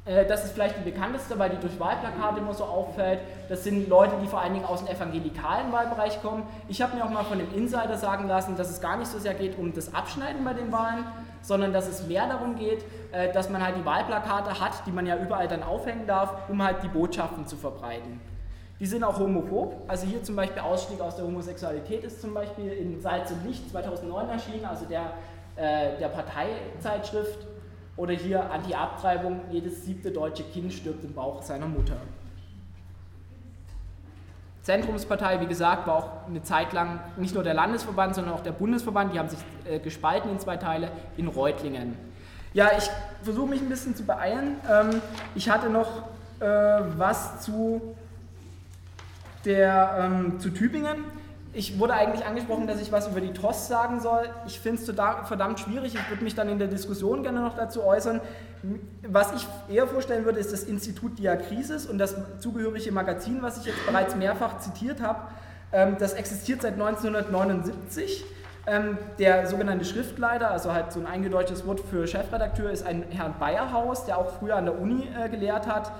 [0.06, 3.19] Äh, Das ist vielleicht die bekannteste, weil die durch Wahlplakate immer so auffällt.
[3.49, 6.44] Das sind Leute, die vor allen Dingen aus dem evangelikalen Wahlbereich kommen.
[6.68, 9.19] Ich habe mir auch mal von dem Insider sagen lassen, dass es gar nicht so
[9.19, 11.06] sehr geht um das Abschneiden bei den Wahlen,
[11.41, 15.06] sondern dass es mehr darum geht, äh, dass man halt die Wahlplakate hat, die man
[15.06, 18.19] ja überall dann aufhängen darf, um halt die Botschaften zu verbreiten.
[18.80, 22.73] Die sind auch homophob, also hier zum Beispiel Ausstieg aus der Homosexualität ist zum Beispiel
[22.73, 25.14] in Salz und Licht 2009 erschienen, also der,
[25.56, 27.48] äh, der Parteizeitschrift.
[27.98, 31.96] Oder hier Anti-Abtreibung, jedes siebte deutsche Kind stirbt im Bauch seiner Mutter.
[34.64, 38.52] Zentrumspartei, wie gesagt, war auch eine Zeit lang nicht nur der Landesverband, sondern auch der
[38.52, 39.14] Bundesverband.
[39.14, 39.40] Die haben sich
[39.70, 41.96] äh, gespalten in zwei Teile in Reutlingen.
[42.54, 42.90] Ja, ich
[43.22, 44.56] versuche mich ein bisschen zu beeilen.
[44.68, 45.02] Ähm,
[45.36, 46.04] ich hatte noch
[46.40, 46.46] äh,
[46.98, 47.96] was zu,
[49.46, 51.04] der, ähm, zu Tübingen.
[51.57, 54.30] Ich wurde eigentlich angesprochen, dass ich was über die TOS sagen soll.
[54.45, 55.95] Ich finde es verdammt schwierig.
[55.95, 58.19] Ich würde mich dann in der Diskussion gerne noch dazu äußern.
[59.07, 63.68] Was ich eher vorstellen würde, ist das Institut Diakrisis und das zugehörige Magazin, was ich
[63.68, 65.22] jetzt bereits mehrfach zitiert habe.
[65.72, 68.26] Ähm, das existiert seit 1979.
[68.68, 73.36] Ähm, der sogenannte Schriftleiter, also halt so ein eingedeutschtes Wort für Chefredakteur, ist ein Herrn
[73.40, 75.94] Bayerhaus, der auch früher an der Uni äh, gelehrt hat.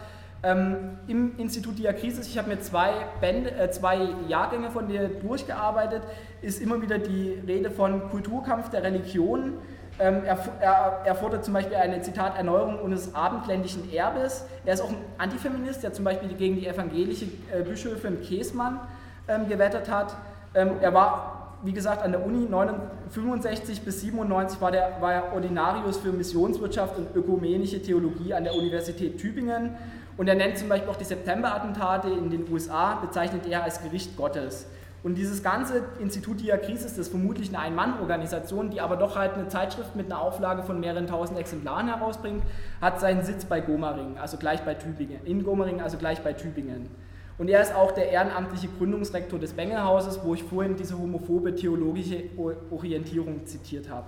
[0.44, 6.03] Ähm, Im Institut Diakrisis, ich habe mir zwei, Bände, äh, zwei Jahrgänge von dir durchgearbeitet,
[6.41, 9.53] ist immer wieder die Rede von Kulturkampf der Religionen.
[9.98, 14.45] Ähm, er, er, er, fordert zum Beispiel eine Zitat Erneuerung unseres abendländischen Erbes.
[14.66, 18.82] Er ist auch ein Antifeminist, der zum Beispiel gegen die evangelische äh, Bischöfin Käsmann
[19.30, 20.16] ähm, gewettert hat.
[20.53, 25.34] Ähm, er war, wie gesagt, an der Uni 1965 bis 97 war, der, war er
[25.34, 29.76] Ordinarius für Missionswirtschaft und ökumenische Theologie an der Universität Tübingen.
[30.18, 34.16] Und er nennt zum Beispiel auch die September-Attentate in den USA, bezeichnet er als Gericht
[34.16, 34.68] Gottes.
[35.04, 39.48] Und dieses ganze Institut Diakrisis, das ist vermutlich eine Ein-Mann-Organisation, die aber doch halt eine
[39.50, 42.42] Zeitschrift mit einer Auflage von mehreren tausend Exemplaren herausbringt,
[42.82, 46.90] hat seinen Sitz bei Gomaring, also gleich bei Tübingen, in Gomaring, also gleich bei Tübingen.
[47.38, 52.24] Und er ist auch der ehrenamtliche Gründungsrektor des Bengelhauses, wo ich vorhin diese homophobe theologische
[52.72, 54.08] Orientierung zitiert habe.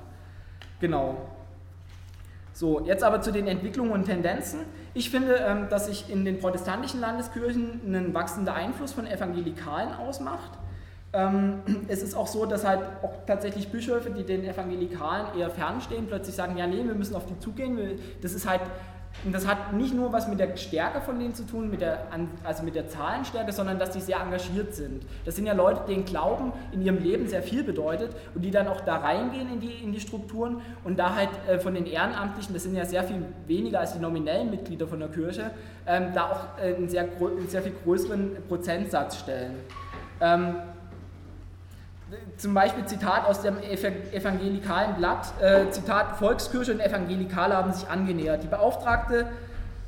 [0.79, 1.17] Genau.
[2.57, 4.61] So, jetzt aber zu den Entwicklungen und Tendenzen.
[4.95, 10.57] Ich finde, ähm, dass sich in den protestantischen Landeskirchen ein wachsender Einfluss von Evangelikalen ausmacht.
[11.13, 16.07] Ähm, es ist auch so, dass halt auch tatsächlich Bischöfe, die den Evangelikalen eher fernstehen,
[16.07, 17.77] plötzlich sagen, ja nee, wir müssen auf die zugehen.
[18.23, 18.61] Das ist halt,
[19.34, 22.07] das hat nicht nur was mit der Stärke von denen zu tun, mit der,
[22.43, 25.03] also mit der Zahlenstärke, sondern dass die sehr engagiert sind.
[25.25, 28.67] Das sind ja Leute, denen Glauben in ihrem Leben sehr viel bedeutet und die dann
[28.67, 32.53] auch da reingehen in die, in die Strukturen und da halt äh, von den Ehrenamtlichen,
[32.53, 35.51] das sind ja sehr viel weniger als die nominellen Mitglieder von der Kirche,
[35.88, 39.55] ähm, da auch äh, einen, sehr, einen sehr viel größeren Prozentsatz stellen.
[40.21, 40.55] Ähm,
[42.38, 48.43] zum Beispiel Zitat aus dem evangelikalen Blatt, äh, Zitat, Volkskirche und Evangelikale haben sich angenähert.
[48.43, 49.25] Die Beauftragte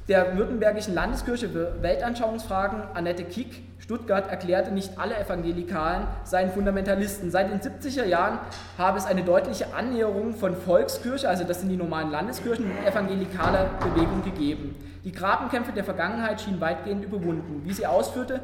[0.08, 7.32] der Württembergischen Landeskirche für Weltanschauungsfragen, Annette Kick, Stuttgart, erklärte, nicht alle Evangelikalen seien Fundamentalisten.
[7.32, 8.40] Seit den 70er Jahren
[8.78, 13.70] habe es eine deutliche Annäherung von Volkskirche, also das sind die normalen Landeskirchen, und evangelikaler
[13.80, 14.76] Bewegung gegeben.
[15.04, 17.62] Die Grabenkämpfe der Vergangenheit schienen weitgehend überwunden.
[17.64, 18.41] Wie sie ausführte,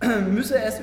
[0.30, 0.80] müsse es,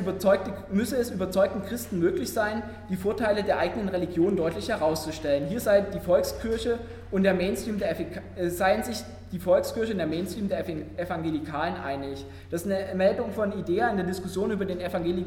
[0.72, 5.48] müsse es überzeugten Christen möglich sein, die Vorteile der eigenen Religion deutlich herauszustellen.
[5.48, 6.80] Hier sei die Volkskirche
[7.12, 10.68] und der Mainstream der äh, seien sich die Volkskirche und der Mainstream der
[10.98, 12.26] Evangelikalen einig.
[12.50, 15.26] Das ist eine Meldung von IDEA in der Diskussion über den Evangeli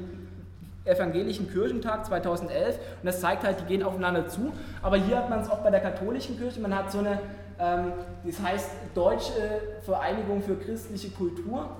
[0.86, 4.52] Evangelischen Kirchentag 2011 und das zeigt halt, die gehen aufeinander zu.
[4.82, 7.20] Aber hier hat man es auch bei der katholischen Kirche, man hat so eine,
[7.58, 7.92] ähm,
[8.22, 9.32] das heißt Deutsche
[9.82, 11.70] Vereinigung für christliche Kultur.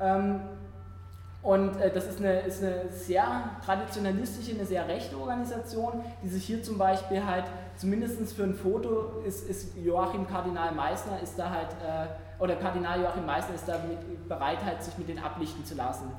[0.00, 0.40] Ähm,
[1.42, 3.24] und äh, das ist eine, ist eine sehr
[3.64, 7.44] traditionalistische, eine sehr rechte Organisation, die sich hier zum Beispiel halt,
[7.76, 13.00] zumindest für ein Foto, ist, ist Joachim Kardinal Meissner, ist da halt, äh, oder Kardinal
[13.00, 16.12] Joachim Meissner ist da mit, bereit, halt, sich mit denen ablichten zu lassen.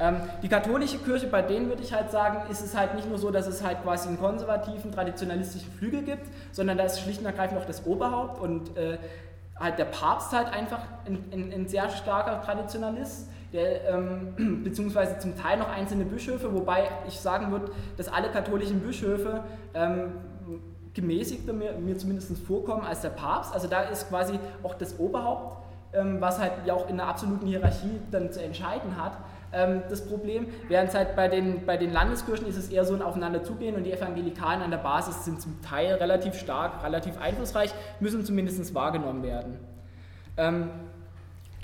[0.00, 3.18] Ähm, die katholische Kirche, bei denen würde ich halt sagen, ist es halt nicht nur
[3.18, 7.26] so, dass es halt quasi einen konservativen, traditionalistischen Flügel gibt, sondern da ist schlicht und
[7.26, 8.96] ergreifend auch das Oberhaupt und äh,
[9.60, 15.36] halt der Papst halt einfach ein, ein, ein sehr starker Traditionalist der, ähm, beziehungsweise zum
[15.36, 20.12] Teil noch einzelne Bischöfe, wobei ich sagen würde, dass alle katholischen Bischöfe ähm,
[20.94, 23.54] gemäßigter mir, mir zumindest vorkommen als der Papst.
[23.54, 25.56] Also da ist quasi auch das Oberhaupt,
[25.94, 29.18] ähm, was halt ja auch in der absoluten Hierarchie dann zu entscheiden hat,
[29.52, 30.46] ähm, das Problem.
[30.68, 33.92] Während halt bei den, bei den Landeskirchen ist es eher so ein Aufeinanderzugehen und die
[33.92, 39.58] Evangelikalen an der Basis sind zum Teil relativ stark, relativ einflussreich, müssen zumindest wahrgenommen werden.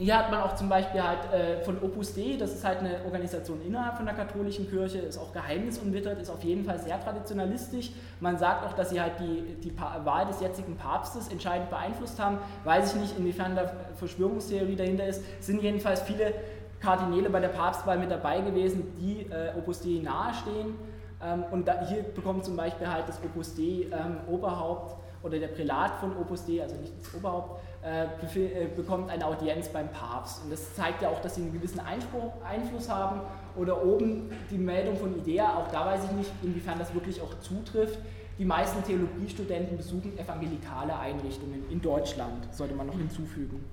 [0.01, 3.05] Hier hat man auch zum Beispiel halt äh, von Opus Dei, das ist halt eine
[3.05, 7.91] Organisation innerhalb von der katholischen Kirche, ist auch geheimnisumwittert, ist auf jeden Fall sehr traditionalistisch.
[8.21, 12.39] Man sagt auch, dass sie halt die, die Wahl des jetzigen Papstes entscheidend beeinflusst haben.
[12.63, 15.21] Weiß ich nicht, inwiefern da Verschwörungstheorie dahinter ist.
[15.45, 16.33] Sind jedenfalls viele
[16.79, 20.77] Kardinäle bei der Papstwahl mit dabei gewesen, die äh, Opus Dei nahestehen.
[21.21, 24.95] Ähm, und da, hier bekommt zum Beispiel halt das Opus Dei ähm, Oberhaupt
[25.25, 27.61] oder der Prälat von Opus Dei, also nicht das Oberhaupt,
[28.77, 30.43] bekommt eine Audienz beim Papst.
[30.45, 33.21] Und das zeigt ja auch, dass sie einen gewissen Einspruch, Einfluss haben.
[33.57, 37.39] Oder oben die Meldung von IDEA, auch da weiß ich nicht, inwiefern das wirklich auch
[37.41, 37.99] zutrifft.
[38.39, 43.65] Die meisten Theologiestudenten besuchen evangelikale Einrichtungen in Deutschland, sollte man noch hinzufügen.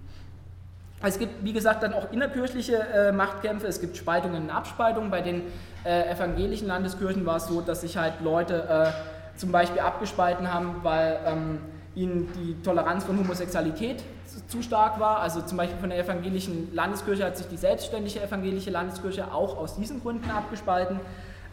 [1.04, 5.12] Es gibt, wie gesagt, dann auch innerkirchliche äh, Machtkämpfe, es gibt Spaltungen und Abspaltungen.
[5.12, 5.44] Bei den
[5.84, 10.78] äh, evangelischen Landeskirchen war es so, dass sich halt Leute äh, zum Beispiel abgespalten haben,
[10.82, 11.60] weil ähm,
[11.96, 14.04] ihnen die Toleranz von Homosexualität
[14.48, 15.20] zu stark war.
[15.20, 19.76] Also zum Beispiel von der evangelischen Landeskirche hat sich die selbstständige evangelische Landeskirche auch aus
[19.76, 21.00] diesen Gründen abgespalten.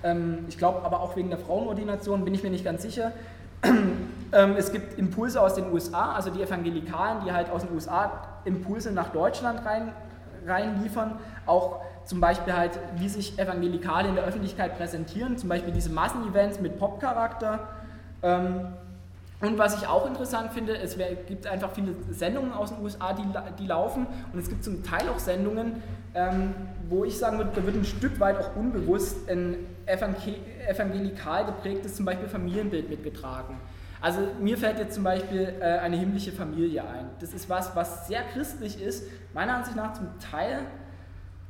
[0.03, 3.13] Ähm, ich glaube aber auch wegen der Frauenordination, bin ich mir nicht ganz sicher.
[4.35, 8.41] Ähm, es gibt Impulse aus den USA, also die Evangelikalen, die halt aus den USA
[8.47, 9.93] Impulse nach Deutschland rein,
[10.47, 11.19] reinliefern.
[11.45, 16.61] Auch zum Beispiel halt, wie sich Evangelikale in der Öffentlichkeit präsentieren, zum Beispiel diese Massenevents
[16.61, 17.69] mit Popcharakter.
[18.23, 18.69] Ähm,
[19.43, 20.97] und was ich auch interessant finde, es
[21.27, 23.25] gibt einfach viele Sendungen aus den USA, die,
[23.59, 24.07] die laufen.
[24.33, 25.83] Und es gibt zum Teil auch Sendungen,
[26.15, 26.55] ähm,
[26.89, 29.57] wo ich sagen würde, da wird ein Stück weit auch unbewusst ein
[29.87, 33.57] evangelikal geprägtes zum Beispiel Familienbild mitgetragen.
[34.01, 37.07] Also mir fällt jetzt zum Beispiel äh, eine himmlische Familie ein.
[37.19, 40.61] Das ist was, was sehr christlich ist, meiner Ansicht nach zum Teil,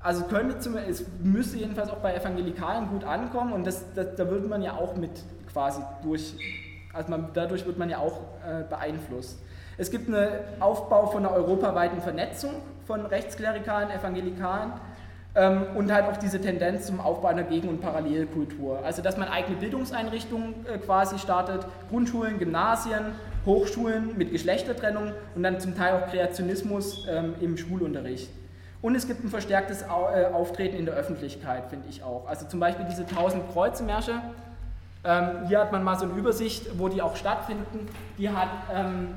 [0.00, 4.28] also könnte zum, es müsste jedenfalls auch bei Evangelikalen gut ankommen und das, das, da
[4.30, 5.10] würde man ja auch mit
[5.52, 6.34] quasi durch
[6.92, 9.38] also man, dadurch wird man ja auch äh, beeinflusst.
[9.78, 10.28] Es gibt einen
[10.60, 12.52] Aufbau von einer europaweiten Vernetzung
[12.86, 14.72] von rechtsklerikalen Evangelikalen.
[15.34, 18.84] Ähm, und halt auch diese Tendenz zum Aufbau einer Gegen- und Parallelkultur.
[18.84, 23.14] Also dass man eigene Bildungseinrichtungen äh, quasi startet, Grundschulen, Gymnasien,
[23.46, 28.28] Hochschulen mit Geschlechtertrennung und dann zum Teil auch Kreationismus ähm, im Schulunterricht.
[28.82, 32.26] Und es gibt ein verstärktes äh, Auftreten in der Öffentlichkeit, finde ich auch.
[32.28, 34.20] Also zum Beispiel diese 1000 Kreuzemärsche.
[35.04, 37.88] Ähm, hier hat man mal so eine Übersicht, wo die auch stattfinden.
[38.18, 38.30] Die
[38.72, 39.08] ähm,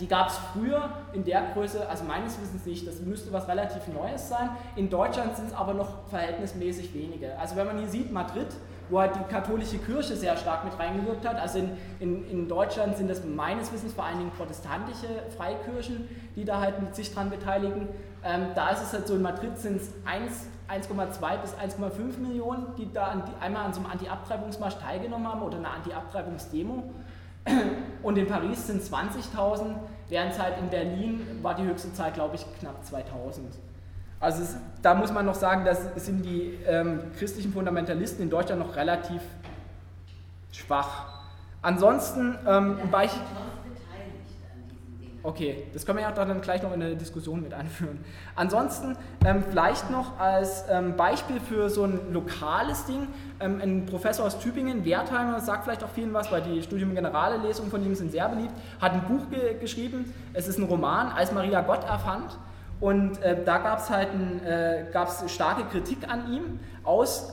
[0.00, 3.86] die gab es früher in der Größe, also meines Wissens nicht, das müsste was relativ
[3.88, 4.48] Neues sein.
[4.76, 7.38] In Deutschland sind es aber noch verhältnismäßig wenige.
[7.38, 8.46] Also wenn man hier sieht, Madrid,
[8.88, 12.96] wo halt die katholische Kirche sehr stark mit reingewirkt hat, also in, in, in Deutschland
[12.96, 17.28] sind das meines Wissens vor allen Dingen protestantische Freikirchen, die da halt mit sich dran
[17.28, 17.88] beteiligen.
[18.24, 19.92] Ähm, da ist es halt so, in Madrid sind es
[20.68, 25.42] 1,2 bis 1,5 Millionen, die da an die, einmal an so einem Anti-Abtreibungsmarsch teilgenommen haben
[25.42, 26.84] oder einer Anti-Abtreibungsdemo.
[28.02, 29.74] Und in Paris sind 20.000,
[30.08, 33.40] während es halt in Berlin war die höchste Zahl, glaube ich, knapp 2.000.
[34.20, 38.66] Also es, da muss man noch sagen, dass sind die ähm, christlichen Fundamentalisten in Deutschland
[38.66, 39.20] noch relativ
[40.52, 41.06] schwach.
[41.60, 43.08] Ansonsten ähm, bei
[45.26, 48.04] Okay, das können wir ja dann gleich noch in der Diskussion mit anführen.
[48.36, 48.94] Ansonsten
[49.24, 53.08] ähm, vielleicht noch als ähm, Beispiel für so ein lokales Ding,
[53.40, 57.38] ähm, ein Professor aus Tübingen, Wertheimer, sagt vielleicht auch vielen was, weil die Studium Generale
[57.38, 61.08] Lesungen von ihm sind sehr beliebt, hat ein Buch ge geschrieben, es ist ein Roman,
[61.08, 62.38] als Maria Gott erfand.
[62.78, 67.32] Und äh, da gab es halt ein, äh, gab's starke Kritik an ihm aus,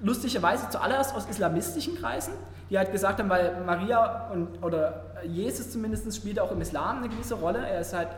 [0.00, 2.32] lustigerweise zuallererst aus islamistischen Kreisen
[2.74, 7.08] die halt gesagt haben, weil Maria und, oder Jesus zumindest spielt auch im Islam eine
[7.08, 7.60] gewisse Rolle.
[7.60, 8.08] Er ist halt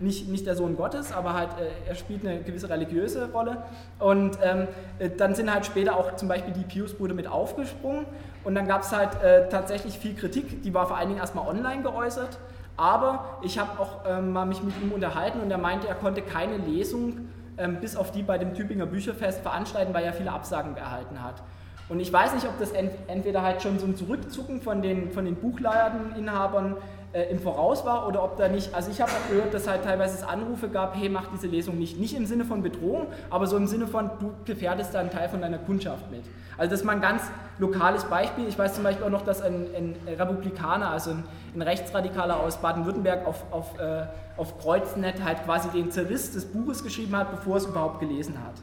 [0.00, 3.62] nicht, nicht der Sohn Gottes, aber halt äh, er spielt eine gewisse religiöse Rolle.
[4.00, 4.66] Und ähm,
[4.98, 8.04] äh, dann sind halt später auch zum Beispiel die Pius-Brüder mit aufgesprungen.
[8.42, 11.46] Und dann gab es halt äh, tatsächlich viel Kritik, die war vor allen Dingen erstmal
[11.46, 12.36] online geäußert.
[12.76, 16.22] Aber ich habe auch ähm, mal mich mit ihm unterhalten und er meinte, er konnte
[16.22, 20.76] keine Lesung ähm, bis auf die bei dem Tübinger Bücherfest veranstalten, weil er viele Absagen
[20.76, 21.44] erhalten hat.
[21.88, 25.24] Und ich weiß nicht, ob das entweder halt schon so ein Zurückzucken von den, von
[25.24, 26.76] den Buchladeninhabern
[27.12, 29.84] äh, im Voraus war oder ob da nicht, also ich habe auch gehört, dass halt
[29.84, 31.98] teilweise es Anrufe gab, hey, mach diese Lesung nicht.
[31.98, 35.30] Nicht im Sinne von Bedrohung, aber so im Sinne von, du gefährdest da einen Teil
[35.30, 36.24] von deiner Kundschaft mit.
[36.58, 37.22] Also das ist mal ein ganz
[37.58, 38.46] lokales Beispiel.
[38.48, 41.24] Ich weiß zum Beispiel auch noch, dass ein, ein Republikaner, also ein,
[41.54, 44.02] ein Rechtsradikaler aus Baden-Württemberg auf, auf, äh,
[44.36, 48.54] auf Kreuznet halt quasi den Zerriss des Buches geschrieben hat, bevor es überhaupt gelesen hat.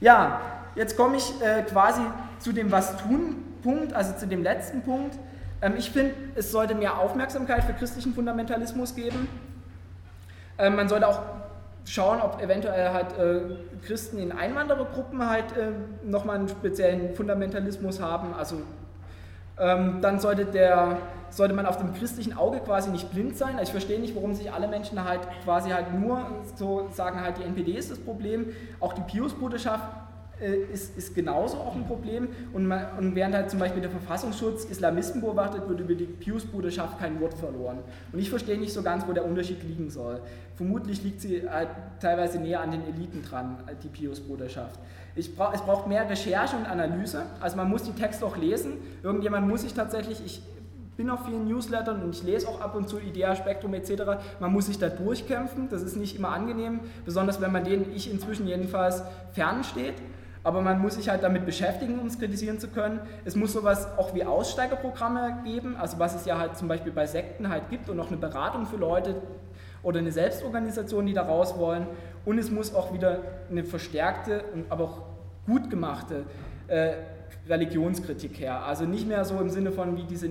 [0.00, 0.40] Ja,
[0.74, 2.02] jetzt komme ich äh, quasi
[2.38, 5.18] zu dem Was-Tun-Punkt, also zu dem letzten Punkt.
[5.62, 9.28] Ähm, ich finde, es sollte mehr Aufmerksamkeit für christlichen Fundamentalismus geben.
[10.58, 11.20] Ähm, man sollte auch
[11.84, 13.40] schauen, ob eventuell halt äh,
[13.86, 15.72] Christen in Einwanderergruppen halt äh,
[16.04, 18.34] nochmal einen speziellen Fundamentalismus haben.
[18.34, 18.56] Also
[19.58, 20.98] ähm, dann sollte, der,
[21.28, 23.52] sollte man auf dem christlichen Auge quasi nicht blind sein.
[23.52, 26.26] Also ich verstehe nicht, warum sich alle Menschen halt quasi halt nur
[26.56, 28.46] so sagen, halt die NPD ist das Problem.
[28.80, 29.99] Auch die Pius-Bruderschaft äh,
[30.72, 32.28] ist, ist genauso auch ein Problem.
[32.52, 36.98] Und, man, und, während halt zum Beispiel der Verfassungsschutz Islamisten beobachtet, wird über die Pius-Bruderschaft
[36.98, 37.78] kein Wort verloren.
[38.12, 40.20] Und ich verstehe nicht so ganz, wo der Unterschied liegen soll.
[40.56, 41.68] Vermutlich liegt sie halt
[42.00, 44.78] teilweise näher an den Eliten dran, äh, die Pius-Bruderschaft.
[45.36, 47.22] Brauch, es braucht mehr Recherche und Analyse.
[47.40, 48.74] Also man muss die Texte auch lesen.
[49.02, 50.42] Irgendjemand muss sich tatsächlich, ich
[50.96, 54.02] bin auf vielen Newslettern und ich lese auch ab und zu Idea, Spektrum etc.
[54.38, 55.68] Man muss sich da durchkämpfen.
[55.68, 59.02] Das ist nicht immer angenehm, besonders wenn man denen, ich inzwischen jedenfalls,
[59.32, 59.94] fernsteht
[60.42, 63.00] aber man muss sich halt damit beschäftigen, um es kritisieren zu können.
[63.24, 67.06] Es muss sowas auch wie Aussteigerprogramme geben, also was es ja halt zum Beispiel bei
[67.06, 69.16] Sekten halt gibt und noch eine Beratung für Leute
[69.82, 71.86] oder eine Selbstorganisation, die da raus wollen.
[72.24, 73.18] Und es muss auch wieder
[73.50, 75.02] eine verstärkte, aber auch
[75.46, 76.24] gut gemachte
[76.68, 76.92] äh,
[77.48, 78.64] Religionskritik her.
[78.64, 80.30] Also nicht mehr so im Sinne von wie diese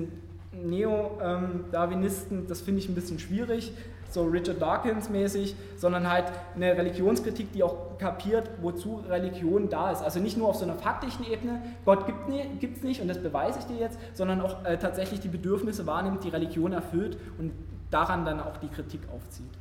[0.51, 3.73] Neo-Darwinisten, das finde ich ein bisschen schwierig,
[4.09, 6.25] so Richard Dawkins mäßig, sondern halt
[6.55, 10.01] eine Religionskritik, die auch kapiert, wozu Religion da ist.
[10.01, 13.59] Also nicht nur auf so einer faktischen Ebene, Gott gibt es nicht und das beweise
[13.59, 17.51] ich dir jetzt, sondern auch äh, tatsächlich die Bedürfnisse wahrnimmt, die Religion erfüllt und
[17.91, 19.51] daran dann auch die Kritik aufzieht.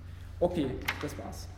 [0.41, 0.71] Okay,
[1.03, 1.49] das war's.